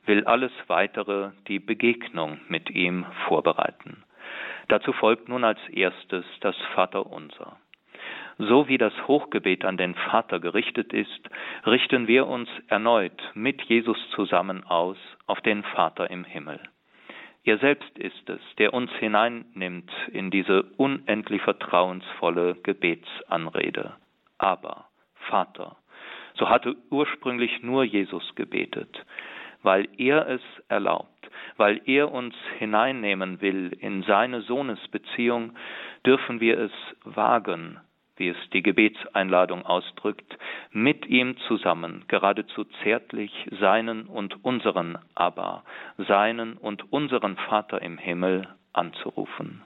will 0.06 0.24
alles 0.24 0.52
weitere 0.66 1.30
die 1.48 1.58
Begegnung 1.58 2.40
mit 2.48 2.70
ihm 2.70 3.06
vorbereiten. 3.28 4.02
Dazu 4.68 4.92
folgt 4.92 5.28
nun 5.28 5.44
als 5.44 5.60
erstes 5.68 6.24
das 6.40 6.56
Vaterunser. 6.74 7.56
So 8.48 8.68
wie 8.68 8.78
das 8.78 8.94
Hochgebet 9.06 9.66
an 9.66 9.76
den 9.76 9.94
Vater 9.94 10.40
gerichtet 10.40 10.94
ist, 10.94 11.28
richten 11.66 12.06
wir 12.06 12.26
uns 12.26 12.48
erneut 12.68 13.20
mit 13.34 13.60
Jesus 13.62 13.98
zusammen 14.14 14.64
aus 14.64 14.96
auf 15.26 15.42
den 15.42 15.62
Vater 15.62 16.10
im 16.10 16.24
Himmel. 16.24 16.58
Er 17.44 17.58
selbst 17.58 17.98
ist 17.98 18.30
es, 18.30 18.40
der 18.56 18.72
uns 18.72 18.90
hineinnimmt 18.92 19.90
in 20.10 20.30
diese 20.30 20.62
unendlich 20.78 21.42
vertrauensvolle 21.42 22.54
Gebetsanrede. 22.62 23.92
Aber, 24.38 24.86
Vater, 25.28 25.76
so 26.32 26.48
hatte 26.48 26.76
ursprünglich 26.88 27.62
nur 27.62 27.84
Jesus 27.84 28.34
gebetet, 28.36 29.04
weil 29.62 29.86
er 29.98 30.26
es 30.26 30.42
erlaubt, 30.68 31.30
weil 31.58 31.82
er 31.84 32.10
uns 32.10 32.34
hineinnehmen 32.58 33.42
will 33.42 33.76
in 33.80 34.02
seine 34.04 34.40
Sohnesbeziehung, 34.40 35.52
dürfen 36.06 36.40
wir 36.40 36.58
es 36.58 36.72
wagen, 37.04 37.78
wie 38.20 38.28
es 38.28 38.50
die 38.52 38.62
Gebetseinladung 38.62 39.64
ausdrückt, 39.66 40.38
mit 40.70 41.06
ihm 41.06 41.36
zusammen, 41.48 42.04
geradezu 42.06 42.64
zärtlich, 42.84 43.32
seinen 43.58 44.06
und 44.06 44.44
unseren 44.44 44.98
Abba, 45.14 45.64
seinen 45.96 46.52
und 46.52 46.92
unseren 46.92 47.36
Vater 47.36 47.82
im 47.82 47.98
Himmel 47.98 48.46
anzurufen. 48.72 49.62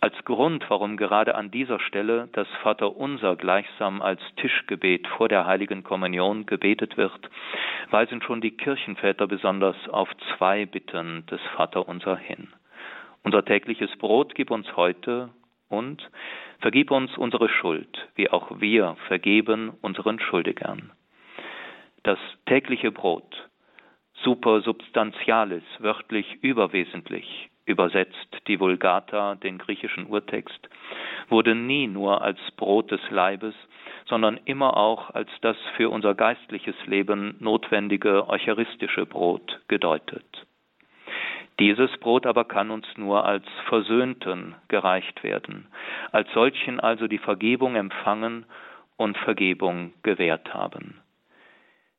Als 0.00 0.16
Grund, 0.24 0.64
warum 0.68 0.96
gerade 0.96 1.36
an 1.36 1.52
dieser 1.52 1.78
Stelle 1.78 2.28
das 2.32 2.48
Vaterunser 2.62 3.36
gleichsam 3.36 4.02
als 4.02 4.20
Tischgebet 4.34 5.06
vor 5.06 5.28
der 5.28 5.46
heiligen 5.46 5.84
Kommunion 5.84 6.44
gebetet 6.44 6.96
wird, 6.96 7.30
weisen 7.90 8.20
schon 8.22 8.40
die 8.40 8.56
Kirchenväter 8.56 9.28
besonders 9.28 9.76
auf 9.90 10.08
zwei 10.36 10.66
Bitten 10.66 11.24
des 11.26 11.40
Vaterunser 11.54 12.16
hin. 12.16 12.48
Unser 13.22 13.44
tägliches 13.44 13.94
Brot 13.98 14.34
gib 14.34 14.50
uns 14.50 14.76
heute 14.76 15.28
und 15.72 16.10
vergib 16.60 16.90
uns 16.90 17.16
unsere 17.16 17.48
Schuld, 17.48 18.08
wie 18.14 18.30
auch 18.30 18.60
wir 18.60 18.96
vergeben 19.08 19.72
unseren 19.80 20.20
Schuldigern. 20.20 20.92
Das 22.02 22.18
tägliche 22.46 22.92
Brot, 22.92 23.48
supersubstantialis, 24.22 25.64
wörtlich 25.78 26.42
überwesentlich, 26.42 27.48
übersetzt 27.64 28.28
die 28.48 28.60
Vulgata, 28.60 29.36
den 29.36 29.58
griechischen 29.58 30.06
Urtext, 30.06 30.68
wurde 31.28 31.54
nie 31.54 31.86
nur 31.86 32.20
als 32.20 32.38
Brot 32.56 32.90
des 32.90 33.00
Leibes, 33.10 33.54
sondern 34.06 34.38
immer 34.44 34.76
auch 34.76 35.10
als 35.10 35.30
das 35.40 35.56
für 35.76 35.90
unser 35.90 36.14
geistliches 36.14 36.74
Leben 36.86 37.36
notwendige 37.38 38.28
eucharistische 38.28 39.06
Brot 39.06 39.60
gedeutet. 39.68 40.46
Dieses 41.62 41.96
Brot 41.98 42.26
aber 42.26 42.44
kann 42.44 42.72
uns 42.72 42.88
nur 42.96 43.24
als 43.24 43.44
Versöhnten 43.68 44.56
gereicht 44.66 45.22
werden, 45.22 45.68
als 46.10 46.28
solchen 46.32 46.80
also 46.80 47.06
die 47.06 47.18
Vergebung 47.18 47.76
empfangen 47.76 48.46
und 48.96 49.16
Vergebung 49.16 49.92
gewährt 50.02 50.52
haben. 50.52 51.00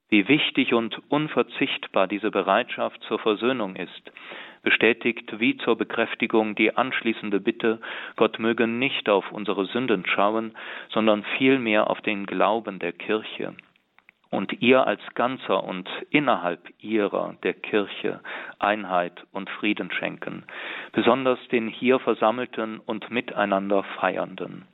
Wie 0.10 0.28
wichtig 0.28 0.74
und 0.74 1.02
unverzichtbar 1.08 2.08
diese 2.08 2.30
Bereitschaft 2.30 3.02
zur 3.04 3.20
Versöhnung 3.20 3.78
ist, 3.78 4.12
bestätigt 4.64 5.40
wie 5.40 5.56
zur 5.56 5.78
Bekräftigung 5.78 6.56
die 6.56 6.76
anschließende 6.76 7.40
Bitte, 7.40 7.80
Gott 8.18 8.40
möge 8.40 8.68
nicht 8.68 9.08
auf 9.08 9.32
unsere 9.32 9.66
Sünden 9.68 10.06
schauen, 10.06 10.58
sondern 10.90 11.24
vielmehr 11.38 11.90
auf 11.90 12.02
den 12.02 12.26
Glauben 12.26 12.80
der 12.80 12.92
Kirche 12.92 13.56
und 14.34 14.62
ihr 14.62 14.88
als 14.88 15.02
Ganzer 15.14 15.64
und 15.64 15.88
innerhalb 16.10 16.68
ihrer, 16.80 17.36
der 17.44 17.54
Kirche, 17.54 18.20
Einheit 18.58 19.24
und 19.32 19.48
Frieden 19.50 19.92
schenken, 19.92 20.46
besonders 20.92 21.40
den 21.50 21.68
hier 21.68 22.00
Versammelten 22.00 22.80
und 22.80 23.12
miteinander 23.12 23.84
Feiernden. 24.00 24.66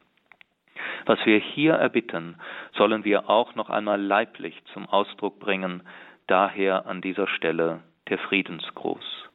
Was 1.05 1.19
wir 1.25 1.39
hier 1.39 1.73
erbitten, 1.73 2.37
sollen 2.73 3.03
wir 3.03 3.29
auch 3.29 3.55
noch 3.55 3.69
einmal 3.69 4.01
leiblich 4.01 4.55
zum 4.73 4.87
Ausdruck 4.87 5.39
bringen, 5.39 5.83
daher 6.27 6.85
an 6.85 7.01
dieser 7.01 7.27
Stelle 7.27 7.81
der 8.07 8.17
Friedensgruß. 8.17 9.28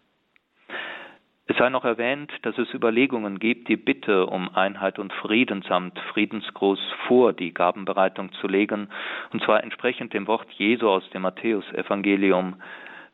Es 1.46 1.58
sei 1.58 1.68
noch 1.68 1.84
erwähnt, 1.84 2.32
dass 2.40 2.56
es 2.56 2.72
Überlegungen 2.72 3.38
gibt, 3.38 3.68
die 3.68 3.76
Bitte 3.76 4.26
um 4.26 4.48
Einheit 4.54 4.98
und 4.98 5.12
Frieden 5.12 5.60
samt 5.60 5.98
Friedensgruß 6.14 6.80
vor 7.06 7.34
die 7.34 7.52
Gabenbereitung 7.52 8.32
zu 8.40 8.48
legen, 8.48 8.88
und 9.30 9.42
zwar 9.44 9.62
entsprechend 9.62 10.14
dem 10.14 10.26
Wort 10.26 10.50
Jesu 10.52 10.88
aus 10.88 11.08
dem 11.10 11.20
Matthäusevangelium. 11.20 12.56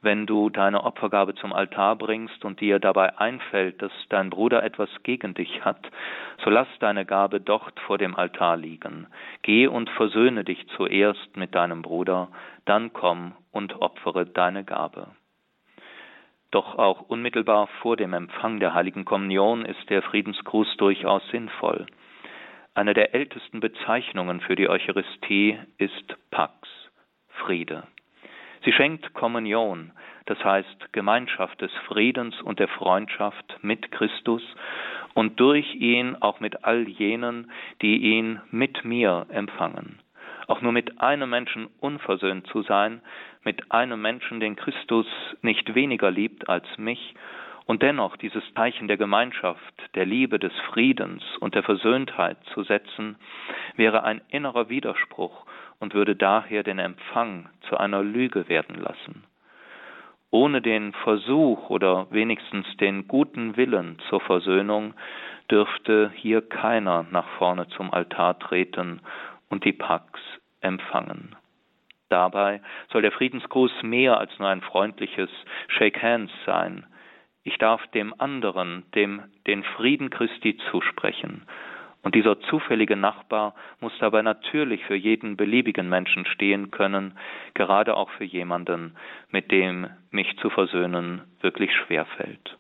Wenn 0.01 0.26
du 0.26 0.49
deine 0.49 0.85
Opfergabe 0.85 1.35
zum 1.35 1.53
Altar 1.53 1.97
bringst 1.97 2.45
und 2.45 2.61
dir 2.61 2.78
dabei 2.78 3.18
einfällt, 3.18 3.83
dass 3.83 3.93
dein 4.11 4.31
Bruder 4.31 4.62
etwas 4.62 4.89
gegen 5.03 5.35
dich 5.35 5.64
hat, 5.64 5.91
so 6.45 6.51
lass 6.51 6.68
deine 6.78 7.05
Gabe 7.05 7.41
dort 7.41 7.81
vor 7.81 7.99
dem 7.99 8.14
Altar 8.14 8.57
liegen. 8.57 9.09
Geh 9.43 9.66
und 9.66 9.91
versöhne 9.91 10.45
dich 10.45 10.68
zuerst 10.76 11.37
mit 11.37 11.57
deinem 11.57 11.83
Bruder, 11.83 12.28
dann 12.64 12.93
komm 12.93 13.33
und 13.51 13.83
opfere 13.83 14.24
deine 14.24 14.62
Gabe. 14.62 15.09
Doch 16.51 16.76
auch 16.76 17.03
unmittelbar 17.03 17.68
vor 17.80 17.96
dem 17.96 18.12
Empfang 18.12 18.59
der 18.59 18.74
heiligen 18.74 19.05
Kommunion 19.05 19.64
ist 19.64 19.88
der 19.88 20.03
Friedensgruß 20.03 20.76
durchaus 20.78 21.26
sinnvoll. 21.28 21.86
Eine 22.74 22.94
der 22.94 23.14
ältesten 23.14 23.61
Bezeichnungen 23.61 24.40
für 24.40 24.57
die 24.57 24.68
Eucharistie 24.68 25.59
ist 25.78 26.16
Pax, 26.30 26.68
Friede. 27.28 27.84
Sie 28.64 28.72
schenkt 28.72 29.14
Kommunion, 29.14 29.92
das 30.26 30.42
heißt 30.44 30.92
Gemeinschaft 30.92 31.61
des 31.61 31.72
Friedens 31.86 32.40
und 32.42 32.59
der 32.59 32.68
Freundschaft 32.68 33.59
mit 33.62 33.90
Christus 33.90 34.42
und 35.14 35.40
durch 35.40 35.74
ihn 35.74 36.16
auch 36.16 36.40
mit 36.40 36.64
all 36.64 36.88
jenen, 36.88 37.51
die 37.80 37.96
ihn 37.96 38.40
mit 38.51 38.84
mir 38.84 39.26
empfangen. 39.30 40.01
Auch 40.51 40.62
nur 40.62 40.72
mit 40.72 41.01
einem 41.01 41.30
Menschen 41.30 41.68
unversöhnt 41.78 42.44
zu 42.48 42.62
sein, 42.62 43.03
mit 43.44 43.70
einem 43.70 44.03
Menschen, 44.03 44.40
den 44.40 44.57
Christus 44.57 45.07
nicht 45.42 45.76
weniger 45.76 46.11
liebt 46.11 46.48
als 46.48 46.66
mich, 46.76 47.14
und 47.66 47.82
dennoch 47.82 48.16
dieses 48.16 48.42
Zeichen 48.55 48.88
der 48.88 48.96
Gemeinschaft, 48.96 49.74
der 49.94 50.07
Liebe, 50.07 50.40
des 50.40 50.53
Friedens 50.72 51.22
und 51.38 51.55
der 51.55 51.62
Versöhntheit 51.62 52.36
zu 52.53 52.64
setzen, 52.64 53.14
wäre 53.76 54.03
ein 54.03 54.22
innerer 54.28 54.68
Widerspruch 54.68 55.46
und 55.78 55.94
würde 55.94 56.16
daher 56.16 56.64
den 56.64 56.80
Empfang 56.80 57.48
zu 57.68 57.76
einer 57.76 58.03
Lüge 58.03 58.48
werden 58.48 58.74
lassen. 58.74 59.22
Ohne 60.32 60.62
den 60.62 60.94
Versuch 61.05 61.70
oder 61.70 62.09
wenigstens 62.11 62.66
den 62.78 63.07
guten 63.07 63.57
Willen 63.57 64.01
zur 64.09 64.20
Versöhnung 64.20 64.94
dürfte 65.48 66.11
hier 66.16 66.42
keiner 66.42 67.07
nach 67.12 67.28
vorne 67.38 67.68
zum 67.68 67.94
Altar 67.94 68.36
treten 68.40 69.01
und 69.48 69.64
die 69.64 69.72
Pax 69.72 70.18
empfangen. 70.61 71.37
Dabei 72.09 72.61
soll 72.93 73.03
der 73.03 73.13
Friedensgruß 73.13 73.83
mehr 73.83 74.19
als 74.19 74.37
nur 74.39 74.49
ein 74.49 74.63
freundliches 74.63 75.31
Shake 75.69 76.03
Hands 76.03 76.33
sein. 76.45 76.87
Ich 77.45 77.57
darf 77.59 77.87
dem 77.89 78.15
anderen, 78.19 78.85
dem 78.95 79.23
den 79.47 79.63
Frieden 79.63 80.11
Christi 80.11 80.59
zusprechen. 80.71 81.47
Und 82.03 82.15
dieser 82.15 82.41
zufällige 82.41 82.97
Nachbar 82.97 83.55
muss 83.81 83.93
dabei 83.99 84.23
natürlich 84.23 84.85
für 84.85 84.95
jeden 84.95 85.37
beliebigen 85.37 85.89
Menschen 85.89 86.25
stehen 86.27 86.71
können, 86.71 87.17
gerade 87.55 87.95
auch 87.95 88.11
für 88.11 88.25
jemanden, 88.25 88.97
mit 89.31 89.51
dem 89.51 89.89
mich 90.11 90.37
zu 90.39 90.51
versöhnen 90.51 91.23
wirklich 91.41 91.75
schwer 91.75 92.07
fällt. 92.07 92.60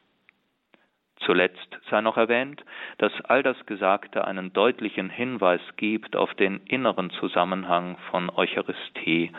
Zuletzt 1.30 1.78
sei 1.88 2.00
noch 2.00 2.16
erwähnt, 2.16 2.64
dass 2.98 3.12
all 3.26 3.44
das 3.44 3.64
Gesagte 3.66 4.24
einen 4.24 4.52
deutlichen 4.52 5.08
Hinweis 5.08 5.60
gibt 5.76 6.16
auf 6.16 6.34
den 6.34 6.60
inneren 6.66 7.10
Zusammenhang 7.10 7.96
von 8.10 8.30
Eucharistie 8.30 9.30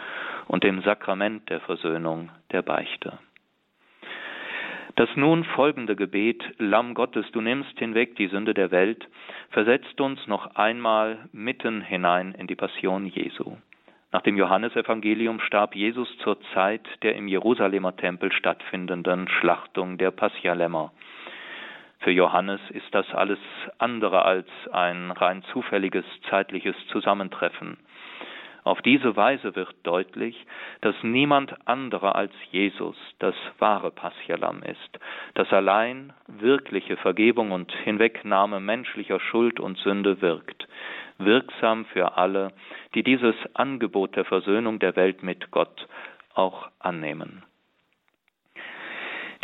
und 0.48 0.64
dem 0.64 0.84
Sakrament 0.84 1.50
der 1.50 1.60
Versöhnung 1.60 2.30
der 2.54 2.62
Beichte. 2.62 3.20
Das 4.96 5.10
nun 5.18 5.44
folgende 5.44 5.98
Gebet, 5.98 6.42
Lamm 6.60 6.94
Gottes, 6.94 7.30
du 7.34 7.42
nimmst 7.42 7.78
hinweg 7.78 8.16
die 8.16 8.28
Sünde 8.28 8.54
der 8.54 8.72
Welt, 8.72 9.06
versetzt 9.50 10.00
uns 10.00 10.26
noch 10.28 10.56
einmal 10.56 11.28
mitten 11.34 11.82
hinein 11.82 12.34
in 12.38 12.48
die 12.48 12.56
Passion 12.56 13.06
Jesu. 13.06 13.58
Nach 14.14 14.22
dem 14.22 14.38
Johannesevangelium 14.38 15.42
starb 15.42 15.76
Jesus 15.76 16.08
zur 16.20 16.38
Zeit 16.54 16.88
der 17.02 17.18
im 17.18 17.28
Jerusalemer 17.28 17.98
Tempel 17.98 18.32
stattfindenden 18.32 19.28
Schlachtung 19.28 19.98
der 19.98 20.12
Passialämmer. 20.12 20.94
Für 22.02 22.12
Johannes 22.12 22.60
ist 22.72 22.94
das 22.94 23.06
alles 23.14 23.40
andere 23.78 24.26
als 24.26 24.48
ein 24.72 25.12
rein 25.12 25.44
zufälliges 25.54 26.06
zeitliches 26.30 26.76
Zusammentreffen. 26.88 27.78
Auf 28.64 28.82
diese 28.82 29.16
Weise 29.16 29.56
wird 29.56 29.74
deutlich, 29.84 30.46
dass 30.82 30.96
niemand 31.04 31.68
anderer 31.68 32.16
als 32.16 32.32
Jesus 32.52 32.96
das 33.20 33.36
wahre 33.60 33.92
Passialam 33.92 34.64
ist, 34.64 35.00
das 35.36 35.52
allein 35.52 36.14
wirkliche 36.28 36.98
Vergebung 36.98 37.52
und 37.52 37.72
Hinwegnahme 37.72 38.60
menschlicher 38.60 39.20
Schuld 39.20 39.60
und 39.60 39.78
Sünde 39.78 40.22
wirkt, 40.22 40.68
wirksam 41.20 41.86
für 41.86 42.18
alle, 42.18 42.52
die 42.96 43.04
dieses 43.04 43.36
Angebot 43.54 44.16
der 44.16 44.26
Versöhnung 44.26 44.80
der 44.80 44.96
Welt 44.96 45.22
mit 45.24 45.52
Gott 45.52 45.88
auch 46.34 46.70
annehmen. 46.80 47.44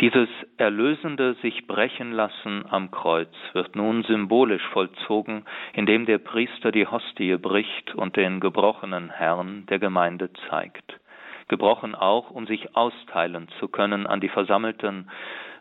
Dieses 0.00 0.28
erlösende 0.58 1.34
sich 1.42 1.66
brechen 1.66 2.12
lassen 2.12 2.64
am 2.70 2.92
Kreuz 2.92 3.34
wird 3.52 3.74
nun 3.74 4.04
symbolisch 4.04 4.64
vollzogen, 4.68 5.44
indem 5.72 6.06
der 6.06 6.18
Priester 6.18 6.70
die 6.70 6.86
Hostie 6.86 7.36
bricht 7.36 7.96
und 7.96 8.14
den 8.14 8.38
gebrochenen 8.38 9.10
Herrn 9.10 9.66
der 9.66 9.80
Gemeinde 9.80 10.30
zeigt. 10.48 11.00
Gebrochen 11.48 11.96
auch, 11.96 12.30
um 12.30 12.46
sich 12.46 12.76
austeilen 12.76 13.48
zu 13.58 13.66
können 13.66 14.06
an 14.06 14.20
die 14.20 14.28
Versammelten, 14.28 15.10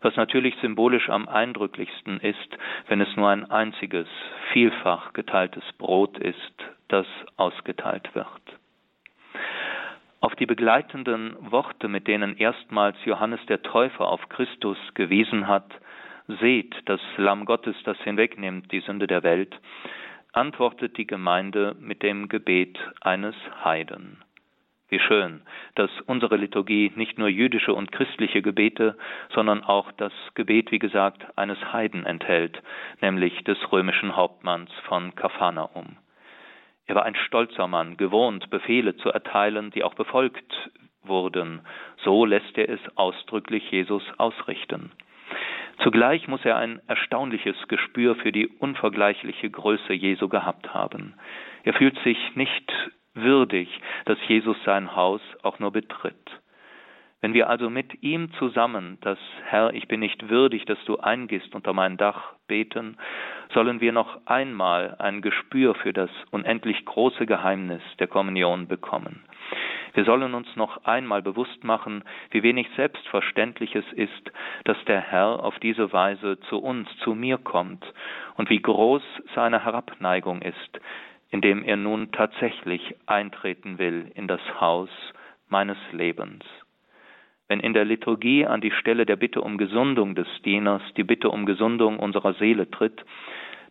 was 0.02 0.16
natürlich 0.18 0.56
symbolisch 0.62 1.10
am 1.10 1.28
eindrücklichsten 1.28 2.20
ist, 2.20 2.58
wenn 2.90 3.02
es 3.02 3.16
nur 3.16 3.30
ein 3.30 3.50
einziges, 3.50 4.08
vielfach 4.54 5.14
geteiltes 5.14 5.64
Brot 5.80 6.16
ist, 6.20 6.54
das 6.90 7.08
ausgeteilt 7.38 8.14
wird. 8.14 8.28
Auf 10.20 10.36
die 10.36 10.48
begleitenden 10.48 11.36
Worte, 11.52 11.88
mit 11.88 12.08
denen 12.08 12.38
erstmals 12.38 12.98
Johannes 13.06 13.40
der 13.48 13.62
Täufer 13.62 14.08
auf 14.08 14.30
Christus 14.30 14.78
gewiesen 14.96 15.48
hat, 15.48 15.72
seht 16.28 16.76
das 16.86 17.00
Lamm 17.18 17.46
Gottes, 17.46 17.76
das 17.84 17.98
hinwegnimmt 18.00 18.72
die 18.72 18.80
Sünde 18.82 19.06
der 19.06 19.24
Welt, 19.24 19.56
antwortet 20.34 20.98
die 20.98 21.08
Gemeinde 21.08 21.76
mit 21.80 22.02
dem 22.02 22.30
Gebet 22.30 22.80
eines 23.02 23.36
Heiden. 23.64 24.24
Wie 24.90 25.00
schön, 25.00 25.42
dass 25.76 25.92
unsere 26.06 26.38
Liturgie 26.38 26.92
nicht 26.96 27.18
nur 27.18 27.28
jüdische 27.28 27.74
und 27.74 27.92
christliche 27.92 28.42
Gebete, 28.42 28.98
sondern 29.34 29.64
auch 29.64 29.92
das 29.92 30.14
Gebet, 30.34 30.72
wie 30.72 30.80
gesagt, 30.80 31.26
eines 31.38 31.60
Heiden 31.74 32.06
enthält, 32.06 32.62
nämlich 33.02 33.44
des 33.44 33.58
römischen 33.72 34.16
Hauptmanns 34.16 34.72
von 34.88 35.14
Kapharnaum. 35.14 35.98
Er 36.88 36.96
war 36.96 37.04
ein 37.04 37.16
stolzer 37.16 37.68
Mann, 37.68 37.98
gewohnt, 37.98 38.50
Befehle 38.50 38.96
zu 38.98 39.10
erteilen, 39.10 39.72
die 39.72 39.84
auch 39.84 39.94
befolgt 39.94 40.72
wurden. 41.04 41.62
So 42.04 42.26
lässt 42.26 42.58
er 42.58 42.70
es 42.70 42.80
ausdrücklich 42.96 43.70
Jesus 43.72 44.04
ausrichten. 44.18 44.92
Zugleich 45.84 46.28
muss 46.28 46.44
er 46.44 46.58
ein 46.58 46.82
erstaunliches 46.88 47.56
Gespür 47.68 48.16
für 48.16 48.32
die 48.32 48.48
unvergleichliche 48.48 49.50
Größe 49.50 49.94
Jesu 49.94 50.28
gehabt 50.28 50.74
haben. 50.74 51.14
Er 51.64 51.74
fühlt 51.74 52.00
sich 52.00 52.18
nicht 52.36 52.72
würdig, 53.14 53.70
dass 54.06 54.18
Jesus 54.28 54.58
sein 54.64 54.96
Haus 54.96 55.22
auch 55.44 55.60
nur 55.60 55.72
betritt. 55.72 56.16
Wenn 57.20 57.34
wir 57.34 57.50
also 57.50 57.70
mit 57.70 58.04
ihm 58.04 58.32
zusammen 58.34 59.00
das 59.02 59.18
Herr, 59.46 59.74
ich 59.74 59.88
bin 59.88 60.02
nicht 60.02 60.30
würdig, 60.30 60.66
dass 60.66 60.78
du 60.86 60.98
eingehst 60.98 61.56
unter 61.56 61.74
mein 61.74 61.98
Dach 61.98 62.34
beten, 62.48 62.98
sollen 63.54 63.82
wir 63.82 63.92
noch 63.92 64.20
einmal 64.28 64.96
ein 65.00 65.22
Gespür 65.22 65.74
für 65.74 65.94
das 65.94 66.12
unendlich 66.30 66.86
große 66.86 67.26
Geheimnis 67.26 67.82
der 67.98 68.08
Kommunion 68.08 68.68
bekommen. 68.68 69.24
Wir 69.96 70.06
sollen 70.06 70.36
uns 70.36 70.56
noch 70.56 70.86
einmal 70.86 71.24
bewusst 71.24 71.64
machen, 71.64 72.04
wie 72.30 72.44
wenig 72.44 72.68
selbstverständlich 72.76 73.74
es 73.74 73.92
ist, 73.94 74.32
dass 74.66 74.78
der 74.86 75.02
Herr 75.02 75.44
auf 75.44 75.58
diese 75.58 75.92
Weise 75.92 76.40
zu 76.42 76.60
uns, 76.60 76.88
zu 77.00 77.16
mir 77.16 77.40
kommt 77.40 77.84
und 78.36 78.52
wie 78.52 78.62
groß 78.62 79.02
seine 79.34 79.66
Herabneigung 79.66 80.44
ist, 80.44 80.80
indem 81.32 81.64
er 81.64 81.78
nun 81.78 82.12
tatsächlich 82.12 82.96
eintreten 83.08 83.80
will 83.80 84.12
in 84.14 84.28
das 84.28 84.42
Haus 84.62 84.90
meines 85.50 85.78
Lebens. 85.92 86.44
Wenn 87.48 87.60
in 87.62 87.74
der 87.74 87.86
Liturgie 87.86 88.46
an 88.46 88.62
die 88.62 88.72
Stelle 88.72 89.06
der 89.06 89.16
Bitte 89.16 89.42
um 89.42 89.58
Gesundung 89.58 90.16
des 90.16 90.28
Dieners 90.44 90.82
die 90.98 91.04
Bitte 91.04 91.30
um 91.30 91.46
Gesundung 91.46 92.00
unserer 92.00 92.34
Seele 92.34 92.70
tritt, 92.70 93.06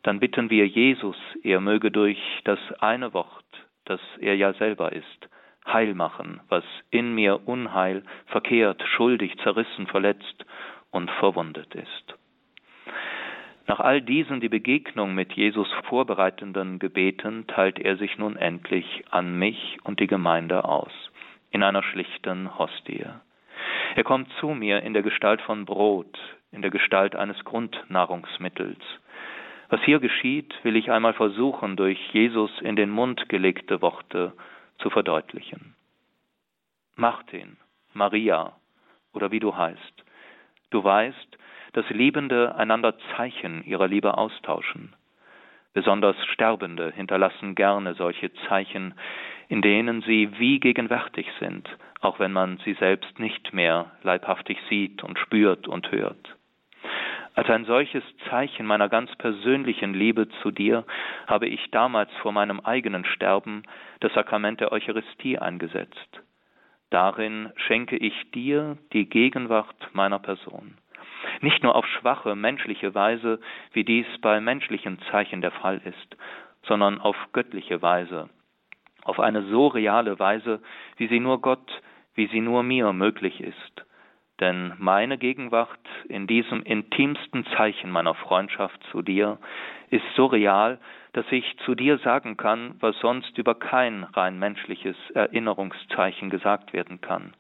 dann 0.03 0.21
bitten 0.21 0.51
wir 0.51 0.67
Jesus, 0.67 1.17
er 1.43 1.61
möge 1.61 1.91
durch 1.91 2.19
das 2.45 2.59
eine 2.81 3.13
Wort, 3.13 3.45
das 3.85 4.01
er 4.21 4.37
ja 4.37 4.53
selber 4.55 4.93
ist, 4.93 5.29
heil 5.67 5.95
machen, 5.95 6.41
was 6.49 6.65
in 6.91 7.15
mir 7.15 7.47
Unheil, 7.47 8.03
verkehrt, 8.27 8.83
schuldig, 8.97 9.37
zerrissen, 9.43 9.87
verletzt 9.87 10.47
und 10.91 11.11
verwundet 11.11 11.75
ist. 11.75 12.15
Nach 13.67 13.81
all 13.81 14.01
diesen 14.01 14.41
die 14.41 14.49
Begegnung 14.49 15.15
mit 15.15 15.33
Jesus 15.33 15.69
vorbereitenden 15.89 16.79
Gebeten 16.79 17.49
teilt 17.49 17.81
er 17.81 17.97
sich 17.97 18.17
nun 18.17 18.37
endlich 18.37 19.05
an 19.11 19.37
mich 19.37 19.79
und 19.83 19.99
die 19.99 20.07
Gemeinde 20.07 20.65
aus, 20.65 20.93
in 21.51 21.65
einer 21.65 21.83
schlichten 21.83 22.57
Hostie. 22.59 23.07
Er 23.95 24.05
kommt 24.05 24.31
zu 24.41 24.49
mir 24.49 24.83
in 24.83 24.95
der 24.95 25.03
Gestalt 25.03 25.41
von 25.43 25.65
Brot, 25.65 26.19
in 26.53 26.63
der 26.63 26.71
Gestalt 26.71 27.17
eines 27.17 27.43
Grundnahrungsmittels. 27.45 28.81
Was 29.69 29.83
hier 29.83 29.99
geschieht, 29.99 30.55
will 30.63 30.77
ich 30.77 30.91
einmal 30.91 31.15
versuchen, 31.15 31.77
durch 31.77 31.99
Jesus 32.13 32.51
in 32.61 32.77
den 32.77 32.91
Mund 32.91 33.29
gelegte 33.29 33.83
Worte 33.83 34.33
zu 34.79 34.91
verdeutlichen. 34.91 35.75
Martin, 36.95 37.57
Maria 37.93 38.53
oder 39.13 39.31
wie 39.31 39.41
du 39.41 39.57
heißt, 39.57 40.05
du 40.71 40.85
weißt, 40.85 41.39
dass 41.73 41.89
Liebende 41.91 42.55
einander 42.55 42.95
Zeichen 43.17 43.65
ihrer 43.65 43.89
Liebe 43.89 44.17
austauschen. 44.17 44.95
Besonders 45.75 46.17
Sterbende 46.33 46.91
hinterlassen 46.91 47.55
gerne 47.55 47.95
solche 47.95 48.33
Zeichen, 48.49 48.95
in 49.49 49.63
denen 49.63 50.03
sie 50.03 50.31
wie 50.39 50.61
gegenwärtig 50.61 51.27
sind, 51.41 51.69
auch 52.01 52.19
wenn 52.19 52.33
man 52.33 52.59
sie 52.65 52.75
selbst 52.75 53.19
nicht 53.19 53.53
mehr 53.53 53.93
leibhaftig 54.03 54.59
sieht 54.69 55.03
und 55.03 55.19
spürt 55.19 55.69
und 55.69 55.91
hört. 55.93 56.37
Als 57.35 57.51
ein 57.51 57.67
solches 57.67 58.03
Zeichen 58.31 58.67
meiner 58.67 58.89
ganz 58.89 59.15
persönlichen 59.17 59.93
Liebe 59.93 60.29
zu 60.43 60.51
dir 60.51 60.85
habe 61.27 61.47
ich 61.47 61.71
damals 61.71 62.11
vor 62.23 62.33
meinem 62.33 62.61
eigenen 62.61 63.05
Sterben 63.05 63.63
das 64.01 64.13
Sakrament 64.15 64.61
der 64.61 64.73
Eucharistie 64.73 65.39
eingesetzt. 65.39 66.23
Darin 66.91 67.53
schenke 67.57 67.97
ich 67.97 68.31
dir 68.31 68.79
die 68.93 69.09
Gegenwart 69.09 69.91
meiner 69.93 70.19
Person 70.19 70.79
nicht 71.41 71.63
nur 71.63 71.75
auf 71.75 71.87
schwache 71.87 72.35
menschliche 72.35 72.95
Weise, 72.95 73.41
wie 73.73 73.85
dies 73.85 74.07
bei 74.21 74.41
menschlichen 74.41 74.99
Zeichen 75.11 75.41
der 75.41 75.51
Fall 75.51 75.81
ist, 75.85 76.17
sondern 76.63 77.01
auf 77.01 77.17
göttliche 77.33 77.83
Weise, 77.83 78.29
auf 79.07 79.21
eine 79.21 79.43
so 79.43 79.69
reale 79.69 80.19
Weise, 80.19 80.61
wie 80.97 81.07
sie 81.07 81.21
nur 81.21 81.41
Gott, 81.41 81.83
wie 82.15 82.27
sie 82.27 82.41
nur 82.41 82.63
mir 82.63 82.93
möglich 82.93 83.41
ist. 83.41 83.85
Denn 84.41 84.75
meine 84.79 85.17
Gegenwart 85.17 85.71
in 86.09 86.27
diesem 86.27 86.63
intimsten 86.63 87.47
Zeichen 87.57 87.91
meiner 87.91 88.15
Freundschaft 88.15 88.79
zu 88.91 89.01
dir 89.01 89.39
ist 89.89 90.05
so 90.15 90.27
real, 90.27 90.79
dass 91.13 91.25
ich 91.31 91.57
zu 91.65 91.75
dir 91.75 91.99
sagen 91.99 92.37
kann, 92.37 92.75
was 92.81 92.99
sonst 92.99 93.39
über 93.39 93.55
kein 93.55 94.05
rein 94.05 94.39
menschliches 94.39 94.97
Erinnerungszeichen 95.15 96.29
gesagt 96.29 96.75
werden 96.75 97.01
kann. 97.01 97.33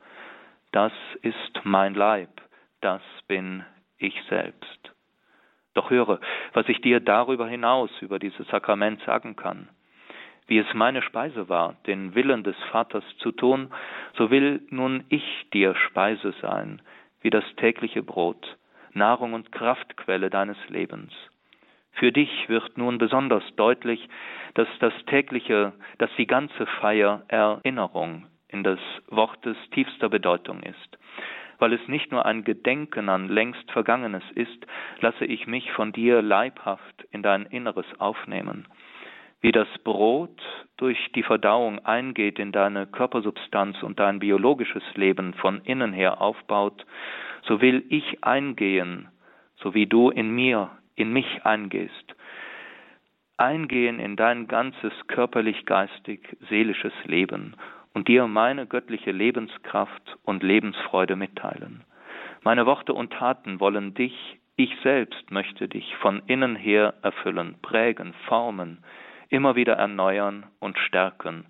Das 0.72 0.92
ist 1.22 1.60
mein 1.64 1.94
Leib, 1.94 2.30
das 2.80 3.02
bin 3.28 3.64
ich 3.98 4.14
selbst. 4.28 4.92
Doch 5.74 5.90
höre, 5.90 6.20
was 6.54 6.68
ich 6.68 6.80
dir 6.80 7.00
darüber 7.00 7.46
hinaus 7.46 7.90
über 8.00 8.18
dieses 8.18 8.46
Sakrament 8.48 9.02
sagen 9.02 9.36
kann. 9.36 9.68
Wie 10.46 10.58
es 10.58 10.74
meine 10.74 11.02
Speise 11.02 11.48
war, 11.48 11.76
den 11.86 12.14
Willen 12.14 12.44
des 12.44 12.56
Vaters 12.70 13.04
zu 13.18 13.32
tun, 13.32 13.70
so 14.16 14.30
will 14.30 14.62
nun 14.70 15.04
ich 15.08 15.46
dir 15.52 15.74
Speise 15.74 16.34
sein, 16.40 16.80
wie 17.20 17.30
das 17.30 17.44
tägliche 17.56 18.02
Brot, 18.02 18.56
Nahrung 18.92 19.34
und 19.34 19.50
Kraftquelle 19.50 20.30
deines 20.30 20.58
Lebens. 20.68 21.12
Für 21.92 22.12
dich 22.12 22.48
wird 22.48 22.76
nun 22.78 22.98
besonders 22.98 23.42
deutlich, 23.56 24.08
dass 24.54 24.68
das 24.80 24.92
tägliche, 25.06 25.72
dass 25.98 26.10
die 26.16 26.26
ganze 26.26 26.66
Feier 26.80 27.24
Erinnerung 27.28 28.26
in 28.48 28.62
des 28.62 28.78
Wortes 29.08 29.56
tiefster 29.72 30.08
Bedeutung 30.08 30.62
ist. 30.62 30.98
Weil 31.58 31.72
es 31.72 31.88
nicht 31.88 32.12
nur 32.12 32.26
ein 32.26 32.44
Gedenken 32.44 33.08
an 33.08 33.28
längst 33.28 33.70
Vergangenes 33.70 34.24
ist, 34.34 34.66
lasse 35.00 35.24
ich 35.24 35.46
mich 35.46 35.72
von 35.72 35.92
dir 35.92 36.20
leibhaft 36.20 37.06
in 37.10 37.22
dein 37.22 37.46
Inneres 37.46 37.86
aufnehmen. 37.98 38.68
Wie 39.40 39.52
das 39.52 39.68
Brot 39.84 40.40
durch 40.76 40.98
die 41.14 41.22
Verdauung 41.22 41.84
eingeht 41.84 42.38
in 42.38 42.52
deine 42.52 42.86
Körpersubstanz 42.86 43.82
und 43.82 43.98
dein 43.98 44.18
biologisches 44.18 44.82
Leben 44.94 45.34
von 45.34 45.60
innen 45.62 45.92
her 45.92 46.20
aufbaut, 46.20 46.84
so 47.42 47.60
will 47.60 47.84
ich 47.88 48.24
eingehen, 48.24 49.08
so 49.56 49.74
wie 49.74 49.86
du 49.86 50.10
in 50.10 50.34
mir, 50.34 50.70
in 50.94 51.12
mich 51.12 51.44
eingehst. 51.44 52.14
Eingehen 53.36 54.00
in 54.00 54.16
dein 54.16 54.48
ganzes 54.48 54.92
körperlich, 55.08 55.66
geistig, 55.66 56.36
seelisches 56.48 56.94
Leben 57.04 57.54
und 57.92 58.08
dir 58.08 58.26
meine 58.26 58.66
göttliche 58.66 59.12
Lebenskraft 59.12 60.18
und 60.24 60.42
Lebensfreude 60.42 61.16
mitteilen. 61.16 61.84
Meine 62.42 62.66
Worte 62.66 62.94
und 62.94 63.12
Taten 63.12 63.60
wollen 63.60 63.94
dich, 63.94 64.38
ich 64.56 64.74
selbst 64.82 65.30
möchte 65.30 65.68
dich 65.68 65.94
von 65.96 66.22
innen 66.26 66.56
her 66.56 66.94
erfüllen, 67.02 67.56
prägen, 67.60 68.14
formen, 68.26 68.82
immer 69.28 69.56
wieder 69.56 69.74
erneuern 69.74 70.46
und 70.60 70.78
stärken 70.78 71.46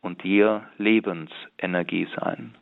und 0.00 0.22
dir 0.22 0.68
Lebensenergie 0.78 2.08
sein. 2.16 2.56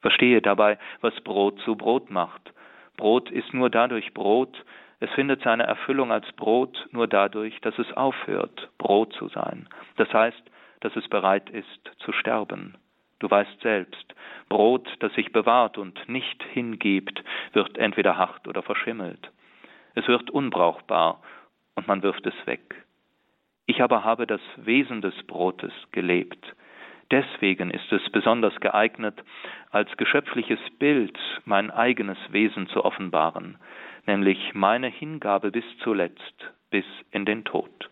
Verstehe 0.00 0.42
dabei, 0.42 0.78
was 1.00 1.14
Brot 1.20 1.60
zu 1.60 1.76
Brot 1.76 2.10
macht. 2.10 2.52
Brot 2.96 3.30
ist 3.30 3.54
nur 3.54 3.70
dadurch 3.70 4.12
Brot, 4.14 4.64
es 5.00 5.10
findet 5.10 5.42
seine 5.42 5.64
Erfüllung 5.64 6.12
als 6.12 6.30
Brot 6.32 6.86
nur 6.92 7.08
dadurch, 7.08 7.60
dass 7.60 7.76
es 7.78 7.92
aufhört, 7.94 8.70
Brot 8.78 9.12
zu 9.14 9.28
sein. 9.28 9.68
Das 9.96 10.12
heißt, 10.12 10.42
dass 10.78 10.94
es 10.94 11.08
bereit 11.08 11.50
ist 11.50 11.90
zu 11.98 12.12
sterben. 12.12 12.76
Du 13.18 13.30
weißt 13.30 13.60
selbst, 13.62 14.14
Brot, 14.48 14.88
das 15.00 15.12
sich 15.14 15.32
bewahrt 15.32 15.76
und 15.76 16.08
nicht 16.08 16.42
hingibt, 16.52 17.22
wird 17.52 17.78
entweder 17.78 18.16
hart 18.16 18.46
oder 18.46 18.62
verschimmelt. 18.62 19.30
Es 19.94 20.06
wird 20.08 20.30
unbrauchbar 20.30 21.20
und 21.74 21.88
man 21.88 22.02
wirft 22.02 22.24
es 22.26 22.34
weg. 22.46 22.84
Ich 23.66 23.82
aber 23.82 24.04
habe 24.04 24.26
das 24.26 24.40
Wesen 24.56 25.00
des 25.00 25.14
Brotes 25.26 25.72
gelebt. 25.92 26.54
Deswegen 27.10 27.70
ist 27.70 27.92
es 27.92 28.08
besonders 28.10 28.58
geeignet, 28.60 29.22
als 29.70 29.94
geschöpfliches 29.96 30.60
Bild 30.78 31.18
mein 31.44 31.70
eigenes 31.70 32.18
Wesen 32.30 32.68
zu 32.68 32.84
offenbaren, 32.84 33.58
nämlich 34.06 34.54
meine 34.54 34.88
Hingabe 34.88 35.50
bis 35.50 35.64
zuletzt, 35.82 36.50
bis 36.70 36.86
in 37.10 37.26
den 37.26 37.44
Tod. 37.44 37.90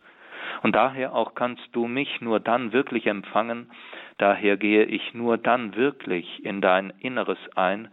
Und 0.63 0.77
daher 0.77 1.15
auch 1.15 1.35
kannst 1.35 1.69
du 1.73 1.87
mich 1.87 2.21
nur 2.21 2.39
dann 2.39 2.73
wirklich 2.73 3.07
empfangen, 3.07 3.71
daher 4.19 4.57
gehe 4.57 4.85
ich 4.85 5.15
nur 5.15 5.39
dann 5.39 5.75
wirklich 5.75 6.45
in 6.45 6.61
dein 6.61 6.93
Inneres 7.01 7.39
ein, 7.55 7.89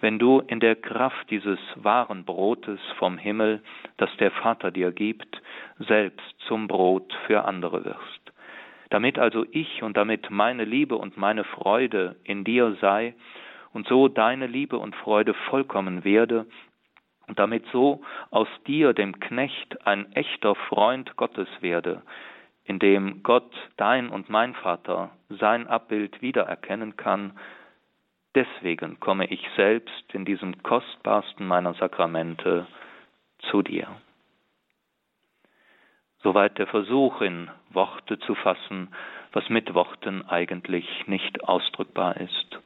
wenn 0.00 0.18
du 0.18 0.40
in 0.40 0.60
der 0.60 0.76
Kraft 0.76 1.30
dieses 1.30 1.58
wahren 1.74 2.24
Brotes 2.24 2.80
vom 2.98 3.18
Himmel, 3.18 3.62
das 3.96 4.14
der 4.18 4.30
Vater 4.30 4.70
dir 4.70 4.92
gibt, 4.92 5.42
selbst 5.78 6.34
zum 6.46 6.68
Brot 6.68 7.12
für 7.26 7.44
andere 7.44 7.84
wirst. 7.84 8.32
Damit 8.90 9.18
also 9.18 9.44
ich 9.50 9.82
und 9.82 9.96
damit 9.96 10.30
meine 10.30 10.64
Liebe 10.64 10.96
und 10.96 11.16
meine 11.16 11.44
Freude 11.44 12.16
in 12.24 12.44
dir 12.44 12.76
sei 12.80 13.14
und 13.72 13.88
so 13.88 14.08
deine 14.08 14.46
Liebe 14.46 14.78
und 14.78 14.94
Freude 14.94 15.34
vollkommen 15.48 16.04
werde 16.04 16.46
damit 17.36 17.64
so 17.72 18.02
aus 18.30 18.48
dir, 18.66 18.92
dem 18.92 19.18
Knecht, 19.20 19.86
ein 19.86 20.12
echter 20.12 20.54
Freund 20.54 21.16
Gottes 21.16 21.48
werde, 21.60 22.02
in 22.64 22.78
dem 22.78 23.22
Gott, 23.22 23.52
dein 23.76 24.08
und 24.08 24.28
mein 24.28 24.54
Vater, 24.54 25.10
sein 25.28 25.66
Abbild 25.66 26.22
wiedererkennen 26.22 26.96
kann, 26.96 27.32
deswegen 28.34 29.00
komme 29.00 29.26
ich 29.26 29.46
selbst 29.56 30.14
in 30.14 30.24
diesem 30.24 30.62
kostbarsten 30.62 31.46
meiner 31.46 31.74
Sakramente 31.74 32.66
zu 33.50 33.62
dir. 33.62 33.88
Soweit 36.22 36.56
der 36.58 36.68
Versuch, 36.68 37.20
in 37.20 37.50
Worte 37.70 38.18
zu 38.20 38.34
fassen, 38.36 38.94
was 39.32 39.48
mit 39.48 39.74
Worten 39.74 40.22
eigentlich 40.28 40.86
nicht 41.06 41.42
ausdrückbar 41.44 42.16
ist. 42.18 42.60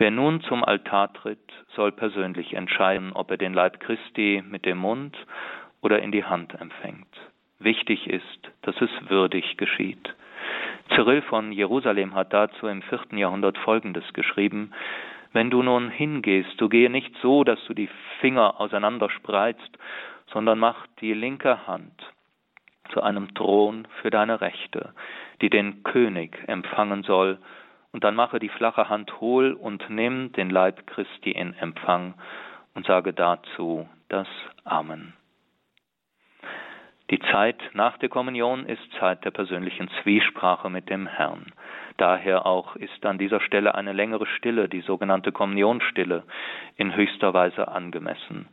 Wer 0.00 0.10
nun 0.10 0.40
zum 0.40 0.64
Altar 0.64 1.12
tritt, 1.12 1.52
soll 1.76 1.92
persönlich 1.92 2.54
entscheiden, 2.54 3.12
ob 3.12 3.30
er 3.30 3.36
den 3.36 3.52
Leib 3.52 3.80
Christi 3.80 4.42
mit 4.48 4.64
dem 4.64 4.78
Mund 4.78 5.14
oder 5.82 6.00
in 6.00 6.10
die 6.10 6.24
Hand 6.24 6.58
empfängt. 6.58 7.06
Wichtig 7.58 8.06
ist, 8.06 8.50
dass 8.62 8.80
es 8.80 8.88
würdig 9.10 9.58
geschieht. 9.58 10.14
Cyril 10.94 11.20
von 11.20 11.52
Jerusalem 11.52 12.14
hat 12.14 12.32
dazu 12.32 12.66
im 12.66 12.80
vierten 12.80 13.18
Jahrhundert 13.18 13.58
Folgendes 13.58 14.14
geschrieben, 14.14 14.72
wenn 15.34 15.50
du 15.50 15.62
nun 15.62 15.90
hingehst, 15.90 16.58
du 16.58 16.70
gehe 16.70 16.88
nicht 16.88 17.14
so, 17.20 17.44
dass 17.44 17.62
du 17.66 17.74
die 17.74 17.90
Finger 18.22 18.58
auseinander 18.58 19.10
spreizt, 19.10 19.78
sondern 20.32 20.58
mach 20.58 20.86
die 21.02 21.12
linke 21.12 21.66
Hand 21.66 21.92
zu 22.88 23.02
einem 23.02 23.34
Thron 23.34 23.86
für 24.00 24.08
deine 24.08 24.40
Rechte, 24.40 24.94
die 25.42 25.50
den 25.50 25.82
König 25.82 26.38
empfangen 26.46 27.02
soll, 27.02 27.38
und 27.92 28.04
dann 28.04 28.14
mache 28.14 28.38
die 28.38 28.48
flache 28.48 28.88
Hand 28.88 29.20
hohl 29.20 29.52
und 29.52 29.88
nimm 29.90 30.32
den 30.32 30.50
Leib 30.50 30.86
Christi 30.86 31.32
in 31.32 31.54
Empfang 31.54 32.14
und 32.74 32.86
sage 32.86 33.12
dazu 33.12 33.88
das 34.08 34.28
Amen. 34.64 35.14
Die 37.10 37.18
Zeit 37.18 37.60
nach 37.72 37.98
der 37.98 38.08
Kommunion 38.08 38.66
ist 38.66 38.92
Zeit 39.00 39.24
der 39.24 39.32
persönlichen 39.32 39.90
Zwiesprache 40.00 40.70
mit 40.70 40.88
dem 40.88 41.08
Herrn. 41.08 41.46
Daher 41.96 42.46
auch 42.46 42.76
ist 42.76 43.04
an 43.04 43.18
dieser 43.18 43.40
Stelle 43.40 43.74
eine 43.74 43.92
längere 43.92 44.26
Stille, 44.26 44.68
die 44.68 44.80
sogenannte 44.80 45.32
Kommunionstille, 45.32 46.22
in 46.76 46.94
höchster 46.94 47.34
Weise 47.34 47.66
angemessen. 47.66 48.46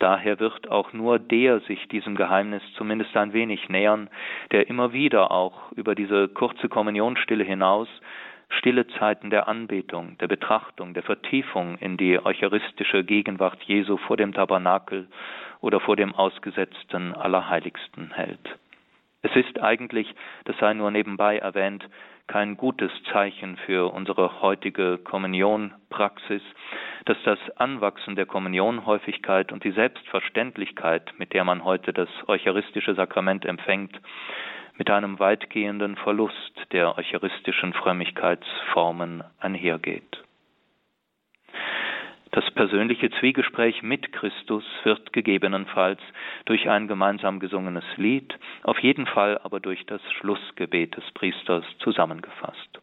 Daher 0.00 0.40
wird 0.40 0.68
auch 0.68 0.92
nur 0.92 1.20
der 1.20 1.60
sich 1.60 1.86
diesem 1.86 2.16
Geheimnis 2.16 2.62
zumindest 2.76 3.16
ein 3.16 3.32
wenig 3.32 3.68
nähern, 3.68 4.10
der 4.50 4.68
immer 4.68 4.92
wieder 4.92 5.30
auch 5.30 5.70
über 5.72 5.94
diese 5.94 6.26
kurze 6.28 6.68
Kommunionstille 6.68 7.44
hinaus 7.44 7.88
stille 8.50 8.86
Zeiten 8.98 9.30
der 9.30 9.48
Anbetung, 9.48 10.18
der 10.18 10.28
Betrachtung, 10.28 10.94
der 10.94 11.02
Vertiefung 11.02 11.78
in 11.78 11.96
die 11.96 12.24
eucharistische 12.24 13.04
Gegenwart 13.04 13.62
Jesu 13.62 13.96
vor 13.96 14.16
dem 14.16 14.34
Tabernakel 14.34 15.08
oder 15.60 15.80
vor 15.80 15.96
dem 15.96 16.14
ausgesetzten 16.14 17.14
Allerheiligsten 17.14 18.12
hält. 18.12 18.58
Es 19.22 19.34
ist 19.36 19.60
eigentlich, 19.60 20.14
das 20.44 20.56
sei 20.58 20.72
nur 20.74 20.90
nebenbei 20.90 21.38
erwähnt, 21.38 21.86
kein 22.26 22.56
gutes 22.56 22.92
Zeichen 23.12 23.56
für 23.66 23.92
unsere 23.92 24.40
heutige 24.40 24.98
Kommunionpraxis, 24.98 26.42
dass 27.04 27.16
das 27.24 27.38
Anwachsen 27.56 28.14
der 28.14 28.24
Kommunionhäufigkeit 28.24 29.52
und 29.52 29.64
die 29.64 29.72
Selbstverständlichkeit, 29.72 31.12
mit 31.18 31.32
der 31.32 31.44
man 31.44 31.64
heute 31.64 31.92
das 31.92 32.08
eucharistische 32.28 32.94
Sakrament 32.94 33.44
empfängt, 33.44 34.00
mit 34.80 34.88
einem 34.88 35.18
weitgehenden 35.18 35.94
Verlust 35.96 36.54
der 36.72 36.96
eucharistischen 36.96 37.74
Frömmigkeitsformen 37.74 39.22
einhergeht. 39.38 40.24
Das 42.30 42.50
persönliche 42.52 43.10
Zwiegespräch 43.10 43.82
mit 43.82 44.10
Christus 44.10 44.64
wird 44.84 45.12
gegebenenfalls 45.12 46.00
durch 46.46 46.70
ein 46.70 46.88
gemeinsam 46.88 47.40
gesungenes 47.40 47.84
Lied, 47.98 48.34
auf 48.62 48.78
jeden 48.78 49.04
Fall 49.06 49.38
aber 49.44 49.60
durch 49.60 49.84
das 49.84 50.00
Schlussgebet 50.14 50.96
des 50.96 51.04
Priesters 51.12 51.66
zusammengefasst. 51.80 52.80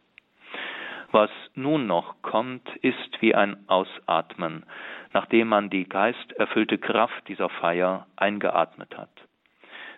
Was 1.11 1.31
nun 1.55 1.87
noch 1.87 2.21
kommt, 2.21 2.69
ist 2.83 3.21
wie 3.21 3.33
ein 3.33 3.67
Ausatmen, 3.67 4.67
nachdem 5.13 5.47
man 5.47 5.71
die 5.71 5.89
geisterfüllte 5.89 6.77
Kraft 6.77 7.27
dieser 7.27 7.49
Feier 7.49 8.05
eingeatmet 8.17 8.95
hat. 8.95 9.26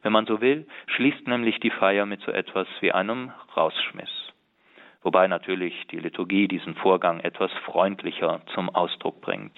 Wenn 0.02 0.14
man 0.14 0.26
so 0.26 0.42
will, 0.42 0.68
schließt 0.88 1.28
nämlich 1.28 1.60
die 1.60 1.72
Feier 1.72 2.06
mit 2.06 2.22
so 2.22 2.32
etwas 2.32 2.68
wie 2.82 2.92
einem 2.92 3.32
Rausschmiss. 3.56 4.10
Wobei 5.02 5.28
natürlich 5.28 5.88
die 5.88 6.00
Liturgie 6.00 6.48
diesen 6.48 6.76
Vorgang 6.76 7.20
etwas 7.22 7.52
freundlicher 7.66 8.42
zum 8.54 8.70
Ausdruck 8.70 9.22
bringt. 9.22 9.58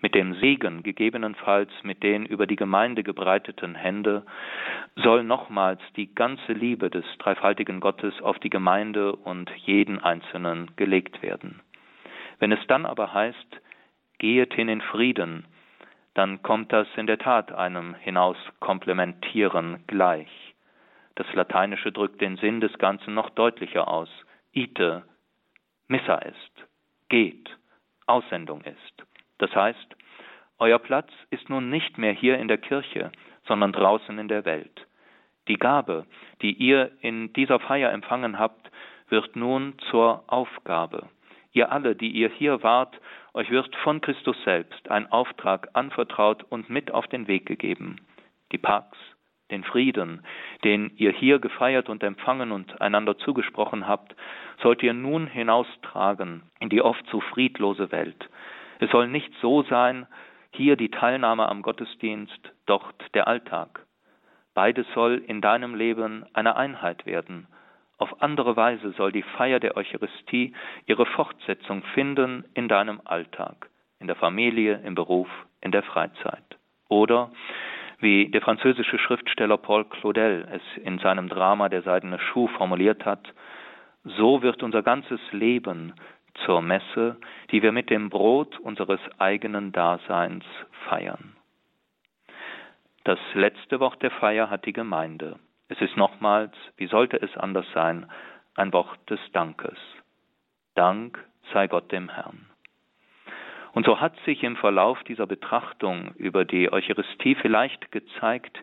Mit 0.00 0.14
dem 0.14 0.34
Segen, 0.34 0.82
gegebenenfalls 0.82 1.70
mit 1.82 2.02
den 2.02 2.26
über 2.26 2.46
die 2.46 2.56
Gemeinde 2.56 3.02
gebreiteten 3.02 3.74
Hände, 3.74 4.26
soll 4.94 5.24
nochmals 5.24 5.80
die 5.96 6.14
ganze 6.14 6.52
Liebe 6.52 6.90
des 6.90 7.04
dreifaltigen 7.18 7.80
Gottes 7.80 8.20
auf 8.20 8.38
die 8.38 8.50
Gemeinde 8.50 9.16
und 9.16 9.50
jeden 9.64 9.98
Einzelnen 9.98 10.70
gelegt 10.76 11.22
werden. 11.22 11.60
Wenn 12.38 12.52
es 12.52 12.64
dann 12.66 12.84
aber 12.84 13.14
heißt, 13.14 13.60
gehet 14.18 14.52
hin 14.54 14.68
in 14.68 14.82
Frieden, 14.82 15.46
dann 16.16 16.42
kommt 16.42 16.72
das 16.72 16.88
in 16.96 17.06
der 17.06 17.18
Tat 17.18 17.52
einem 17.52 17.94
hinaus 17.94 18.38
komplementieren 18.58 19.84
gleich. 19.86 20.54
Das 21.14 21.26
Lateinische 21.34 21.92
drückt 21.92 22.22
den 22.22 22.38
Sinn 22.38 22.62
des 22.62 22.72
Ganzen 22.78 23.12
noch 23.12 23.28
deutlicher 23.30 23.86
aus. 23.86 24.08
Ite, 24.52 25.02
Missa 25.88 26.14
ist, 26.16 26.66
geht, 27.10 27.54
Aussendung 28.06 28.62
ist. 28.62 29.04
Das 29.36 29.54
heißt, 29.54 29.96
euer 30.58 30.78
Platz 30.78 31.10
ist 31.28 31.50
nun 31.50 31.68
nicht 31.68 31.98
mehr 31.98 32.12
hier 32.12 32.38
in 32.38 32.48
der 32.48 32.58
Kirche, 32.58 33.12
sondern 33.46 33.72
draußen 33.72 34.18
in 34.18 34.28
der 34.28 34.46
Welt. 34.46 34.86
Die 35.48 35.58
Gabe, 35.58 36.06
die 36.40 36.54
ihr 36.54 36.92
in 37.02 37.34
dieser 37.34 37.60
Feier 37.60 37.92
empfangen 37.92 38.38
habt, 38.38 38.70
wird 39.10 39.36
nun 39.36 39.78
zur 39.90 40.24
Aufgabe. 40.28 41.10
Ihr 41.52 41.70
alle, 41.70 41.94
die 41.94 42.10
ihr 42.10 42.30
hier 42.30 42.62
wart 42.62 42.98
euch 43.36 43.50
wird 43.50 43.76
von 43.76 44.00
Christus 44.00 44.36
selbst 44.44 44.90
ein 44.90 45.12
Auftrag 45.12 45.68
anvertraut 45.74 46.42
und 46.48 46.70
mit 46.70 46.90
auf 46.90 47.06
den 47.06 47.28
Weg 47.28 47.44
gegeben. 47.44 48.00
Die 48.50 48.58
Pax, 48.58 48.96
den 49.50 49.62
Frieden, 49.62 50.22
den 50.64 50.90
ihr 50.96 51.12
hier 51.12 51.38
gefeiert 51.38 51.88
und 51.90 52.02
empfangen 52.02 52.50
und 52.50 52.80
einander 52.80 53.18
zugesprochen 53.18 53.86
habt, 53.86 54.16
sollt 54.62 54.82
ihr 54.82 54.94
nun 54.94 55.26
hinaustragen 55.26 56.42
in 56.60 56.70
die 56.70 56.80
oft 56.80 57.06
zu 57.08 57.20
friedlose 57.20 57.92
Welt. 57.92 58.28
Es 58.78 58.90
soll 58.90 59.06
nicht 59.06 59.32
so 59.42 59.62
sein, 59.64 60.06
hier 60.50 60.76
die 60.76 60.90
Teilnahme 60.90 61.48
am 61.48 61.60
Gottesdienst, 61.60 62.52
dort 62.64 63.14
der 63.14 63.28
Alltag. 63.28 63.84
Beides 64.54 64.86
soll 64.94 65.22
in 65.26 65.42
deinem 65.42 65.74
Leben 65.74 66.24
eine 66.32 66.56
Einheit 66.56 67.04
werden. 67.04 67.46
Auf 67.98 68.20
andere 68.20 68.56
Weise 68.56 68.92
soll 68.92 69.10
die 69.10 69.22
Feier 69.22 69.58
der 69.58 69.76
Eucharistie 69.76 70.52
ihre 70.86 71.06
Fortsetzung 71.06 71.82
finden 71.94 72.44
in 72.54 72.68
deinem 72.68 73.00
Alltag, 73.04 73.70
in 74.00 74.06
der 74.06 74.16
Familie, 74.16 74.80
im 74.84 74.94
Beruf, 74.94 75.28
in 75.62 75.72
der 75.72 75.82
Freizeit. 75.82 76.58
Oder 76.88 77.30
wie 77.98 78.28
der 78.30 78.42
französische 78.42 78.98
Schriftsteller 78.98 79.56
Paul 79.56 79.86
Claudel 79.86 80.46
es 80.52 80.82
in 80.82 80.98
seinem 80.98 81.28
Drama 81.28 81.70
Der 81.70 81.82
seidene 81.82 82.18
Schuh 82.18 82.48
formuliert 82.48 83.06
hat, 83.06 83.32
so 84.04 84.42
wird 84.42 84.62
unser 84.62 84.82
ganzes 84.82 85.20
Leben 85.32 85.94
zur 86.44 86.60
Messe, 86.60 87.16
die 87.50 87.62
wir 87.62 87.72
mit 87.72 87.88
dem 87.88 88.10
Brot 88.10 88.58
unseres 88.58 89.00
eigenen 89.18 89.72
Daseins 89.72 90.44
feiern. 90.88 91.34
Das 93.04 93.18
letzte 93.34 93.80
Wort 93.80 94.02
der 94.02 94.10
Feier 94.10 94.50
hat 94.50 94.66
die 94.66 94.72
Gemeinde. 94.72 95.38
Es 95.68 95.80
ist 95.80 95.96
nochmals, 95.96 96.54
wie 96.76 96.86
sollte 96.86 97.20
es 97.20 97.36
anders 97.36 97.66
sein, 97.74 98.06
ein 98.54 98.72
Wort 98.72 98.98
des 99.10 99.20
Dankes. 99.32 99.76
Dank 100.74 101.18
sei 101.52 101.66
Gott 101.66 101.90
dem 101.90 102.08
Herrn. 102.08 102.46
Und 103.72 103.84
so 103.84 104.00
hat 104.00 104.14
sich 104.24 104.42
im 104.42 104.56
Verlauf 104.56 105.02
dieser 105.04 105.26
Betrachtung 105.26 106.14
über 106.16 106.44
die 106.44 106.72
Eucharistie 106.72 107.34
vielleicht 107.34 107.92
gezeigt, 107.92 108.58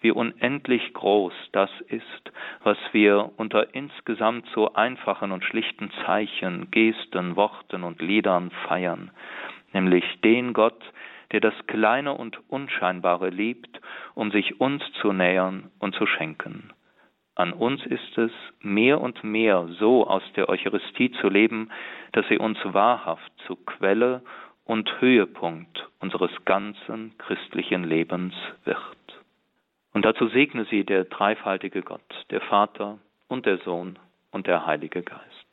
wie 0.00 0.10
unendlich 0.10 0.92
groß 0.92 1.32
das 1.52 1.70
ist, 1.88 2.32
was 2.62 2.78
wir 2.92 3.32
unter 3.36 3.74
insgesamt 3.74 4.46
so 4.54 4.74
einfachen 4.74 5.32
und 5.32 5.44
schlichten 5.44 5.90
Zeichen, 6.04 6.70
Gesten, 6.70 7.36
Worten 7.36 7.84
und 7.84 8.00
Liedern 8.00 8.50
feiern, 8.66 9.10
nämlich 9.72 10.04
den 10.22 10.52
Gott, 10.52 10.82
der 11.32 11.40
das 11.40 11.54
Kleine 11.66 12.14
und 12.14 12.38
Unscheinbare 12.48 13.30
liebt, 13.30 13.80
um 14.14 14.30
sich 14.30 14.60
uns 14.60 14.82
zu 15.00 15.12
nähern 15.12 15.70
und 15.78 15.94
zu 15.94 16.06
schenken. 16.06 16.72
An 17.34 17.52
uns 17.52 17.84
ist 17.86 18.18
es, 18.18 18.32
mehr 18.60 19.00
und 19.00 19.24
mehr 19.24 19.68
so 19.78 20.06
aus 20.06 20.22
der 20.36 20.48
Eucharistie 20.48 21.12
zu 21.12 21.28
leben, 21.28 21.70
dass 22.12 22.26
sie 22.28 22.38
uns 22.38 22.58
wahrhaft 22.64 23.32
zu 23.46 23.56
Quelle 23.56 24.22
und 24.64 25.00
Höhepunkt 25.00 25.88
unseres 26.00 26.30
ganzen 26.44 27.16
christlichen 27.18 27.84
Lebens 27.84 28.34
wird. 28.64 28.80
Und 29.92 30.04
dazu 30.04 30.28
segne 30.28 30.64
sie 30.66 30.84
der 30.84 31.04
dreifaltige 31.04 31.82
Gott, 31.82 32.26
der 32.30 32.40
Vater 32.42 32.98
und 33.28 33.46
der 33.46 33.58
Sohn 33.58 33.98
und 34.30 34.46
der 34.46 34.66
Heilige 34.66 35.02
Geist. 35.02 35.49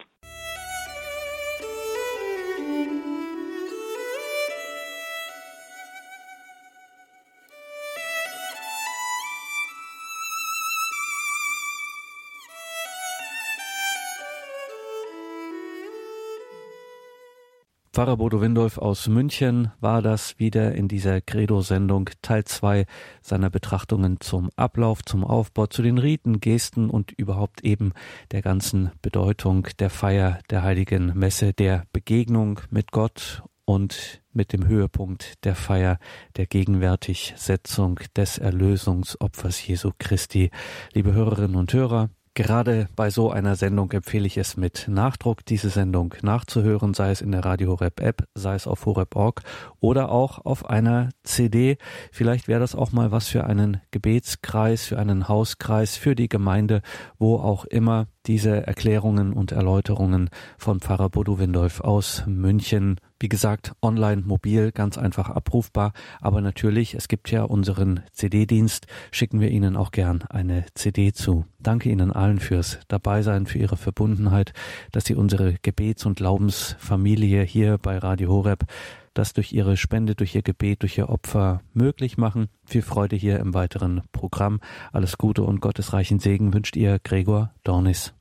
Pfarrer 17.97 18.17
Bodo 18.17 18.41
Windolf 18.41 18.77
aus 18.77 19.07
München 19.07 19.71
war 19.79 20.03
das 20.03 20.37
wieder 20.37 20.75
in 20.75 20.87
dieser 20.87 21.19
Credo-Sendung 21.19 22.11
Teil 22.21 22.45
2 22.45 22.85
seiner 23.23 23.49
Betrachtungen 23.49 24.19
zum 24.19 24.51
Ablauf, 24.55 25.01
zum 25.01 25.23
Aufbau, 25.23 25.65
zu 25.65 25.81
den 25.81 25.97
Riten, 25.97 26.39
Gesten 26.39 26.91
und 26.91 27.11
überhaupt 27.11 27.63
eben 27.63 27.93
der 28.29 28.43
ganzen 28.43 28.91
Bedeutung 29.01 29.67
der 29.79 29.89
Feier 29.89 30.37
der 30.51 30.61
Heiligen 30.61 31.17
Messe, 31.17 31.53
der 31.53 31.85
Begegnung 31.91 32.59
mit 32.69 32.91
Gott 32.91 33.41
und 33.65 34.21
mit 34.31 34.53
dem 34.53 34.67
Höhepunkt 34.67 35.43
der 35.43 35.55
Feier 35.55 35.97
der 36.35 36.45
Gegenwärtigsetzung 36.45 37.99
des 38.15 38.37
Erlösungsopfers 38.37 39.65
Jesu 39.65 39.89
Christi. 39.97 40.51
Liebe 40.93 41.13
Hörerinnen 41.13 41.55
und 41.55 41.73
Hörer, 41.73 42.11
Gerade 42.37 42.87
bei 42.95 43.09
so 43.09 43.31
einer 43.31 43.55
Sendung 43.55 43.91
empfehle 43.93 44.27
ich 44.27 44.37
es 44.37 44.57
mit 44.57 44.85
Nachdruck, 44.87 45.43
diese 45.43 45.71
Sendung 45.71 46.13
nachzuhören, 46.21 46.93
sei 46.93 47.09
es 47.09 47.21
in 47.21 47.31
der 47.31 47.43
Radio 47.43 47.71
Horeb 47.71 47.99
App, 47.99 48.27
sei 48.35 48.53
es 48.53 48.67
auf 48.67 48.85
horeb.org 48.85 49.41
oder 49.79 50.11
auch 50.11 50.45
auf 50.45 50.69
einer 50.69 51.09
CD. 51.23 51.79
Vielleicht 52.11 52.47
wäre 52.47 52.59
das 52.59 52.75
auch 52.75 52.91
mal 52.91 53.09
was 53.09 53.27
für 53.27 53.45
einen 53.45 53.81
Gebetskreis, 53.89 54.85
für 54.85 54.99
einen 54.99 55.27
Hauskreis, 55.27 55.97
für 55.97 56.13
die 56.13 56.29
Gemeinde, 56.29 56.83
wo 57.17 57.37
auch 57.37 57.65
immer 57.65 58.05
diese 58.27 58.67
Erklärungen 58.67 59.33
und 59.33 59.51
Erläuterungen 59.51 60.29
von 60.57 60.79
Pfarrer 60.79 61.09
Bodo 61.09 61.39
Windolf 61.39 61.81
aus 61.81 62.23
München 62.27 62.97
wie 63.19 63.29
gesagt, 63.29 63.73
online, 63.81 64.21
mobil, 64.25 64.71
ganz 64.71 64.97
einfach 64.97 65.29
abrufbar. 65.29 65.93
Aber 66.21 66.41
natürlich, 66.41 66.93
es 66.93 67.07
gibt 67.07 67.31
ja 67.31 67.43
unseren 67.43 68.01
CD-Dienst, 68.11 68.87
schicken 69.11 69.39
wir 69.39 69.49
Ihnen 69.49 69.75
auch 69.75 69.91
gern 69.91 70.23
eine 70.29 70.65
CD 70.75 71.13
zu. 71.13 71.45
Danke 71.59 71.89
Ihnen 71.89 72.11
allen 72.11 72.39
fürs 72.39 72.79
Dabeisein, 72.87 73.45
für 73.45 73.57
Ihre 73.57 73.77
Verbundenheit, 73.77 74.53
dass 74.91 75.05
Sie 75.05 75.15
unsere 75.15 75.55
Gebets- 75.61 76.05
und 76.05 76.17
Glaubensfamilie 76.17 77.43
hier 77.43 77.77
bei 77.77 77.97
Radio 77.97 78.29
Horeb 78.29 78.65
das 79.13 79.33
durch 79.33 79.51
Ihre 79.51 79.77
Spende, 79.77 80.13
durch 80.13 80.35
Ihr 80.35 80.43
Gebet, 80.43 80.83
durch 80.83 80.99
Ihr 80.99 81.09
Opfer 81.09 81.61
möglich 81.73 82.17
machen. 82.19 82.49
Viel 82.65 82.83
Freude 82.83 83.15
hier 83.15 83.39
im 83.39 83.55
weiteren 83.55 84.03
Programm. 84.11 84.59
Alles 84.91 85.17
Gute 85.17 85.41
und 85.41 85.59
gottesreichen 85.59 86.19
Segen 86.19 86.53
wünscht 86.53 86.75
Ihr 86.75 86.99
Gregor 86.99 87.51
Dornis. 87.63 88.13